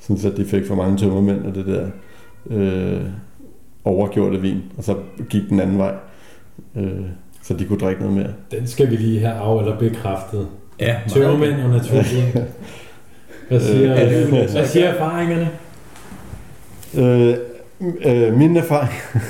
synes, 0.01 0.25
at 0.25 0.37
de 0.37 0.45
fik 0.45 0.67
for 0.67 0.75
mange 0.75 0.97
tømmermænd 0.99 1.47
og 1.47 1.55
det 1.55 1.67
der 1.67 1.87
øh, 2.51 3.01
overgjorte 3.85 4.41
vin, 4.41 4.63
og 4.79 4.85
så 4.85 4.97
gik 5.31 5.43
den 5.49 5.61
anden 5.61 5.79
vej, 5.79 5.95
øh, 6.77 6.91
så 7.43 7.55
de 7.55 7.65
kunne 7.65 7.79
drikke 7.79 8.01
noget 8.03 8.17
mere. 8.17 8.31
Den 8.51 8.67
skal 8.67 8.91
vi 8.91 8.97
lige 8.97 9.21
have 9.21 9.35
af 9.35 9.61
eller 9.61 9.79
bekræftet. 9.79 10.49
Ja, 10.81 10.97
Tømmermænd 11.09 11.61
og 11.63 11.71
naturvin. 11.71 12.33
Hvad 13.49 13.61
siger, 13.61 13.95
Øh, 14.05 14.11
det- 14.11 14.51
hvad 14.51 14.67
siger 14.67 14.87
erfaringerne? 14.89 15.49
Øh, 16.99 17.35
øh, 18.05 18.35
min 18.39 18.57
erfaring 18.57 18.93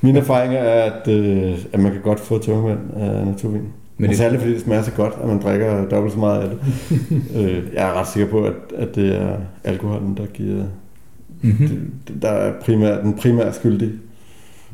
Mine 0.00 0.18
erfaringer 0.18 0.58
er, 0.58 0.90
at, 0.92 1.08
øh, 1.08 1.58
at 1.72 1.80
man 1.80 1.92
kan 1.92 2.00
godt 2.00 2.20
få 2.20 2.38
tømmermænd 2.38 2.78
af 2.96 3.26
naturvin. 3.26 3.68
Men 3.98 4.10
det, 4.10 4.18
særligt 4.18 4.42
fordi 4.42 4.54
det 4.54 4.62
smager 4.62 4.82
så 4.82 4.92
godt, 4.92 5.14
at 5.22 5.28
man 5.28 5.42
drikker 5.42 5.88
dobbelt 5.88 6.12
så 6.12 6.18
meget 6.18 6.40
af 6.42 6.48
det. 6.50 6.58
øh, 7.36 7.64
jeg 7.74 7.88
er 7.88 7.92
ret 7.92 8.08
sikker 8.08 8.30
på, 8.30 8.44
at, 8.44 8.54
at 8.76 8.94
det 8.94 9.14
er 9.16 9.36
alkoholen, 9.64 10.16
der 10.16 10.26
giver... 10.26 10.64
mm-hmm. 11.42 11.68
Det, 12.08 12.22
der 12.22 12.28
er 12.28 12.52
primær, 12.60 13.00
den 13.00 13.14
primære 13.14 13.52
skyldige 13.52 13.92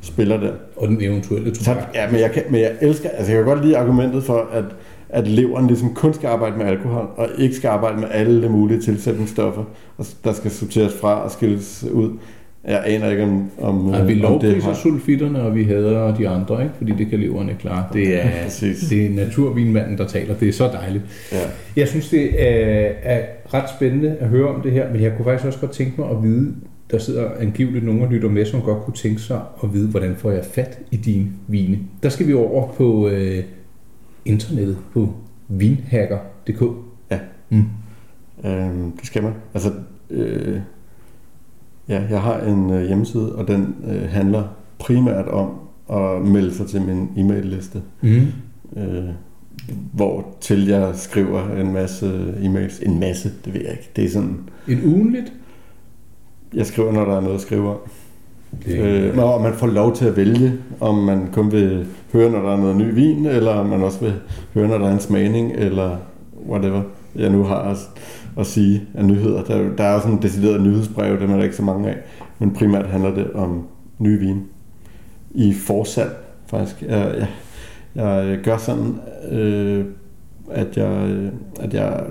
spiller 0.01 0.41
der. 0.41 0.53
Og 0.77 0.89
den 0.89 1.03
eventuelle 1.03 1.55
Så, 1.55 1.65
tobak. 1.65 1.85
ja, 1.95 2.11
men 2.11 2.21
jeg, 2.21 2.31
kan, 2.33 2.43
men 2.51 2.61
jeg 2.61 2.73
elsker... 2.81 3.09
Altså, 3.09 3.33
jeg 3.33 3.45
kan 3.45 3.55
godt 3.55 3.65
lide 3.65 3.77
argumentet 3.77 4.25
for, 4.25 4.49
at, 4.53 4.65
at 5.09 5.29
leveren 5.29 5.67
ligesom 5.67 5.95
kun 5.95 6.15
skal 6.15 6.27
arbejde 6.27 6.57
med 6.57 6.67
alkohol, 6.67 7.09
og 7.17 7.29
ikke 7.39 7.55
skal 7.57 7.69
arbejde 7.69 8.01
med 8.01 8.09
alle 8.11 8.49
mulige 8.49 8.81
tilsætningsstoffer, 8.81 9.65
og 9.99 10.07
der 10.25 10.33
skal 10.33 10.51
sorteres 10.51 10.93
fra 11.01 11.25
og 11.25 11.31
skilles 11.31 11.85
ud. 11.93 12.11
Jeg 12.65 12.83
aner 12.87 13.11
ikke, 13.11 13.23
om, 13.23 13.51
om, 13.61 13.95
Ja, 13.95 13.97
vi 13.97 14.03
øh, 14.03 14.09
det 14.09 14.17
lovpriser 14.17 14.67
har... 14.67 14.75
sulfitterne, 14.75 15.43
og 15.43 15.55
vi 15.55 15.65
hader 15.65 16.15
de 16.17 16.29
andre, 16.29 16.63
ikke? 16.63 16.75
fordi 16.79 16.93
det 16.99 17.07
kan 17.07 17.19
leverne 17.19 17.55
klare. 17.59 17.85
Det 17.93 18.25
er, 18.25 18.29
det 18.91 19.07
er 19.07 19.11
naturvinmanden, 19.11 19.99
der 19.99 20.07
taler. 20.07 20.35
Det 20.35 20.49
er 20.49 20.53
så 20.53 20.69
dejligt. 20.69 21.05
Ja. 21.33 21.39
Jeg 21.77 21.89
synes, 21.89 22.09
det 22.09 22.43
er, 22.43 22.93
er 23.03 23.23
ret 23.55 23.71
spændende 23.77 24.17
at 24.21 24.29
høre 24.29 24.49
om 24.49 24.63
det 24.63 24.73
her, 24.73 24.93
men 24.93 25.03
jeg 25.03 25.13
kunne 25.17 25.25
faktisk 25.25 25.47
også 25.47 25.59
godt 25.59 25.71
tænke 25.71 26.01
mig 26.01 26.11
at 26.11 26.23
vide, 26.23 26.55
der 26.91 26.99
sidder 26.99 27.31
angiveligt 27.41 27.85
nogen 27.85 28.03
og 28.03 28.09
lytter 28.09 28.29
med, 28.29 28.45
som 28.45 28.61
godt 28.61 28.85
kunne 28.85 28.95
tænke 28.95 29.21
sig 29.21 29.41
at 29.65 29.75
vide, 29.75 29.89
hvordan 29.89 30.15
får 30.17 30.31
jeg 30.31 30.45
fat 30.45 30.79
i 30.91 30.97
dine 30.97 31.27
vine. 31.49 31.79
Der 32.03 32.09
skal 32.09 32.27
vi 32.27 32.35
over 32.35 32.69
på 32.69 33.09
øh, 33.09 33.45
internettet, 34.25 34.77
på 34.93 35.15
vinhacker.dk. 35.49 36.63
Ja. 37.11 37.19
Mm. 37.51 37.65
Øhm, 38.47 38.93
det 38.93 39.07
skal 39.07 39.23
man. 39.23 39.33
Altså, 39.55 39.71
øh, 40.11 40.57
ja, 41.89 42.03
jeg 42.11 42.21
har 42.21 42.39
en 42.41 42.71
øh, 42.71 42.87
hjemmeside, 42.87 43.35
og 43.35 43.49
den 43.49 43.75
øh, 43.89 44.09
handler 44.11 44.43
primært 44.79 45.29
om 45.29 45.49
at 45.93 46.23
melde 46.29 46.55
sig 46.55 46.67
til 46.67 46.83
min 46.83 47.09
e-mail-liste, 47.17 47.83
Mm. 48.03 48.27
øh, 48.77 49.05
hvor 49.93 50.27
til 50.41 50.67
jeg 50.67 50.91
skriver 50.95 51.49
en 51.61 51.73
masse 51.73 52.35
e-mails. 52.43 52.85
En 52.91 53.01
masse, 53.01 53.31
det 53.45 53.55
ved 53.55 53.61
jeg 53.61 53.71
ikke. 53.71 53.91
Det 53.97 54.05
er 54.05 54.09
sådan, 54.09 54.37
Et 54.69 54.79
ugenligt? 54.85 55.33
jeg 56.55 56.67
skriver, 56.67 56.93
når 56.93 57.05
der 57.05 57.17
er 57.17 57.21
noget 57.21 57.35
at 57.35 57.41
skrive 57.41 57.69
om. 57.71 57.77
Det, 58.67 58.79
Øh, 58.79 59.19
og 59.19 59.43
man 59.43 59.53
får 59.55 59.67
lov 59.67 59.95
til 59.95 60.05
at 60.05 60.17
vælge, 60.17 60.53
om 60.81 60.95
man 60.95 61.29
kun 61.33 61.53
vil 61.53 61.87
høre, 62.13 62.31
når 62.31 62.43
der 62.43 62.53
er 62.53 62.57
noget 62.57 62.77
ny 62.77 62.95
vin, 62.95 63.27
eller 63.27 63.51
om 63.53 63.67
man 63.67 63.83
også 63.83 64.01
vil 64.01 64.15
høre, 64.55 64.69
når 64.69 64.79
der 64.79 64.87
er 64.89 64.93
en 64.93 65.01
smagning, 65.01 65.53
eller 65.53 65.97
whatever 66.49 66.83
jeg 67.17 67.31
nu 67.31 67.43
har 67.43 67.57
at, 67.57 67.77
at 68.39 68.47
sige 68.47 68.83
af 68.95 69.05
nyheder. 69.05 69.45
Der, 69.45 69.77
der 69.77 69.85
er 69.85 69.95
også 69.95 70.09
en 70.09 70.23
decideret 70.23 70.61
nyhedsbrev, 70.61 71.21
dem 71.21 71.31
er 71.31 71.37
der 71.37 71.45
ikke 71.45 71.57
så 71.57 71.63
mange 71.63 71.89
af, 71.89 71.97
men 72.39 72.51
primært 72.51 72.87
handler 72.87 73.15
det 73.15 73.31
om 73.33 73.67
nye 73.99 74.19
vin. 74.19 74.43
I 75.31 75.55
forsalg, 75.55 76.13
faktisk. 76.47 76.83
Jeg, 76.83 77.29
jeg, 77.95 78.29
jeg 78.29 78.39
gør 78.45 78.57
sådan, 78.57 79.01
øh, 79.31 79.85
at, 80.51 80.77
jeg, 80.77 81.09
øh, 81.09 81.33
at 81.61 81.75
jeg 81.75 82.05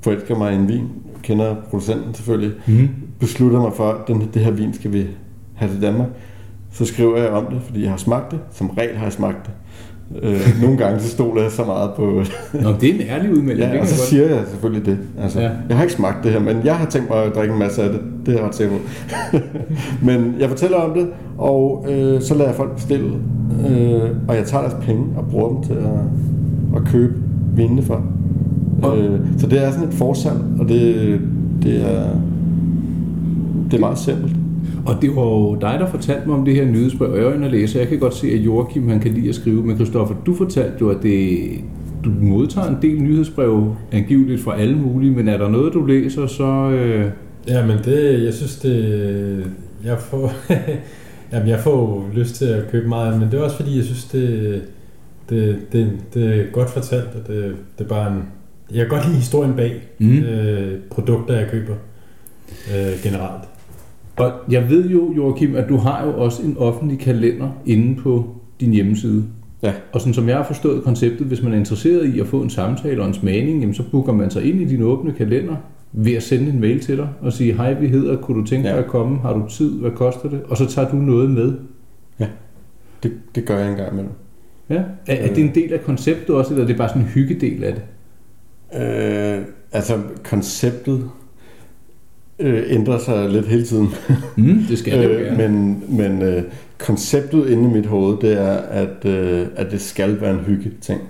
forelsker 0.00 0.38
mig 0.38 0.52
i 0.52 0.56
en 0.56 0.68
vin, 0.68 0.88
kender 1.22 1.54
producenten 1.70 2.14
selvfølgelig, 2.14 2.52
mm. 2.66 2.88
beslutter 3.20 3.60
mig 3.60 3.72
for, 3.72 3.92
at 3.92 4.08
den, 4.08 4.30
det 4.34 4.44
her 4.44 4.50
vin 4.50 4.74
skal 4.74 4.92
vi 4.92 5.06
have 5.54 5.72
til 5.72 5.82
Danmark, 5.82 6.08
så 6.70 6.84
skriver 6.84 7.16
jeg 7.16 7.28
om 7.30 7.46
det, 7.46 7.62
fordi 7.62 7.82
jeg 7.82 7.90
har 7.90 7.96
smagt 7.96 8.30
det. 8.30 8.40
Som 8.50 8.70
regel 8.70 8.96
har 8.96 9.04
jeg 9.04 9.12
smagt 9.12 9.46
det. 9.46 9.52
Øh, 10.22 10.40
nogle 10.62 10.76
gange 10.78 11.00
så 11.00 11.08
stoler 11.08 11.42
jeg 11.42 11.50
så 11.50 11.64
meget 11.64 11.90
på... 11.96 12.02
Nå, 12.62 12.68
det 12.80 12.90
er 12.90 12.94
en 12.94 13.00
ærlig 13.00 13.32
udmelding. 13.32 13.72
ja, 13.72 13.80
og 13.80 13.86
så 13.86 13.94
godt- 13.96 14.08
siger 14.08 14.22
jeg 14.28 14.38
selvfølgelig 14.50 14.86
det. 14.86 14.98
Altså, 15.22 15.40
Ja. 15.40 15.50
Jeg 15.68 15.76
har 15.76 15.82
ikke 15.84 15.94
smagt 15.94 16.24
det 16.24 16.32
her, 16.32 16.40
men 16.40 16.56
jeg 16.64 16.74
har 16.76 16.86
tænkt 16.86 17.10
mig 17.10 17.24
at 17.24 17.34
drikke 17.34 17.52
en 17.52 17.58
masse 17.58 17.82
af 17.82 17.90
det. 17.90 18.00
Det 18.26 18.34
er 18.34 18.38
jeg 18.38 18.46
ret 18.46 18.54
sikker 18.54 18.76
men 20.06 20.34
jeg 20.40 20.48
fortæller 20.48 20.76
om 20.76 20.94
det, 20.94 21.06
og 21.38 21.86
øh, 21.90 22.20
så 22.22 22.34
lader 22.34 22.46
jeg 22.46 22.54
folk 22.56 22.74
bestille. 22.74 23.10
Øh, 23.70 24.00
og 24.28 24.36
jeg 24.36 24.44
tager 24.46 24.62
deres 24.62 24.76
penge 24.84 25.04
og 25.16 25.24
bruger 25.30 25.48
dem 25.48 25.62
til 25.62 25.72
at, 25.72 26.76
at 26.76 26.84
købe 26.88 27.14
vinene 27.56 27.82
for. 27.82 28.02
Og- 28.82 28.98
Øh, 28.98 29.20
så 29.38 29.46
det 29.46 29.64
er 29.66 29.70
sådan 29.70 29.88
et 29.88 29.94
forsalg, 29.94 30.38
og 30.58 30.68
det, 30.68 30.94
det 31.62 31.76
er... 31.80 32.04
Det 33.70 33.76
er 33.76 33.80
meget 33.80 33.98
simpelt. 33.98 34.36
Og 34.86 35.02
det 35.02 35.16
var 35.16 35.22
jo 35.22 35.54
dig, 35.60 35.76
der 35.80 35.86
fortalte 35.86 36.28
mig 36.28 36.36
om 36.36 36.44
det 36.44 36.54
her 36.54 36.64
nyhedsbrev, 36.64 37.10
og 37.10 37.18
jeg 37.18 37.26
er 37.26 37.44
og 37.44 37.50
læse. 37.50 37.78
Jeg 37.78 37.88
kan 37.88 37.98
godt 37.98 38.14
se, 38.14 38.26
at 38.26 38.38
Joachim 38.38 38.88
han 38.88 39.00
kan 39.00 39.12
lide 39.12 39.28
at 39.28 39.34
skrive, 39.34 39.62
men 39.62 39.76
Christoffer, 39.76 40.14
du 40.26 40.34
fortalte 40.34 40.76
jo, 40.80 40.90
at 40.90 41.02
det, 41.02 41.40
du 42.04 42.10
modtager 42.20 42.68
en 42.68 42.76
del 42.82 43.02
nyhedsbrev, 43.02 43.74
angiveligt 43.92 44.40
fra 44.40 44.60
alle 44.60 44.76
mulige, 44.76 45.12
men 45.12 45.28
er 45.28 45.38
der 45.38 45.48
noget, 45.48 45.72
du 45.72 45.84
læser, 45.86 46.26
så... 46.26 46.70
Øh, 46.70 47.10
Ja, 47.48 47.66
men 47.66 47.78
det, 47.84 48.24
jeg 48.24 48.34
synes 48.34 48.56
det, 48.56 49.46
jeg 49.84 49.98
får, 49.98 50.32
jamen 51.32 51.48
jeg 51.48 51.60
får 51.60 52.10
lyst 52.14 52.34
til 52.34 52.44
at 52.44 52.70
købe 52.70 52.88
meget, 52.88 53.20
men 53.20 53.30
det 53.30 53.38
er 53.38 53.42
også 53.42 53.56
fordi, 53.56 53.76
jeg 53.76 53.84
synes 53.84 54.04
det, 54.04 54.62
det, 55.28 55.58
det, 55.72 55.92
det 56.14 56.40
er 56.40 56.50
godt 56.52 56.70
fortalt, 56.70 57.08
og 57.14 57.26
det, 57.26 57.56
det 57.78 57.84
er 57.84 57.88
bare 57.88 58.12
en, 58.12 58.22
jeg 58.70 58.78
kan 58.78 58.88
godt 58.88 59.06
lide 59.06 59.16
historien 59.16 59.54
bag 59.54 59.82
mm. 59.98 60.18
øh, 60.18 60.78
produkter, 60.90 61.34
jeg 61.34 61.48
køber 61.50 61.74
øh, 62.74 62.92
generelt. 63.02 63.42
Og 64.16 64.32
jeg 64.50 64.70
ved 64.70 64.88
jo, 64.88 65.12
Joachim, 65.16 65.56
at 65.56 65.68
du 65.68 65.76
har 65.76 66.06
jo 66.06 66.12
også 66.24 66.42
en 66.42 66.56
offentlig 66.58 66.98
kalender 66.98 67.50
inde 67.66 67.96
på 68.02 68.24
din 68.60 68.70
hjemmeside. 68.72 69.24
Ja. 69.62 69.72
Og 69.92 70.00
sådan 70.00 70.14
som 70.14 70.28
jeg 70.28 70.36
har 70.36 70.44
forstået 70.44 70.82
konceptet, 70.84 71.26
hvis 71.26 71.42
man 71.42 71.52
er 71.52 71.56
interesseret 71.56 72.06
i 72.14 72.20
at 72.20 72.26
få 72.26 72.42
en 72.42 72.50
samtale 72.50 73.00
og 73.02 73.08
en 73.08 73.14
smagning, 73.14 73.60
jamen 73.60 73.74
så 73.74 73.82
booker 73.90 74.12
man 74.12 74.30
sig 74.30 74.44
ind 74.44 74.60
i 74.60 74.64
din 74.64 74.82
åbne 74.82 75.12
kalender 75.12 75.56
ved 75.92 76.12
at 76.12 76.22
sende 76.22 76.50
en 76.52 76.60
mail 76.60 76.80
til 76.80 76.96
dig 76.96 77.08
og 77.20 77.32
sige, 77.32 77.52
hej, 77.52 77.72
vi 77.74 77.88
hedder, 77.88 78.16
kunne 78.16 78.40
du 78.40 78.46
tænke 78.46 78.68
dig 78.68 78.74
Ja. 78.74 78.82
at 78.82 78.86
komme? 78.86 79.18
Har 79.18 79.32
du 79.32 79.48
tid? 79.48 79.80
Hvad 79.80 79.90
koster 79.90 80.28
det? 80.30 80.42
Og 80.42 80.56
så 80.56 80.66
tager 80.66 80.90
du 80.90 80.96
noget 80.96 81.30
med. 81.30 81.52
Det, 83.02 83.12
det 83.34 83.44
gør 83.44 83.58
jeg 83.58 83.70
engang 83.70 83.92
imellem. 83.92 84.12
Ja. 84.70 84.82
Er, 85.06 85.14
er 85.14 85.34
det 85.34 85.44
en 85.44 85.54
del 85.54 85.72
af 85.72 85.80
konceptet 85.84 86.30
også, 86.36 86.50
eller 86.50 86.62
er 86.64 86.66
det 86.66 86.76
bare 86.76 86.88
sådan 86.88 87.02
en 87.02 87.08
hyggedel 87.08 87.64
af 87.64 87.74
det? 87.74 87.82
Øh, 88.82 89.44
altså, 89.72 89.98
konceptet 90.24 91.10
øh, 92.42 92.62
ændrer 92.68 92.98
sig 92.98 93.28
lidt 93.30 93.46
hele 93.46 93.64
tiden. 93.64 93.88
Mm, 94.36 94.58
det 94.68 94.78
skal 94.78 94.98
det 94.98 95.04
jo 95.04 95.10
Øh, 95.18 95.24
gerne. 95.38 95.48
men 95.48 95.84
men 95.88 96.22
øh, 96.22 96.42
konceptet 96.78 97.48
inde 97.48 97.70
i 97.70 97.72
mit 97.72 97.86
hoved, 97.86 98.18
det 98.20 98.40
er, 98.40 98.52
at, 98.56 99.04
øh, 99.04 99.46
at 99.56 99.70
det 99.70 99.80
skal 99.80 100.20
være 100.20 100.30
en 100.30 100.38
hygge 100.40 100.70
ting. 100.80 101.00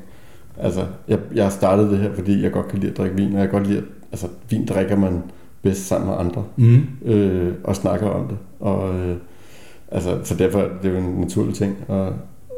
Altså, 0.60 0.84
jeg, 1.08 1.18
jeg 1.34 1.44
har 1.44 1.50
startet 1.50 1.90
det 1.90 1.98
her, 1.98 2.14
fordi 2.14 2.42
jeg 2.42 2.52
godt 2.52 2.68
kan 2.68 2.78
lide 2.78 2.90
at 2.90 2.98
drikke 2.98 3.16
vin, 3.16 3.34
og 3.34 3.40
jeg 3.40 3.50
godt 3.50 3.66
lide, 3.66 3.78
at, 3.78 3.84
altså, 4.12 4.26
vin 4.50 4.66
drikker 4.66 4.96
man 4.96 5.22
bedst 5.62 5.86
sammen 5.88 6.08
med 6.10 6.16
andre, 6.18 6.44
Mm. 6.56 6.80
øh, 7.04 7.52
og 7.64 7.76
snakker 7.76 8.06
om 8.06 8.28
det. 8.28 8.36
Og, 8.60 8.94
øh, 8.94 9.16
altså, 9.90 10.18
så 10.24 10.34
derfor 10.34 10.58
det 10.60 10.68
er 10.68 10.80
det 10.82 10.90
jo 10.90 10.96
en 10.96 11.14
naturlig 11.20 11.54
ting. 11.54 11.76
Og, 11.88 12.12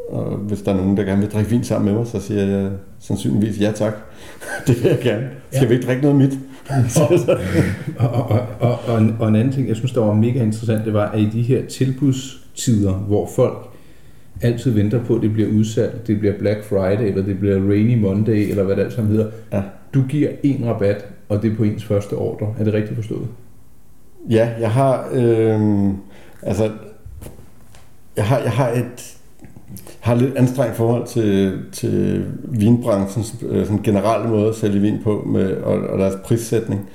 og 0.09 0.37
hvis 0.37 0.63
der 0.63 0.73
er 0.73 0.77
nogen, 0.77 0.97
der 0.97 1.03
gerne 1.05 1.21
vil 1.21 1.31
drikke 1.31 1.51
vin 1.51 1.65
sammen 1.65 1.93
med 1.93 1.99
mig, 2.01 2.07
så 2.07 2.21
siger 2.21 2.43
jeg 2.45 2.71
sandsynligvis 3.01 3.61
ja 3.61 3.73
tak. 3.73 3.93
det 4.67 4.83
vil 4.83 4.91
jeg 4.91 4.99
gerne. 5.03 5.31
Skal 5.51 5.63
Ja. 5.63 5.69
vi 5.69 5.75
ikke 5.75 5.87
drikke 5.87 6.03
noget 6.03 6.19
mit? 6.19 6.33
Og, 7.99 8.09
og, 8.11 8.31
og, 8.31 8.47
og, 8.61 8.79
og, 8.87 8.99
en, 8.99 9.17
og 9.21 9.29
en 9.29 9.37
anden 9.37 9.53
ting, 9.53 9.69
jeg 9.69 9.77
synes, 9.77 9.93
der 9.93 10.01
var 10.01 10.15
mega 10.15 10.43
interessant, 10.43 10.85
det 10.85 10.93
var, 10.95 11.11
at 11.11 11.21
i 11.21 11.29
de 11.33 11.43
her 11.43 11.67
tilbudstider, 11.67 12.93
hvor 12.93 13.29
folk 13.37 13.59
altid 14.43 14.71
venter 14.71 15.05
på, 15.05 15.17
at 15.17 15.23
det 15.23 15.33
bliver 15.33 15.49
udsat, 15.51 16.07
det 16.07 16.19
bliver 16.19 16.39
Black 16.39 16.65
Friday, 16.65 17.09
eller 17.09 17.23
det 17.23 17.39
bliver 17.39 17.57
Rainy 17.71 18.01
Monday, 18.01 18.51
eller 18.51 18.63
hvad 18.63 18.77
det 18.77 18.83
alt 18.83 18.93
sammen 18.93 19.13
hedder. 19.17 19.31
Ja. 19.53 19.63
Du 19.95 20.03
giver 20.09 20.29
en 20.43 20.65
rabat, 20.67 21.07
og 21.29 21.43
det 21.43 21.53
er 21.53 21.57
på 21.57 21.63
ens 21.63 21.85
første 21.85 22.13
ordre. 22.13 22.55
Er 22.59 22.65
det 22.65 22.75
rigtigt 22.75 22.95
forstået? 22.97 23.27
Ja, 24.31 24.49
jeg 24.61 24.71
har, 24.71 25.09
øh, 25.13 25.89
altså, 26.43 26.71
jeg 28.17 28.25
har, 28.25 28.39
jeg 28.39 28.51
har 28.51 28.69
et, 28.71 29.17
har 30.05 30.15
lidt 30.15 30.37
anstrengt 30.37 30.77
forhold 30.77 31.07
til, 31.07 31.59
til 31.73 32.25
vinbranchens 32.45 33.35
øh, 33.49 33.67
sådan 33.67 33.83
generelle 33.83 34.29
måde 34.29 34.49
at 34.49 34.55
sælge 34.55 34.81
vin 34.81 34.99
på, 35.05 35.25
med, 35.27 35.57
og, 35.57 35.79
og 35.79 35.99
deres 35.99 36.15
prissætning, 36.25 36.89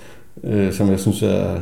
øh, 0.43 0.73
som 0.73 0.89
jeg 0.89 0.99
synes 0.99 1.23
er, 1.23 1.51
jeg 1.51 1.59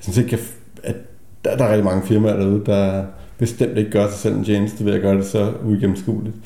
synes 0.00 0.18
ikke, 0.18 0.38
at 0.82 0.96
der, 1.44 1.56
der 1.56 1.64
er 1.64 1.68
rigtig 1.68 1.84
mange 1.84 2.06
firmaer 2.06 2.36
derude, 2.36 2.62
der 2.66 3.02
bestemt 3.38 3.78
ikke 3.78 3.90
gør 3.90 4.08
sig 4.08 4.18
selv 4.18 4.36
en 4.36 4.44
tjeneste 4.44 4.84
ved 4.84 4.94
at 4.94 5.00
gøre 5.00 5.16
det 5.16 5.26
så 5.26 5.52
uigennemskueligt. 5.64 6.36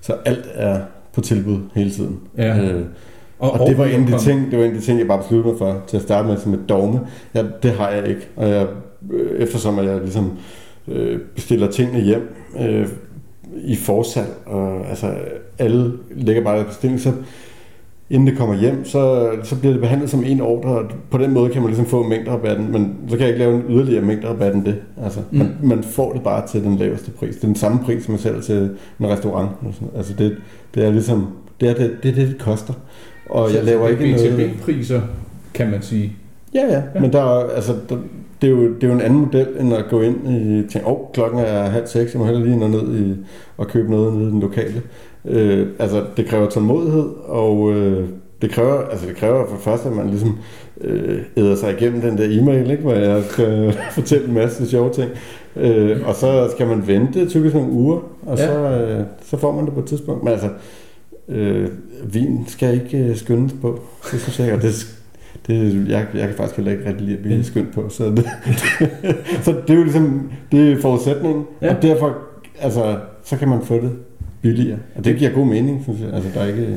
Så 0.00 0.12
alt 0.24 0.48
er 0.54 0.80
på 1.12 1.20
tilbud 1.20 1.58
hele 1.74 1.90
tiden. 1.90 2.20
Ja. 2.38 2.58
Øh, 2.58 2.84
og, 3.38 3.50
og 3.50 3.68
det 3.68 3.78
var 3.78 3.84
en 3.84 4.00
af 4.00 4.06
de 4.06 4.18
ting, 4.18 4.50
det 4.50 4.58
var 4.58 4.64
en 4.64 4.70
af 4.70 4.78
de 4.78 4.84
ting, 4.84 4.98
jeg 4.98 5.06
bare 5.06 5.22
besluttede 5.22 5.52
mig 5.52 5.58
for 5.58 5.82
til 5.86 5.96
at 5.96 6.02
starte 6.02 6.28
med 6.28 6.36
som 6.36 6.54
et 6.54 6.68
dogme. 6.68 7.00
Ja, 7.34 7.44
det 7.62 7.70
har 7.70 7.90
jeg 7.90 8.08
ikke. 8.08 8.28
Og 8.36 8.48
jeg, 8.48 8.66
øh, 9.10 9.40
eftersom 9.40 9.78
jeg 9.78 10.00
ligesom 10.00 10.32
øh, 10.88 11.20
bestiller 11.34 11.70
tingene 11.70 12.00
hjem 12.00 12.34
øh, 12.60 12.88
i 13.56 13.76
forsalg, 13.76 14.28
og 14.46 14.88
altså 14.88 15.14
alle 15.58 15.92
lægger 16.16 16.42
bare 16.44 16.64
bestilling, 16.64 17.00
så 17.00 17.12
inden 18.10 18.26
det 18.28 18.36
kommer 18.38 18.54
hjem, 18.60 18.84
så, 18.84 19.30
så 19.42 19.58
bliver 19.58 19.72
det 19.72 19.80
behandlet 19.80 20.10
som 20.10 20.24
en 20.24 20.40
ordre, 20.40 20.70
og 20.70 20.84
på 21.10 21.18
den 21.18 21.30
måde 21.32 21.50
kan 21.50 21.62
man 21.62 21.70
ligesom 21.70 21.86
få 21.86 22.02
mængderabatten, 22.02 22.72
men 22.72 22.96
så 23.08 23.16
kan 23.16 23.20
jeg 23.20 23.28
ikke 23.28 23.38
lave 23.38 23.54
en 23.54 23.64
yderligere 23.68 24.02
mængderabat 24.04 24.54
end 24.54 24.64
det. 24.64 24.76
Altså, 25.04 25.20
mm. 25.30 25.38
man, 25.38 25.56
man 25.62 25.82
får 25.84 26.12
det 26.12 26.22
bare 26.22 26.46
til 26.46 26.62
den 26.64 26.76
laveste 26.76 27.10
pris. 27.10 27.34
Det 27.34 27.42
er 27.42 27.46
den 27.46 27.56
samme 27.56 27.78
pris, 27.84 28.04
som 28.04 28.12
man 28.12 28.20
sælger 28.20 28.40
til 28.40 28.70
en 29.00 29.06
restaurant. 29.08 29.50
Altså 29.96 30.14
det, 30.18 30.36
det 30.74 30.84
er 30.84 30.90
ligesom, 30.90 31.26
det 31.60 31.68
er 31.70 31.74
det, 31.74 31.90
det, 32.02 32.16
det, 32.16 32.28
det 32.28 32.38
koster. 32.38 32.74
Og 33.30 33.54
jeg 33.54 33.64
laver 33.64 33.88
ikke 33.88 34.10
noget... 34.10 34.50
BTB-priser, 34.52 35.00
kan 35.54 35.70
man 35.70 35.82
sige. 35.82 36.12
Ja, 36.54 36.60
ja, 36.66 36.82
ja. 36.94 37.00
men 37.00 37.12
der, 37.12 37.20
er- 37.22 37.50
altså, 37.50 37.72
der, 37.88 37.96
det, 38.42 38.48
er 38.48 38.50
jo, 38.50 38.74
det 38.74 38.84
er 38.84 38.88
jo 38.88 38.94
en 38.94 39.00
anden 39.00 39.20
model, 39.20 39.46
end 39.60 39.74
at 39.74 39.84
gå 39.90 40.00
ind 40.00 40.28
i 40.28 40.68
tænke, 40.72 40.86
åh, 40.88 40.92
oh, 41.00 41.12
klokken 41.12 41.40
er 41.40 41.62
halv 41.62 41.86
seks, 41.86 42.12
jeg 42.12 42.20
må 42.20 42.26
hellere 42.26 42.44
lige 42.44 42.58
nå 42.58 42.66
ned 42.68 42.98
i, 42.98 43.16
og 43.56 43.66
købe 43.68 43.90
noget 43.90 44.14
nede 44.14 44.28
i 44.28 44.30
den 44.30 44.40
lokale. 44.40 44.82
Øh, 45.24 45.66
altså, 45.78 46.04
det 46.16 46.26
kræver 46.26 46.48
tålmodighed, 46.48 47.08
og 47.26 47.72
øh, 47.72 48.08
det 48.42 48.50
kræver, 48.50 48.82
altså, 48.90 49.06
det 49.06 49.16
kræver 49.16 49.46
for 49.46 49.54
det 49.54 49.64
første, 49.64 49.88
at 49.88 49.96
man 49.96 50.08
ligesom 50.10 50.38
øh, 50.80 51.18
æder 51.36 51.56
sig 51.56 51.72
igennem 51.80 52.00
den 52.00 52.18
der 52.18 52.40
e-mail, 52.40 52.70
ikke, 52.70 52.82
hvor 52.82 52.94
jeg 52.94 53.22
skal 53.24 53.72
fortælle 53.98 54.28
en 54.28 54.34
masse 54.34 54.70
sjove 54.70 54.90
ting. 54.92 55.10
Øh, 55.56 56.08
og 56.08 56.14
så 56.14 56.48
skal 56.54 56.66
man 56.66 56.86
vente 56.86 57.28
typisk 57.28 57.54
nogle 57.54 57.70
uger, 57.70 57.98
og 58.26 58.38
Ja. 58.38 58.46
så, 58.46 58.58
øh, 58.58 59.04
så 59.24 59.36
får 59.36 59.52
man 59.52 59.64
det 59.64 59.74
på 59.74 59.80
et 59.80 59.86
tidspunkt. 59.86 60.24
Men 60.24 60.32
altså, 60.32 60.48
øh, 61.28 61.68
vin 62.04 62.44
skal 62.46 62.74
ikke 62.74 62.98
øh, 62.98 63.16
skyndes 63.16 63.54
på, 63.60 63.78
det 64.12 64.20
synes 64.20 64.38
jeg 64.40 64.54
og 64.54 64.62
det, 64.62 64.96
det, 65.46 65.86
jeg, 65.88 66.06
jeg 66.14 66.26
kan 66.28 66.36
faktisk 66.36 66.56
heller 66.56 66.72
ikke 66.72 66.88
rigtig 66.88 67.06
lide 67.06 67.16
at 67.16 67.22
blive 67.22 67.44
skyndt 67.44 67.72
på, 67.74 67.88
så 67.88 68.04
det, 68.10 68.24
så 69.44 69.54
det 69.66 69.70
er 69.70 69.78
jo 69.78 69.82
ligesom, 69.82 70.30
det 70.52 70.72
er 70.72 70.80
forudsætningen, 70.80 71.44
Ja. 71.62 71.66
ja. 71.66 71.76
og 71.76 71.82
derfor, 71.82 72.18
altså, 72.60 72.96
så 73.24 73.36
kan 73.36 73.48
man 73.48 73.58
få 73.64 73.74
det 73.74 73.90
billigere, 74.42 74.78
og 74.96 75.04
det 75.04 75.16
giver 75.16 75.30
god 75.30 75.46
mening, 75.46 75.80
synes 75.82 76.00
jeg, 76.00 76.12
altså 76.14 76.30
der 76.34 76.40
er 76.40 76.46
ikke, 76.48 76.76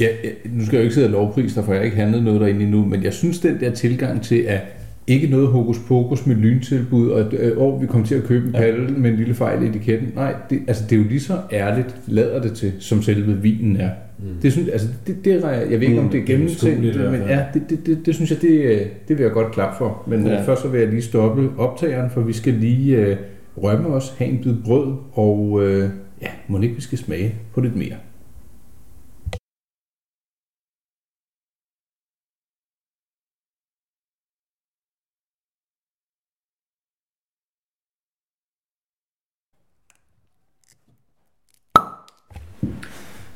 Ja, 0.00 0.06
ja, 0.24 0.28
nu 0.52 0.66
skal 0.66 0.76
jeg 0.76 0.80
jo 0.80 0.82
ikke 0.82 0.94
sidde 0.94 1.06
og 1.06 1.10
lovpris 1.12 1.54
dig, 1.54 1.64
for 1.64 1.72
jeg 1.72 1.80
har 1.80 1.84
ikke 1.84 1.96
handlet 1.96 2.22
noget 2.24 2.40
derinde 2.40 2.62
endnu, 2.62 2.84
men 2.84 3.02
jeg 3.04 3.12
synes, 3.12 3.38
den 3.38 3.60
der 3.60 3.70
tilgang 3.70 4.22
til, 4.22 4.36
at 4.38 4.60
ikke 5.06 5.26
noget 5.26 5.48
hokus 5.48 5.78
pokus 5.88 6.26
med 6.26 6.36
lyntilbud, 6.36 7.10
og 7.10 7.34
øh, 7.34 7.52
åh, 7.62 7.82
vi 7.82 7.86
kommer 7.86 8.06
til 8.06 8.14
at 8.14 8.24
købe 8.24 8.46
en 8.48 8.52
Ja. 8.54 8.58
palle 8.60 8.88
med 8.88 9.10
en 9.10 9.16
lille 9.16 9.34
fejl 9.34 9.62
i 9.62 9.66
etiketten. 9.66 10.08
Nej, 10.14 10.34
det, 10.50 10.58
altså, 10.68 10.84
det 10.90 10.92
er 10.98 11.02
jo 11.02 11.08
lige 11.08 11.20
så 11.20 11.38
ærligt, 11.52 11.96
lader 12.06 12.42
det 12.42 12.52
til, 12.52 12.72
som 12.78 13.02
selve 13.02 13.36
vinen 13.42 13.76
er. 13.76 13.90
Mm. 14.22 14.40
Det 14.42 14.52
synes, 14.52 14.68
altså, 14.68 14.88
det, 15.06 15.24
det, 15.24 15.42
jeg 15.70 15.80
ved 15.80 15.88
ikke, 15.88 15.98
om 15.98 16.04
Mm, 16.04 16.10
det 16.10 16.20
er 16.20 16.24
det 16.24 16.34
er 16.34 16.36
gennemtænkt, 16.36 17.10
men 17.10 17.20
ja, 17.28 17.44
det, 17.54 17.62
det, 17.70 17.86
det, 17.86 18.06
det 18.06 18.14
synes 18.14 18.30
jeg, 18.30 18.42
det, 18.42 18.50
øh, 18.50 18.80
det 19.08 19.18
vil 19.18 19.24
jeg 19.24 19.32
godt 19.32 19.52
klap 19.52 19.78
for. 19.78 20.02
Men 20.06 20.26
ja. 20.26 20.32
Ja. 20.32 20.42
først 20.42 20.62
så 20.62 20.68
vil 20.68 20.80
jeg 20.80 20.88
lige 20.88 21.02
stoppe 21.02 21.50
optageren, 21.58 22.10
for 22.10 22.20
vi 22.20 22.32
skal 22.32 22.54
lige 22.54 22.96
øh, 22.96 23.16
rømme 23.56 23.88
os, 23.88 24.14
have 24.18 24.30
en 24.30 24.38
bid 24.42 24.54
brød, 24.64 24.94
og 25.12 25.60
øh, 25.62 25.90
ja, 26.22 26.28
må 26.48 26.60
ikke 26.60 26.74
vi 26.74 26.80
skal 26.80 26.98
smage 26.98 27.34
på 27.54 27.60
lidt 27.60 27.76
mere. 27.76 27.94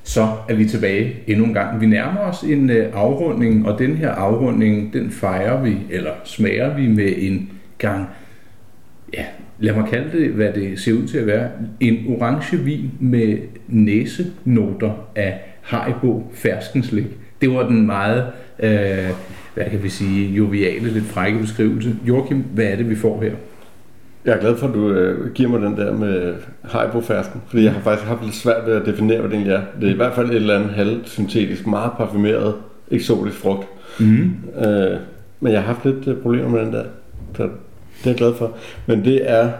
Så 0.07 0.29
er 0.49 0.55
vi 0.55 0.65
tilbage 0.65 1.17
endnu 1.27 1.45
en 1.45 1.55
gang. 1.55 1.81
Vi 1.81 1.87
nærmer 1.87 2.21
os 2.21 2.43
en 2.43 2.71
øh, 2.71 2.91
afrunding, 2.95 3.69
og 3.69 3.79
den 3.79 3.97
her 3.97 4.11
afrunding, 4.11 4.93
den 4.93 5.11
fejrer 5.11 5.63
vi, 5.63 5.77
eller 5.91 6.11
smager 6.25 6.77
vi 6.77 6.89
med 6.89 7.13
en 7.17 7.51
gang, 7.79 8.07
ja, 9.15 9.25
lad 9.59 9.75
mig 9.75 9.89
kalde 9.91 10.19
det, 10.19 10.31
hvad 10.31 10.53
det 10.53 10.81
ser 10.81 10.93
ud 10.93 11.07
til 11.07 11.19
at 11.19 11.27
være, 11.27 11.49
en 11.81 12.05
orange 12.09 12.57
vin 12.57 12.91
med 13.01 13.39
næsenoter 13.69 15.09
af 15.17 15.41
Haribo 15.61 16.31
ferskenslik. 16.33 17.07
Det 17.41 17.51
var 17.51 17.69
den 17.69 17.87
meget, 17.87 18.27
øh, 18.59 19.11
hvad 19.55 19.65
kan 19.71 19.83
vi 19.83 19.89
sige, 19.89 20.35
joviale, 20.35 20.91
lidt 20.91 21.05
frække 21.05 21.39
beskrivelse. 21.39 21.97
Joachim, 22.09 22.45
hvad 22.55 22.65
er 22.65 22.77
det, 22.77 22.91
vi 22.91 22.95
får 22.95 23.23
her? 23.23 23.33
Jeg 24.25 24.35
er 24.35 24.41
glad 24.41 24.57
for, 24.57 24.69
at 24.69 24.75
du 24.75 24.89
øh, 24.89 25.33
giver 25.33 25.49
mig 25.49 25.61
den 25.61 25.77
der 25.77 25.93
med 25.93 26.35
Haribo-fersken, 26.63 27.43
fordi 27.47 27.65
jeg 27.65 27.73
har 27.73 27.81
faktisk 27.81 28.09
haft 28.09 28.25
lidt 28.25 28.35
svært 28.35 28.67
ved 28.67 28.77
at 28.77 28.87
definere, 28.87 29.21
hvad 29.21 29.31
det 29.31 29.37
egentlig 29.37 29.55
er. 29.55 29.63
Det 29.81 29.89
er 29.89 29.93
i 29.93 29.97
hvert 29.97 30.15
fald 30.15 30.31
et 30.31 30.37
eller 30.37 30.55
andet 30.55 30.71
halvsyntetisk, 30.71 31.67
meget 31.67 31.93
parfumeret, 31.93 32.55
eksotisk 32.91 33.37
frugt. 33.37 33.67
Mm. 34.01 34.33
Øh, 34.65 34.99
men 35.41 35.53
jeg 35.53 35.61
har 35.61 35.67
haft 35.67 35.85
lidt 35.85 36.09
øh, 36.09 36.17
problemer 36.17 36.49
med 36.49 36.61
den 36.61 36.73
der. 36.73 36.85
Så 37.37 37.43
det 37.43 37.51
er 38.05 38.11
jeg 38.11 38.17
glad 38.17 38.35
for. 38.35 38.57
Men 38.87 39.05
det 39.05 39.31
er 39.31 39.51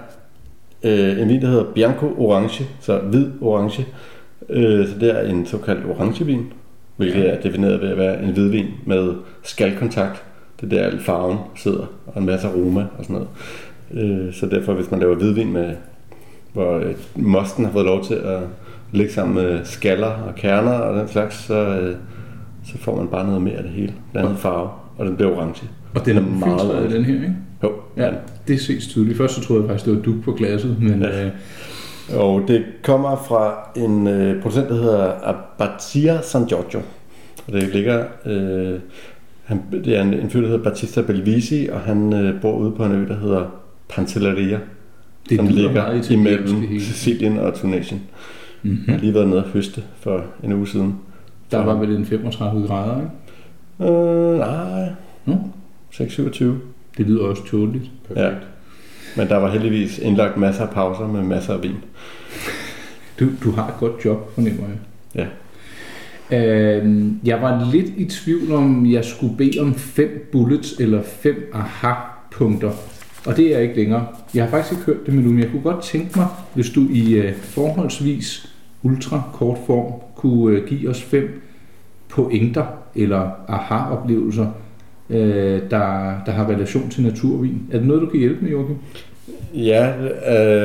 øh, 0.85 1.23
en 1.23 1.29
vin, 1.29 1.41
der 1.43 1.49
hedder 1.49 1.65
Bianco 1.75 2.15
Orange, 2.19 2.65
så 2.81 2.99
hvid 2.99 3.27
orange. 3.41 3.87
Øh, 4.51 4.87
så 4.89 4.95
det 5.01 5.11
er 5.11 5.21
en 5.21 5.47
såkaldt 5.47 5.87
orangevin, 5.87 6.53
hvilket 6.97 7.31
er 7.31 7.41
defineret 7.41 7.81
ved 7.81 7.89
at 7.89 7.99
være 7.99 8.23
en 8.23 8.33
hvidvin 8.33 8.67
med 8.87 9.15
skalkontakt. 9.43 10.23
Det 10.61 10.73
er 10.73 10.91
der, 10.91 10.99
farven 10.99 11.39
sidder, 11.57 11.87
og 12.07 12.21
en 12.21 12.27
masse 12.27 12.49
aroma 12.49 12.81
og 12.99 13.05
sådan 13.05 13.15
noget. 13.15 13.29
Øh, 13.93 14.33
så 14.35 14.47
derfor, 14.47 14.73
hvis 14.73 14.91
man 14.91 15.01
laver 15.01 15.15
hvidvin 15.15 15.53
med, 15.53 15.71
hvor 16.53 16.77
øh, 16.79 16.95
mosten 17.17 17.65
har 17.65 17.73
fået 17.73 17.85
lov 17.85 18.05
til 18.05 18.15
at 18.15 18.41
ligge 18.93 19.13
sammen 19.13 19.35
med 19.35 19.61
skaller 19.65 20.07
og 20.07 20.35
kerner 20.37 20.73
og 20.73 20.99
den 21.01 21.09
slags, 21.09 21.37
så, 21.37 21.55
øh, 21.81 21.97
så 22.67 22.79
får 22.79 22.97
man 22.97 23.09
bare 23.09 23.27
noget 23.27 23.43
mere 23.43 23.55
af 23.55 23.63
det 23.63 23.73
hele. 23.73 23.93
Blandt 24.13 24.29
andet 24.29 24.41
farve, 24.43 24.69
og 24.99 25.07
den 25.07 25.17
bliver 25.17 25.37
orange. 25.37 25.63
Og 25.95 26.07
den 26.07 26.17
er 26.17 26.21
meget 26.21 26.41
meget 26.41 26.71
orange. 26.75 26.95
den 26.97 27.05
her, 27.05 27.15
ikke? 27.15 27.37
Jo, 27.63 27.73
Ja, 27.97 28.11
det 28.49 28.61
ses 28.61 28.87
tydeligt. 28.87 29.17
Først 29.17 29.35
så 29.35 29.41
troede 29.43 29.63
jeg 29.63 29.69
faktisk, 29.71 29.87
det 29.87 29.97
var 29.97 30.03
duk 30.03 30.25
på 30.25 30.33
glasset, 30.33 30.77
men 30.83 31.03
Ja. 31.03 31.25
øh, 31.27 31.31
Og 32.19 32.43
det 32.49 32.65
kommer 32.83 33.17
fra 33.29 33.55
en 33.77 34.07
øh, 34.07 34.43
producent, 34.43 34.69
der 34.69 34.75
hedder 34.75 35.13
Abbazia 35.23 36.21
San 36.23 36.45
Giorgio. 36.47 36.81
Og 37.47 37.53
det 37.53 37.63
ligger... 37.75 38.05
Øh, 38.27 38.79
han, 39.45 39.61
det 39.85 39.97
er 39.99 40.03
en, 40.03 40.15
en 40.15 40.31
fyr, 40.31 40.41
der 40.41 40.49
hedder 40.49 40.63
Battista 40.65 41.03
Belvisi, 41.03 41.69
og 41.73 41.81
han 41.81 42.13
øh, 42.13 42.41
bor 42.41 42.53
ude 42.57 42.73
på 42.73 42.85
en 42.85 42.93
ø, 42.93 43.09
der 43.09 43.17
hedder 43.17 43.47
Pantelleria, 43.89 44.59
det 45.29 45.37
som 45.37 45.47
ligger 45.47 46.11
imellem. 46.11 46.81
Sicilien 46.81 47.39
og 47.39 47.55
Tunesien. 47.55 48.03
Mm-hmm. 48.63 48.85
Jeg 48.87 48.95
har 48.95 49.01
lige 49.01 49.15
været 49.15 49.29
nede 49.29 49.45
og 49.45 49.51
høste 49.51 49.83
for 50.01 50.25
en 50.43 50.53
uge 50.53 50.69
siden. 50.69 50.95
Der 51.51 51.65
var 51.65 51.75
vel 51.75 51.97
en 51.97 52.07
35 52.07 52.67
grader, 52.67 53.01
ikke? 53.01 53.93
Øh, 53.93 54.39
nej. 54.39 54.89
Nå. 55.25 55.35
6-27. 55.93 56.45
Det 56.99 57.07
lyder 57.07 57.25
også 57.25 57.47
tåligt. 57.47 57.91
Ja. 58.17 58.31
Men 59.17 59.29
der 59.29 59.37
var 59.37 59.51
heldigvis 59.51 59.99
indlagt 59.99 60.37
masser 60.37 60.63
af 60.63 60.71
pauser 60.71 61.09
med 61.09 61.23
masser 61.23 61.55
af 61.55 61.63
vin. 61.63 61.77
Du, 63.21 63.29
du 63.45 63.51
har 63.51 63.69
et 63.69 63.75
godt 63.79 64.05
job, 64.05 64.35
fornemmer 64.35 64.63
jeg. 64.69 64.79
Ja. 65.15 65.27
Øhm, 66.31 67.21
jeg 67.25 67.43
var 67.43 67.71
lidt 67.73 67.93
i 67.97 68.05
tvivl 68.05 68.53
om, 68.53 68.93
jeg 68.93 69.05
skulle 69.05 69.37
bede 69.37 69.61
om 69.61 69.75
fem 69.75 70.29
bullets 70.33 70.73
eller 70.81 71.03
fem 71.03 71.51
aha-punkter. 71.53 72.71
Og 73.27 73.37
det 73.37 73.47
er 73.47 73.51
jeg 73.51 73.63
ikke 73.63 73.77
længere. 73.77 74.07
Jeg 74.35 74.45
har 74.45 74.51
faktisk 74.51 74.73
ikke 74.73 74.85
hørt 74.85 75.07
det 75.07 75.15
med 75.15 75.23
nu, 75.23 75.31
men 75.31 75.41
jeg 75.41 75.51
kunne 75.51 75.63
godt 75.63 75.85
tænke 75.85 76.19
mig, 76.19 76.27
hvis 76.55 76.71
du 76.71 76.87
i 76.91 77.13
øh, 77.13 77.35
forholdsvis 77.35 78.55
ultra 78.83 79.23
kort 79.33 79.59
form 79.67 79.93
kunne 80.17 80.57
øh, 80.57 80.67
give 80.67 80.91
os 80.91 81.03
fem 81.03 81.43
pointer 82.09 82.65
eller 82.95 83.31
aha-oplevelser, 83.49 84.47
øh, 85.11 85.61
der, 85.71 86.15
der 86.27 86.33
har 86.33 86.49
relation 86.49 86.89
til 86.89 87.03
naturvin. 87.03 87.63
Er 87.73 87.79
det 87.79 87.87
noget, 87.87 88.03
du 88.03 88.07
kan 88.07 88.21
hjælpe 88.21 88.45
med, 88.45 88.51
Joachim? 88.51 88.77
Ja, 89.55 89.93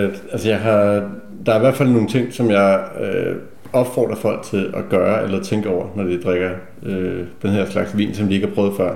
øh, 0.03 0.13
altså 0.31 0.49
jeg 0.49 0.59
har, 0.59 1.09
der 1.45 1.53
er 1.53 1.57
i 1.57 1.59
hvert 1.59 1.75
fald 1.75 1.89
nogle 1.89 2.07
ting, 2.07 2.33
som 2.33 2.49
jeg 2.49 2.83
øh, 3.01 3.35
opfordrer 3.73 4.15
folk 4.15 4.43
til 4.43 4.71
at 4.73 4.89
gøre 4.89 5.23
eller 5.23 5.43
tænke 5.43 5.69
over, 5.69 5.85
når 5.95 6.03
de 6.03 6.21
drikker 6.21 6.49
øh, 6.83 7.23
den 7.41 7.49
her 7.49 7.65
slags 7.65 7.97
vin, 7.97 8.13
som 8.13 8.27
de 8.27 8.33
ikke 8.33 8.47
har 8.47 8.53
prøvet 8.53 8.73
før. 8.77 8.95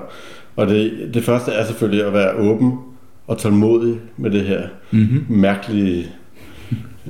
Og 0.56 0.66
det, 0.66 1.10
det 1.14 1.24
første 1.24 1.52
er 1.52 1.64
selvfølgelig 1.64 2.06
at 2.06 2.12
være 2.12 2.34
åben 2.36 2.78
og 3.26 3.38
tålmodig 3.38 3.94
med 4.16 4.30
det 4.30 4.40
her 4.40 4.62
Mm-hmm. 4.90 5.24
mærkelige 5.28 6.06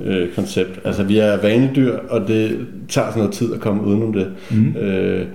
øh, 0.05 0.33
koncept. 0.35 0.79
Altså 0.85 1.03
vi 1.03 1.17
er 1.17 1.41
vanedyr, 1.41 1.93
og 2.09 2.27
det 2.27 2.67
tager 2.89 3.07
sådan 3.07 3.19
noget 3.19 3.33
tid 3.33 3.53
at 3.53 3.59
komme 3.59 3.83
udenom 3.83 4.13
det. 4.13 4.27
Mm. 4.51 4.75
Øh, 4.77 5.25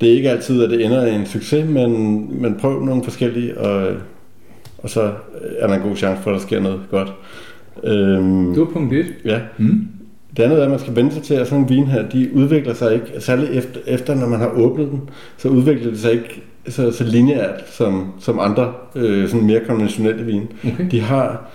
det 0.00 0.08
er 0.10 0.14
ikke 0.16 0.30
altid, 0.30 0.62
at 0.64 0.70
det 0.70 0.84
ender 0.84 1.06
i 1.06 1.14
en 1.14 1.26
succes, 1.26 1.68
men, 1.68 2.26
men 2.42 2.54
prøv 2.54 2.84
nogle 2.84 3.04
forskellige, 3.04 3.58
og, 3.58 3.92
og 4.78 4.90
så 4.90 5.12
er 5.58 5.66
der 5.66 5.74
en 5.74 5.82
god 5.82 5.96
chance 5.96 6.22
for, 6.22 6.30
at 6.30 6.34
der 6.34 6.40
sker 6.46 6.60
noget 6.60 6.80
godt. 6.90 7.12
Øhm, 7.84 8.46
Det 8.50 8.58
var 8.58 8.64
punkt 8.72 8.92
1. 8.94 9.06
ja. 9.24 9.40
Mm. 9.58 9.86
Det 10.36 10.42
andet 10.42 10.58
er, 10.58 10.64
at 10.64 10.70
man 10.70 10.78
skal 10.78 10.96
vente 10.96 11.14
sig 11.14 11.22
til, 11.22 11.34
at 11.34 11.48
sådan 11.48 11.62
en 11.62 11.68
vin 11.68 11.86
her, 11.86 12.08
de 12.08 12.30
udvikler 12.34 12.74
sig 12.74 12.94
ikke, 12.94 13.06
særligt 13.18 13.50
efter, 13.50 13.80
efter 13.86 14.14
når 14.14 14.26
man 14.26 14.40
har 14.40 14.50
åbnet 14.56 14.90
den, 14.90 15.00
så 15.36 15.48
udvikler 15.48 15.90
det 15.90 16.00
sig 16.00 16.12
ikke 16.12 16.42
så, 16.68 16.90
så 16.90 17.04
lineært 17.04 17.64
som, 17.66 18.12
som 18.20 18.38
andre 18.40 18.72
øh, 18.94 19.28
sådan 19.28 19.46
mere 19.46 19.60
konventionelle 19.66 20.24
vine. 20.24 20.46
Okay. 20.64 20.86
De 20.90 21.00
har, 21.00 21.50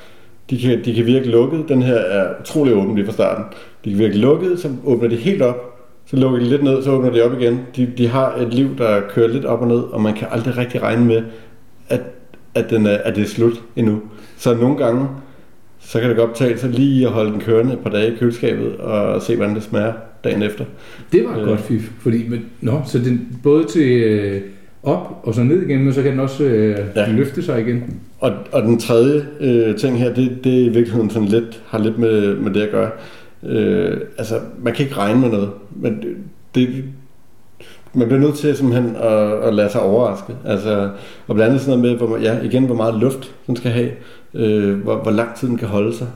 de 0.49 0.57
kan, 0.59 0.85
de 0.85 0.93
kan 0.93 1.05
virke 1.05 1.29
lukket. 1.29 1.69
Den 1.69 1.81
her 1.81 1.95
er 1.95 2.33
utrolig 2.41 2.73
åben 2.73 2.95
lige 2.95 3.05
fra 3.05 3.13
starten. 3.13 3.43
De 3.85 3.89
kan 3.89 3.99
virke 3.99 4.17
lukket, 4.17 4.59
så 4.59 4.69
åbner 4.85 5.09
de 5.09 5.15
helt 5.15 5.41
op, 5.41 5.77
så 6.05 6.15
lukker 6.15 6.39
de 6.39 6.45
lidt 6.45 6.63
ned, 6.63 6.83
så 6.83 6.91
åbner 6.91 7.11
de 7.11 7.21
op 7.21 7.41
igen. 7.41 7.59
De, 7.75 7.91
de 7.97 8.07
har 8.07 8.35
et 8.35 8.53
liv, 8.53 8.77
der 8.77 9.01
kører 9.09 9.27
lidt 9.27 9.45
op 9.45 9.61
og 9.61 9.67
ned, 9.67 9.79
og 9.79 10.01
man 10.01 10.13
kan 10.13 10.27
aldrig 10.31 10.57
rigtig 10.57 10.83
regne 10.83 11.05
med, 11.05 11.23
at, 11.89 12.01
at, 12.55 12.69
den 12.69 12.85
er, 12.85 12.97
at 12.97 13.15
det 13.15 13.23
er 13.23 13.27
slut 13.27 13.61
endnu. 13.75 14.01
Så 14.37 14.55
nogle 14.55 14.77
gange, 14.77 15.07
så 15.79 15.99
kan 15.99 16.09
det 16.09 16.17
godt 16.17 16.31
betale 16.31 16.59
sig 16.59 16.69
lige 16.69 17.05
at 17.05 17.11
holde 17.11 17.31
den 17.31 17.39
kørende 17.39 17.73
et 17.73 17.79
par 17.79 17.89
dage 17.89 18.13
i 18.13 18.15
køleskabet, 18.15 18.77
og 18.77 19.21
se, 19.21 19.35
hvordan 19.35 19.55
det 19.55 19.63
smager 19.63 19.93
dagen 20.23 20.43
efter. 20.43 20.65
Det 21.11 21.23
var 21.25 21.39
Øh. 21.39 21.47
godt 21.47 21.59
fif, 21.59 21.91
fordi 21.99 22.27
men, 22.29 22.45
nå, 22.61 22.81
så 22.85 22.99
den 22.99 23.39
både 23.43 23.63
til 23.63 24.03
øh, 24.03 24.41
op 24.83 25.19
og 25.23 25.33
så 25.33 25.43
ned 25.43 25.61
igen, 25.61 25.83
men 25.83 25.93
så 25.93 26.01
kan 26.01 26.11
den 26.11 26.19
også 26.19 26.43
øh, 26.43 26.77
ja. 26.95 27.11
Løfte 27.11 27.43
sig 27.43 27.61
igen. 27.61 27.99
Og, 28.19 28.33
og 28.51 28.61
den 28.61 28.79
tredje 28.79 29.25
øh, 29.39 29.75
ting 29.75 29.99
her, 29.99 30.13
det, 30.13 30.37
det 30.43 30.53
er 30.53 30.65
i 30.65 30.69
virkeligheden 30.69 31.09
sådan 31.09 31.27
lidt, 31.27 31.63
har 31.67 31.79
lidt 31.79 31.97
med, 31.97 32.35
med 32.35 32.53
det 32.53 32.61
at 32.61 32.71
gøre. 32.71 32.91
Øh, 33.43 33.97
altså, 34.17 34.39
man 34.63 34.73
kan 34.73 34.85
ikke 34.85 34.97
regne 34.97 35.21
med 35.21 35.29
noget, 35.29 35.49
men 35.75 36.03
det 36.55 36.83
man 37.93 38.07
bliver 38.07 38.21
nødt 38.21 38.35
til 38.35 38.55
simpelthen 38.55 38.95
at, 38.95 39.33
at 39.43 39.53
lade 39.53 39.69
sig 39.69 39.81
overraske. 39.81 40.33
Altså, 40.45 40.89
og 41.27 41.35
blandt 41.35 41.49
andet 41.49 41.61
sådan 41.61 41.79
noget 41.79 41.99
med, 41.99 42.07
hvor, 42.07 42.17
ja, 42.17 42.41
igen, 42.43 42.65
hvor 42.65 42.75
meget 42.75 42.95
luft 42.95 43.35
den 43.47 43.55
skal 43.55 43.71
have, 43.71 43.89
øh, 44.37 44.79
hvor, 44.79 44.95
hvor 44.95 45.11
lang 45.11 45.35
tid 45.35 45.47
den 45.47 45.57
kan 45.57 45.67
holde 45.67 45.95
sig. 45.95 46.07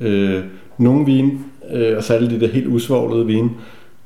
Øh, 0.00 0.40
nogle 0.78 1.06
vine, 1.06 1.32
øh, 1.72 1.96
og 1.96 2.04
særligt 2.04 2.30
de 2.30 2.40
der 2.40 2.48
helt 2.52 2.66
usvoglede 2.66 3.26
vine, 3.26 3.50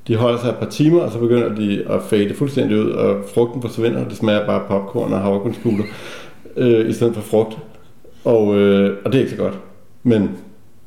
de 0.09 0.17
holder 0.17 0.39
sig 0.39 0.49
et 0.49 0.57
par 0.57 0.67
timer, 0.67 1.01
og 1.01 1.13
så 1.13 1.19
begynder 1.19 1.55
de 1.55 1.83
at 1.91 2.03
fade 2.03 2.35
fuldstændig 2.35 2.79
ud, 2.85 2.91
og 2.91 3.17
frugten 3.35 3.63
forsvinder, 3.63 4.05
og 4.05 4.11
det 4.11 4.17
smager 4.19 4.47
bare 4.47 4.63
popcorn 4.69 5.13
og 5.13 5.21
havregrynskugler, 5.21 5.85
øh, 6.57 6.89
i 6.89 6.93
stedet 6.93 7.15
for 7.15 7.23
frugt. 7.23 7.59
Og, 8.25 8.57
øh, 8.57 8.97
og 9.05 9.13
det 9.13 9.19
er 9.19 9.23
ikke 9.23 9.37
så 9.37 9.43
godt. 9.43 9.59
Men 10.03 10.31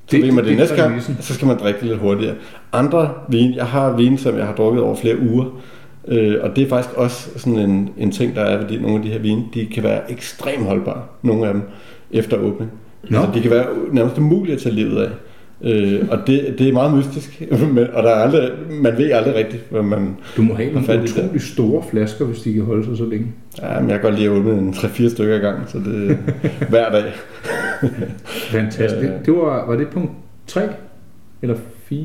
så 0.08 0.18
Det- 0.18 0.24
ved 0.26 0.32
man 0.32 0.44
det, 0.44 0.50
det 0.50 0.58
næste 0.58 0.76
gang, 0.76 1.02
så 1.20 1.34
skal 1.34 1.48
man 1.48 1.58
drikke 1.58 1.80
det 1.80 1.88
lidt 1.90 2.00
hurtigere. 2.00 2.36
Andre 2.74 3.10
vin, 3.30 3.54
jeg 3.56 3.66
har 3.66 3.96
vin, 3.98 4.18
som 4.18 4.38
jeg 4.38 4.46
har 4.46 4.54
drukket 4.56 4.84
over 4.84 4.96
flere 4.96 5.20
uger, 5.20 5.46
øh, 6.08 6.36
og 6.44 6.56
det 6.56 6.64
er 6.64 6.70
faktisk 6.70 6.96
også 6.98 7.30
sådan 7.40 7.60
en, 7.60 7.90
en 7.98 8.12
ting, 8.12 8.36
der 8.36 8.42
er 8.42 8.68
ved 8.68 8.80
nogle 8.80 8.96
af 8.98 9.04
de 9.04 9.10
her 9.10 9.20
vine. 9.20 9.44
De 9.54 9.66
kan 9.66 9.84
være 9.84 10.12
ekstremt 10.12 10.64
holdbare, 10.66 11.02
nogle 11.22 11.48
af 11.48 11.54
dem, 11.54 11.62
efter 12.12 12.38
åbning. 12.38 12.72
Nå. 13.10 13.18
Altså, 13.18 13.32
de 13.34 13.42
kan 13.42 13.52
være 13.52 13.66
nærmest 13.92 14.18
umulige 14.18 14.56
at 14.56 14.62
tage 14.62 14.76
livet 14.76 15.02
af. 15.02 15.10
Øh, 15.62 16.08
og 16.12 16.18
det, 16.28 16.56
det 16.58 16.70
er 16.70 16.74
meget 16.74 16.98
mystisk, 16.98 17.44
men, 17.74 17.88
og 17.94 18.04
der 18.04 18.10
er 18.10 18.24
aldrig, 18.24 18.50
man 18.70 18.98
ved 18.98 19.12
aldrig 19.12 19.36
rigtigt, 19.36 19.64
hvad 19.70 19.82
man... 19.82 20.18
Du 20.38 20.42
må 20.42 20.54
have 20.54 20.72
nogle 20.74 20.88
det. 20.88 21.02
utrolig 21.02 21.42
store 21.42 21.84
flasker, 21.92 22.26
hvis 22.26 22.42
de 22.42 22.54
kan 22.54 22.64
holde 22.64 22.86
sig 22.86 22.98
så 22.98 23.06
længe. 23.06 23.28
Ja, 23.62 23.80
men 23.80 23.90
jeg 23.90 24.00
kan 24.00 24.10
godt 24.10 24.20
lide 24.20 24.26
at 24.26 24.38
åbne 24.38 24.52
en 24.52 24.70
3-4 24.70 25.10
stykker 25.10 25.36
i 25.36 25.40
gang, 25.40 25.60
så 25.68 25.78
det 25.78 26.12
er 26.12 26.16
hver 26.70 26.92
dag. 26.92 27.04
Fantastisk. 28.26 29.04
Øh. 29.04 29.26
Det 29.26 29.34
var, 29.34 29.66
var 29.68 29.76
det 29.76 29.88
punkt 29.88 30.12
3? 30.48 30.62
Eller 31.42 31.56
4? 31.86 32.00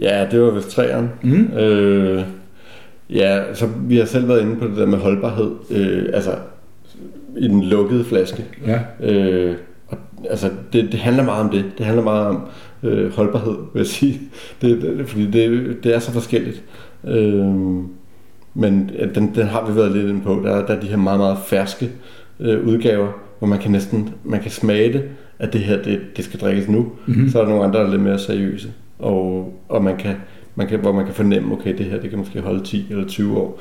Ja, 0.00 0.26
det 0.30 0.40
var 0.40 0.50
vist 0.50 0.70
træerne. 0.70 1.10
Mm. 1.22 1.56
Øh, 1.56 2.22
ja, 3.10 3.54
så 3.54 3.68
vi 3.88 3.96
har 3.96 4.04
selv 4.04 4.28
været 4.28 4.40
inde 4.40 4.56
på 4.56 4.66
det 4.66 4.76
der 4.76 4.86
med 4.86 4.98
holdbarhed. 4.98 5.50
Øh, 5.70 6.04
altså, 6.12 6.30
i 7.38 7.48
den 7.48 7.62
lukkede 7.62 8.04
flaske. 8.04 8.44
Ja. 8.66 8.78
Øh, 9.00 9.56
og, 9.88 9.98
altså, 10.30 10.50
det, 10.72 10.92
det 10.92 11.00
handler 11.00 11.24
meget 11.24 11.44
om 11.44 11.50
det. 11.50 11.64
Det 11.78 11.86
handler 11.86 12.04
meget 12.04 12.26
om 12.26 12.40
øh, 12.82 13.12
holdbarhed, 13.12 13.54
vil 13.72 13.80
jeg 13.80 13.86
sige. 13.86 14.20
Det, 14.62 14.82
det, 14.82 15.08
fordi 15.08 15.26
det, 15.30 15.76
det 15.84 15.94
er 15.94 15.98
så 15.98 16.12
forskelligt. 16.12 16.62
Øh, 17.06 17.46
men 18.54 18.90
den, 19.14 19.34
den 19.34 19.46
har 19.46 19.66
vi 19.70 19.76
været 19.76 19.92
lidt 19.92 20.08
inde 20.08 20.20
på. 20.20 20.40
Der, 20.44 20.50
er- 20.52 20.66
der 20.66 20.74
er 20.76 20.80
de 20.80 20.86
her 20.86 20.96
meget, 20.96 21.20
meget 21.20 21.38
ferske 21.46 21.90
øh, 22.40 22.66
udgaver, 22.66 23.08
hvor 23.38 23.48
man 23.48 23.58
kan 23.58 23.70
næsten 23.70 24.08
man 24.24 24.40
kan 24.40 24.50
smage 24.50 24.92
det, 24.92 25.02
at 25.38 25.52
det 25.52 25.60
her, 25.60 25.82
det, 25.82 26.00
det 26.16 26.24
skal 26.24 26.40
drikkes 26.40 26.68
nu. 26.68 26.92
Mm-hmm. 27.06 27.28
Så 27.28 27.38
er 27.38 27.42
der 27.42 27.48
nogle 27.50 27.64
andre, 27.64 27.78
der 27.80 27.86
er 27.86 27.90
lidt 27.90 28.02
mere 28.02 28.18
seriøse. 28.18 28.68
Og, 28.98 29.52
og 29.68 29.84
man 29.84 29.96
kan, 29.96 30.14
man 30.54 30.66
kan, 30.66 30.78
hvor 30.80 30.92
man 30.92 31.04
kan 31.04 31.14
fornemme, 31.14 31.52
okay, 31.54 31.78
det 31.78 31.86
her 31.86 32.00
det 32.00 32.10
kan 32.10 32.18
måske 32.18 32.40
holde 32.40 32.64
10 32.64 32.86
eller 32.90 33.06
20 33.06 33.36
år. 33.38 33.60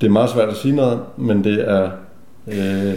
Det 0.00 0.06
er 0.06 0.10
meget 0.10 0.30
svært 0.30 0.48
at 0.48 0.56
sige 0.56 0.76
noget, 0.76 0.98
men 1.18 1.44
det 1.44 1.70
er, 1.70 1.90
øh, 2.52 2.94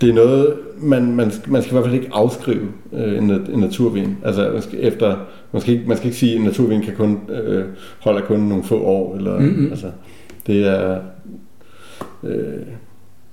det 0.00 0.08
er 0.10 0.14
noget, 0.14 0.54
man, 0.78 1.14
man, 1.14 1.32
man 1.46 1.62
skal 1.62 1.72
i 1.72 1.74
hvert 1.74 1.84
fald 1.84 1.94
ikke 1.94 2.08
afskrive 2.12 2.68
øh, 2.92 3.18
en, 3.18 3.30
en 3.30 3.58
naturvin. 3.60 4.16
Altså, 4.24 4.50
man 4.52 4.62
skal, 4.62 4.78
efter, 4.82 5.16
man, 5.52 5.62
skal 5.62 5.74
ikke, 5.74 5.88
man 5.88 5.96
skal 5.96 6.06
ikke 6.06 6.18
sige, 6.18 6.32
at 6.32 6.38
en 6.38 6.44
naturvin 6.44 6.82
kan 6.82 6.94
kun, 6.96 7.18
øh, 7.28 7.64
holder 8.00 8.20
kun 8.20 8.40
nogle 8.40 8.64
få 8.64 8.82
år. 8.82 9.16
Eller, 9.16 9.38
Mhm. 9.40 9.68
altså, 9.70 9.86
det 10.46 10.68
er... 10.68 10.98
Øh, 12.24 12.42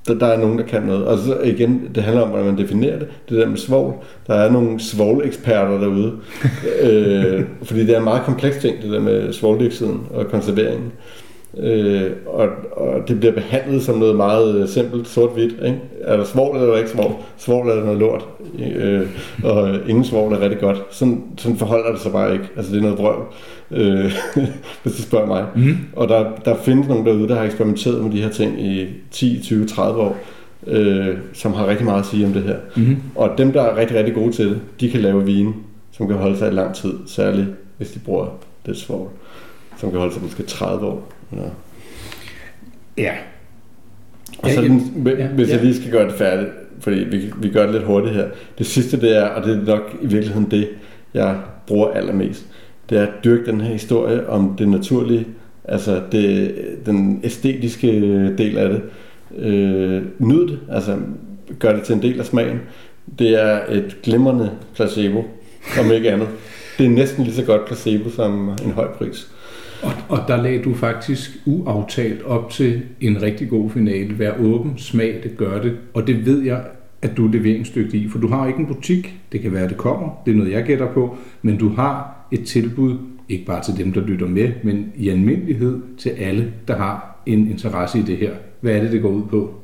der, 0.08 0.14
der 0.20 0.26
er 0.26 0.40
nogen, 0.40 0.58
der 0.58 0.64
kan 0.66 0.82
noget. 0.84 1.06
Og 1.06 1.18
så 1.18 1.40
igen, 1.44 1.82
det 1.96 2.04
handler 2.04 2.22
om, 2.24 2.30
hvordan 2.30 2.46
man 2.46 2.58
definerer 2.58 3.00
det. 3.00 3.08
Det 3.30 3.38
der 3.38 3.48
med 3.50 3.58
svovl. 3.58 3.94
Der 4.28 4.34
er 4.34 4.52
nogle 4.52 4.80
svovleksperter 4.80 5.80
derude. 5.80 6.12
øh, 6.90 7.44
fordi 7.64 7.80
det 7.80 7.90
er 7.94 7.98
en 7.98 8.04
meget 8.04 8.22
kompleks 8.24 8.58
ting, 8.58 8.82
det 8.82 8.92
der 8.92 9.00
med 9.00 9.34
svovldioxiden 9.34 10.02
og 10.10 10.28
konserveringen. 10.28 10.86
Øh, 10.86 11.29
og, 12.26 12.48
og 12.72 13.08
det 13.08 13.20
bliver 13.20 13.34
behandlet 13.34 13.84
som 13.84 13.98
noget 13.98 14.16
meget 14.16 14.56
øh, 14.56 14.68
simpelt, 14.68 15.08
sort-hvidt. 15.08 15.54
Ikke? 15.66 15.80
Er 16.02 16.18
der 16.18 16.24
svovl 16.24 16.56
eller 16.56 16.68
er 16.68 16.72
der 16.72 16.78
ikke 16.78 16.90
svovl? 16.90 17.14
Svovl 17.38 17.70
er 17.70 17.76
der 17.76 17.84
noget 17.84 18.00
lort, 18.00 18.28
øh, 18.76 19.08
og 19.44 19.76
ingen 19.88 20.04
svovl 20.04 20.34
er 20.34 20.40
rigtig 20.40 20.60
godt. 20.60 20.82
Sådan, 20.90 21.24
sådan 21.38 21.58
forholder 21.58 21.92
det 21.92 22.02
sig 22.02 22.12
bare 22.12 22.34
ikke. 22.34 22.46
Altså 22.58 22.72
det 22.72 22.78
er 22.78 22.82
noget 22.82 22.98
vrøvl, 22.98 23.24
øh, 23.72 24.12
hvis 24.84 24.96
du 24.96 25.02
spørger 25.02 25.28
mig. 25.28 25.46
Mm. 25.56 25.78
Og 25.96 26.08
der, 26.08 26.32
der 26.46 26.56
findes 26.56 26.88
nogen 26.88 27.06
derude, 27.06 27.28
der 27.28 27.36
har 27.36 27.44
eksperimenteret 27.44 28.04
med 28.04 28.12
de 28.12 28.22
her 28.22 28.30
ting 28.30 28.62
i 28.62 28.88
10, 29.12 29.40
20, 29.44 29.68
30 29.68 30.02
år, 30.02 30.18
øh, 30.68 31.18
som 31.34 31.54
har 31.54 31.68
rigtig 31.68 31.86
meget 31.86 32.00
at 32.00 32.06
sige 32.06 32.26
om 32.26 32.34
det 32.34 32.44
her. 32.44 32.58
Mm. 32.76 32.98
Og 33.16 33.30
dem, 33.38 33.52
der 33.52 33.62
er 33.62 33.78
rigtig, 33.78 33.98
rigtig 33.98 34.16
gode 34.16 34.32
til 34.32 34.46
det, 34.46 34.60
de 34.80 34.90
kan 34.90 35.00
lave 35.00 35.26
vin, 35.26 35.54
som 35.92 36.08
kan 36.08 36.18
holde 36.18 36.38
sig 36.38 36.52
i 36.52 36.54
lang 36.54 36.76
tid, 36.76 36.94
særligt 37.08 37.48
hvis 37.78 37.92
de 37.92 38.00
bruger 38.00 38.28
det 38.66 38.78
svovl, 38.78 39.10
som 39.78 39.90
kan 39.90 40.00
holde 40.00 40.14
sig 40.14 40.24
måske 40.24 40.44
30 40.44 40.86
år. 40.86 41.19
Ja. 41.32 41.50
Ja. 42.98 43.14
Og 44.38 44.50
så 44.50 44.62
ja. 44.62 44.68
Ja, 45.18 45.28
hvis 45.28 45.50
jeg 45.50 45.58
ja. 45.58 45.64
lige 45.64 45.76
skal 45.76 45.92
gøre 45.92 46.08
det 46.08 46.14
færdigt, 46.14 46.50
fordi 46.80 46.98
vi, 46.98 47.34
vi 47.38 47.50
gør 47.50 47.64
det 47.64 47.72
lidt 47.72 47.84
hurtigt 47.84 48.16
her. 48.16 48.28
Det 48.58 48.66
sidste 48.66 49.02
det 49.02 49.18
er, 49.18 49.26
og 49.26 49.48
det 49.48 49.58
er 49.58 49.66
nok 49.66 49.96
i 50.02 50.08
virkeligheden 50.08 50.52
det, 50.52 50.70
jeg 51.14 51.38
bruger 51.68 51.92
allermest, 51.92 52.46
det 52.90 52.98
er 52.98 53.04
at 53.04 53.14
dyrke 53.24 53.46
den 53.46 53.62
her 53.62 53.72
historie 53.72 54.30
om 54.30 54.56
det 54.58 54.70
naturlige, 54.70 55.28
altså 55.64 56.02
det, 56.12 56.56
den 56.86 57.20
æstetiske 57.24 57.88
del 58.38 58.58
af 58.58 58.70
det. 58.70 58.82
Øh, 59.38 60.02
nyd 60.20 60.48
det, 60.48 60.60
altså 60.72 60.98
gør 61.60 61.74
det 61.74 61.84
til 61.84 61.96
en 61.96 62.02
del 62.02 62.20
af 62.20 62.26
smagen. 62.26 62.60
Det 63.20 63.44
er 63.44 63.60
et 63.70 63.98
glimrende 64.04 64.52
placebo, 64.76 65.24
om 65.80 65.92
ikke 65.92 66.12
andet. 66.12 66.28
Det 66.78 66.86
er 66.86 66.90
næsten 66.90 67.24
lige 67.24 67.36
så 67.36 67.44
godt 67.44 67.66
placebo 67.66 68.10
som 68.10 68.50
en 68.66 68.72
høj 68.72 68.88
pris. 68.88 69.32
Og, 69.84 69.92
og 70.10 70.28
der 70.28 70.44
lagde 70.44 70.64
du 70.64 70.74
faktisk 70.74 71.32
uaftalt 71.46 72.24
op 72.24 72.50
til 72.50 72.82
en 73.02 73.22
rigtig 73.22 73.50
god 73.50 73.70
finale. 73.70 74.20
Vær 74.20 74.32
åben, 74.40 74.78
smag 74.78 75.20
det, 75.24 75.38
gør 75.38 75.62
det. 75.62 75.78
Og 75.94 76.08
det 76.08 76.26
ved 76.26 76.42
jeg, 76.42 76.64
at 77.02 77.18
du 77.18 77.28
er 77.28 77.32
leveringsdygtig 77.32 78.02
i. 78.02 78.10
For 78.10 78.20
du 78.20 78.28
har 78.28 78.48
ikke 78.48 78.60
en 78.60 78.66
butik. 78.66 79.20
Det 79.32 79.42
kan 79.42 79.54
være, 79.54 79.68
det 79.68 79.78
kommer. 79.78 80.22
Det 80.26 80.32
er 80.32 80.36
noget, 80.36 80.52
jeg 80.52 80.64
gætter 80.64 80.94
på. 80.94 81.18
Men 81.42 81.58
du 81.58 81.70
har 81.70 82.16
et 82.32 82.46
tilbud, 82.46 82.98
ikke 83.30 83.46
bare 83.46 83.64
til 83.64 83.78
dem, 83.78 83.94
der 83.94 84.02
lytter 84.02 84.28
med, 84.28 84.52
men 84.64 84.92
i 84.96 85.10
almindelighed 85.10 85.80
til 85.98 86.10
alle, 86.10 86.54
der 86.68 86.78
har 86.78 87.22
en 87.26 87.52
interesse 87.52 88.00
i 88.00 88.02
det 88.02 88.18
her. 88.18 88.32
Hvad 88.62 88.76
er 88.76 88.82
det, 88.82 88.92
det 88.92 89.02
går 89.02 89.10
ud 89.10 89.24
på? 89.30 89.59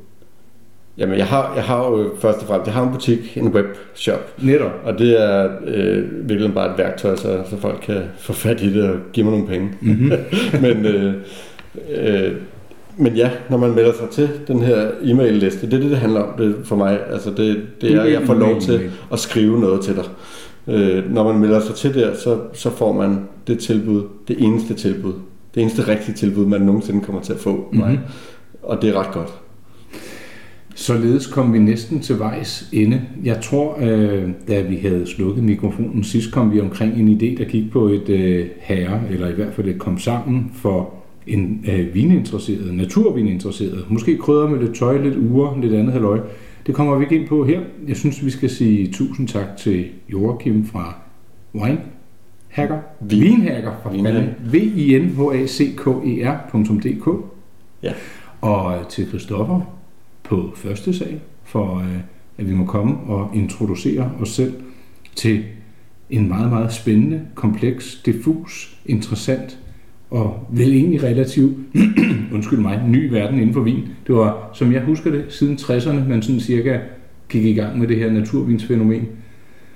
Jamen, 0.97 1.17
jeg 1.17 1.25
har, 1.25 1.53
jeg 1.55 1.63
har 1.63 1.85
jo 1.85 2.09
først 2.19 2.39
og 2.39 2.47
fremmest, 2.47 2.67
jeg 2.67 2.73
har 2.73 2.83
en 2.83 2.93
butik, 2.93 3.37
en 3.37 3.47
webshop, 3.47 4.33
Netop. 4.41 4.71
Og 4.83 4.99
det 4.99 5.23
er 5.23 5.49
øh, 5.65 6.29
virkelig 6.29 6.53
bare 6.53 6.71
et 6.71 6.77
værktøj, 6.77 7.15
så, 7.15 7.43
så 7.49 7.57
folk 7.57 7.79
kan 7.81 8.01
få 8.19 8.33
fat 8.33 8.61
i 8.61 8.73
det 8.73 8.89
og 8.89 8.97
give 9.13 9.23
mig 9.23 9.31
nogle 9.31 9.47
penge. 9.47 9.69
Mm-hmm. 9.81 10.11
Men 10.61 10.85
øh, 10.85 11.13
øh, 11.97 12.31
men 12.97 13.15
ja, 13.15 13.31
når 13.49 13.57
man 13.57 13.75
melder 13.75 13.93
sig 13.93 14.09
til 14.09 14.29
den 14.47 14.61
her 14.61 14.91
e-mail-liste, 15.01 15.65
det 15.65 15.73
er 15.73 15.77
det, 15.77 15.91
det 15.91 15.97
handler 15.97 16.21
om 16.21 16.37
det 16.37 16.55
for 16.63 16.75
mig. 16.75 16.99
Altså 17.11 17.29
det, 17.29 17.61
det 17.81 17.93
er, 17.93 18.03
jeg 18.03 18.21
får 18.25 18.33
lov 18.33 18.61
til 18.61 18.89
at 19.11 19.19
skrive 19.19 19.59
noget 19.59 19.81
til 19.81 19.95
dig. 19.95 20.03
Øh, 20.67 21.13
når 21.13 21.23
man 21.23 21.41
melder 21.41 21.59
sig 21.59 21.75
til 21.75 21.93
der, 21.93 22.15
så, 22.15 22.39
så 22.53 22.69
får 22.69 22.93
man 22.93 23.19
det 23.47 23.59
tilbud, 23.59 24.03
det 24.27 24.35
eneste 24.39 24.73
tilbud, 24.73 25.13
det 25.55 25.61
eneste 25.61 25.87
rigtige 25.87 26.15
tilbud, 26.15 26.45
man 26.45 26.61
nogensinde 26.61 27.01
kommer 27.01 27.21
til 27.21 27.33
at 27.33 27.39
få. 27.39 27.69
Mm-hmm. 27.71 27.97
Og 28.63 28.81
det 28.81 28.89
er 28.89 28.99
ret 28.99 29.13
godt. 29.13 29.33
Således 30.77 31.27
kom 31.27 31.53
vi 31.53 31.59
næsten 31.59 31.99
til 31.99 32.19
vejs 32.19 32.69
ende. 32.73 33.01
Jeg 33.23 33.41
tror, 33.41 33.77
øh, 33.81 34.29
da 34.47 34.61
vi 34.61 34.75
havde 34.75 35.07
slukket 35.07 35.43
mikrofonen 35.43 36.03
sidst, 36.03 36.31
kom 36.31 36.53
vi 36.53 36.59
omkring 36.59 36.93
en 36.93 37.09
idé, 37.09 37.37
der 37.37 37.45
gik 37.49 37.71
på 37.71 37.87
et 37.87 38.09
øh, 38.09 38.45
herre, 38.59 39.01
eller 39.09 39.29
i 39.29 39.33
hvert 39.33 39.53
fald 39.53 39.67
et 39.67 39.79
kom 39.79 39.97
sammen 39.97 40.51
for 40.53 40.93
en 41.27 41.65
øh, 41.71 41.95
vininteresseret, 41.95 42.73
naturvininteresseret. 42.73 43.85
Måske 43.89 44.17
krydder 44.17 44.49
med 44.49 44.59
lidt 44.59 44.75
tøj, 44.75 45.01
lidt 45.01 45.17
uger, 45.17 45.59
lidt 45.61 45.73
andet 45.73 45.93
halvøj. 45.93 46.19
Det 46.67 46.75
kommer 46.75 46.95
vi 46.97 47.03
ikke 47.03 47.15
ind 47.15 47.27
på 47.27 47.45
her. 47.45 47.59
Jeg 47.87 47.95
synes, 47.95 48.25
vi 48.25 48.29
skal 48.29 48.49
sige 48.49 48.91
tusind 48.91 49.27
tak 49.27 49.57
til 49.57 49.85
Joachim 50.11 50.65
fra 50.65 50.95
Wine 51.55 51.79
Hacker. 52.47 52.77
Vin. 53.01 53.21
Vinhacker 53.21 53.71
fra 53.83 53.89
v 54.51 54.55
i 54.55 54.99
n 54.99 55.09
h 55.09 55.21
a 55.33 55.47
c 55.47 55.75
k 55.75 55.87
e 55.87 56.29
rdk 56.53 57.25
Ja. 57.83 57.93
Og 58.41 58.89
til 58.89 59.07
Christoffer 59.07 59.74
på 60.25 60.51
første 60.55 60.93
sag, 60.93 61.21
for 61.43 61.79
øh, 61.79 61.99
at 62.37 62.49
vi 62.49 62.53
må 62.53 62.65
komme 62.65 62.97
og 62.97 63.35
introducere 63.35 64.11
os 64.21 64.29
selv 64.29 64.53
til 65.15 65.43
en 66.09 66.27
meget, 66.27 66.49
meget 66.49 66.73
spændende, 66.73 67.21
kompleks, 67.35 68.01
diffus, 68.05 68.77
interessant 68.85 69.59
og 70.09 70.47
vel 70.49 70.73
egentlig 70.73 71.03
relativt, 71.03 71.57
undskyld 72.33 72.59
mig, 72.59 72.81
ny 72.87 73.09
verden 73.09 73.39
inden 73.39 73.53
for 73.53 73.61
vin. 73.61 73.87
Det 74.07 74.15
var, 74.15 74.49
som 74.53 74.73
jeg 74.73 74.81
husker 74.81 75.11
det, 75.11 75.25
siden 75.29 75.55
60'erne, 75.55 76.07
man 76.09 76.21
sådan 76.21 76.39
cirka 76.39 76.79
gik 77.29 77.45
i 77.45 77.53
gang 77.53 77.79
med 77.79 77.87
det 77.87 77.97
her 77.97 78.11
naturvinsfænomen. 78.11 79.07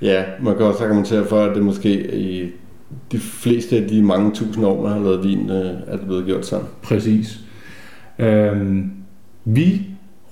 Ja, 0.02 0.24
man 0.43 0.58
kan 0.58 0.66
også 0.66 0.84
argumentere 0.84 1.26
for, 1.26 1.39
at 1.41 1.56
det 1.56 1.64
måske 1.64 2.20
i 2.20 2.52
de 3.12 3.20
fleste 3.20 3.78
af 3.78 3.88
de 3.88 4.02
mange 4.02 4.32
tusind 4.32 4.66
år, 4.66 4.84
man 4.84 4.91
har 4.91 5.00
lavet 5.00 5.24
vin, 5.24 5.50
øh, 5.50 5.72
er 5.88 5.97
det 5.97 6.06
blevet 6.06 6.26
gjort 6.26 6.45
sådan. 6.45 6.66
Præcis. 6.82 7.39
Øhm, 8.20 8.91
vi 9.45 9.82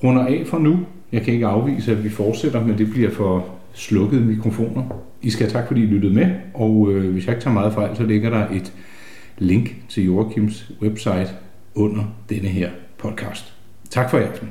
runder 0.04 0.26
af 0.26 0.44
for 0.46 0.60
nu. 0.60 0.80
Jeg 1.12 1.22
kan 1.22 1.34
ikke 1.34 1.48
afvise, 1.48 1.92
at 1.92 2.04
vi 2.04 2.10
fortsætter, 2.10 2.66
men 2.66 2.78
det 2.78 2.90
bliver 2.90 3.12
for 3.12 3.46
slukkede 3.74 4.22
mikrofoner. 4.22 4.84
I 5.22 5.30
skal 5.30 5.46
have 5.46 5.54
tak, 5.54 5.68
fordi 5.68 5.84
I 5.84 5.86
lyttede 5.86 6.14
med, 6.14 6.32
og 6.54 6.92
øh, 6.92 7.12
hvis 7.12 7.26
jeg 7.26 7.34
ikke 7.36 7.44
tager 7.44 7.54
meget 7.54 7.74
fejl, 7.74 7.96
så 7.96 8.04
ligger 8.04 8.30
der 8.30 8.50
et 8.50 8.74
link 9.38 9.76
til 9.90 10.06
Joachims 10.06 10.72
website 10.82 11.30
under 11.76 12.04
denne 12.30 12.48
her 12.48 12.70
podcast. 12.98 13.54
Tak 13.90 14.10
for 14.10 14.18
i 14.18 14.24
aften. 14.24 14.50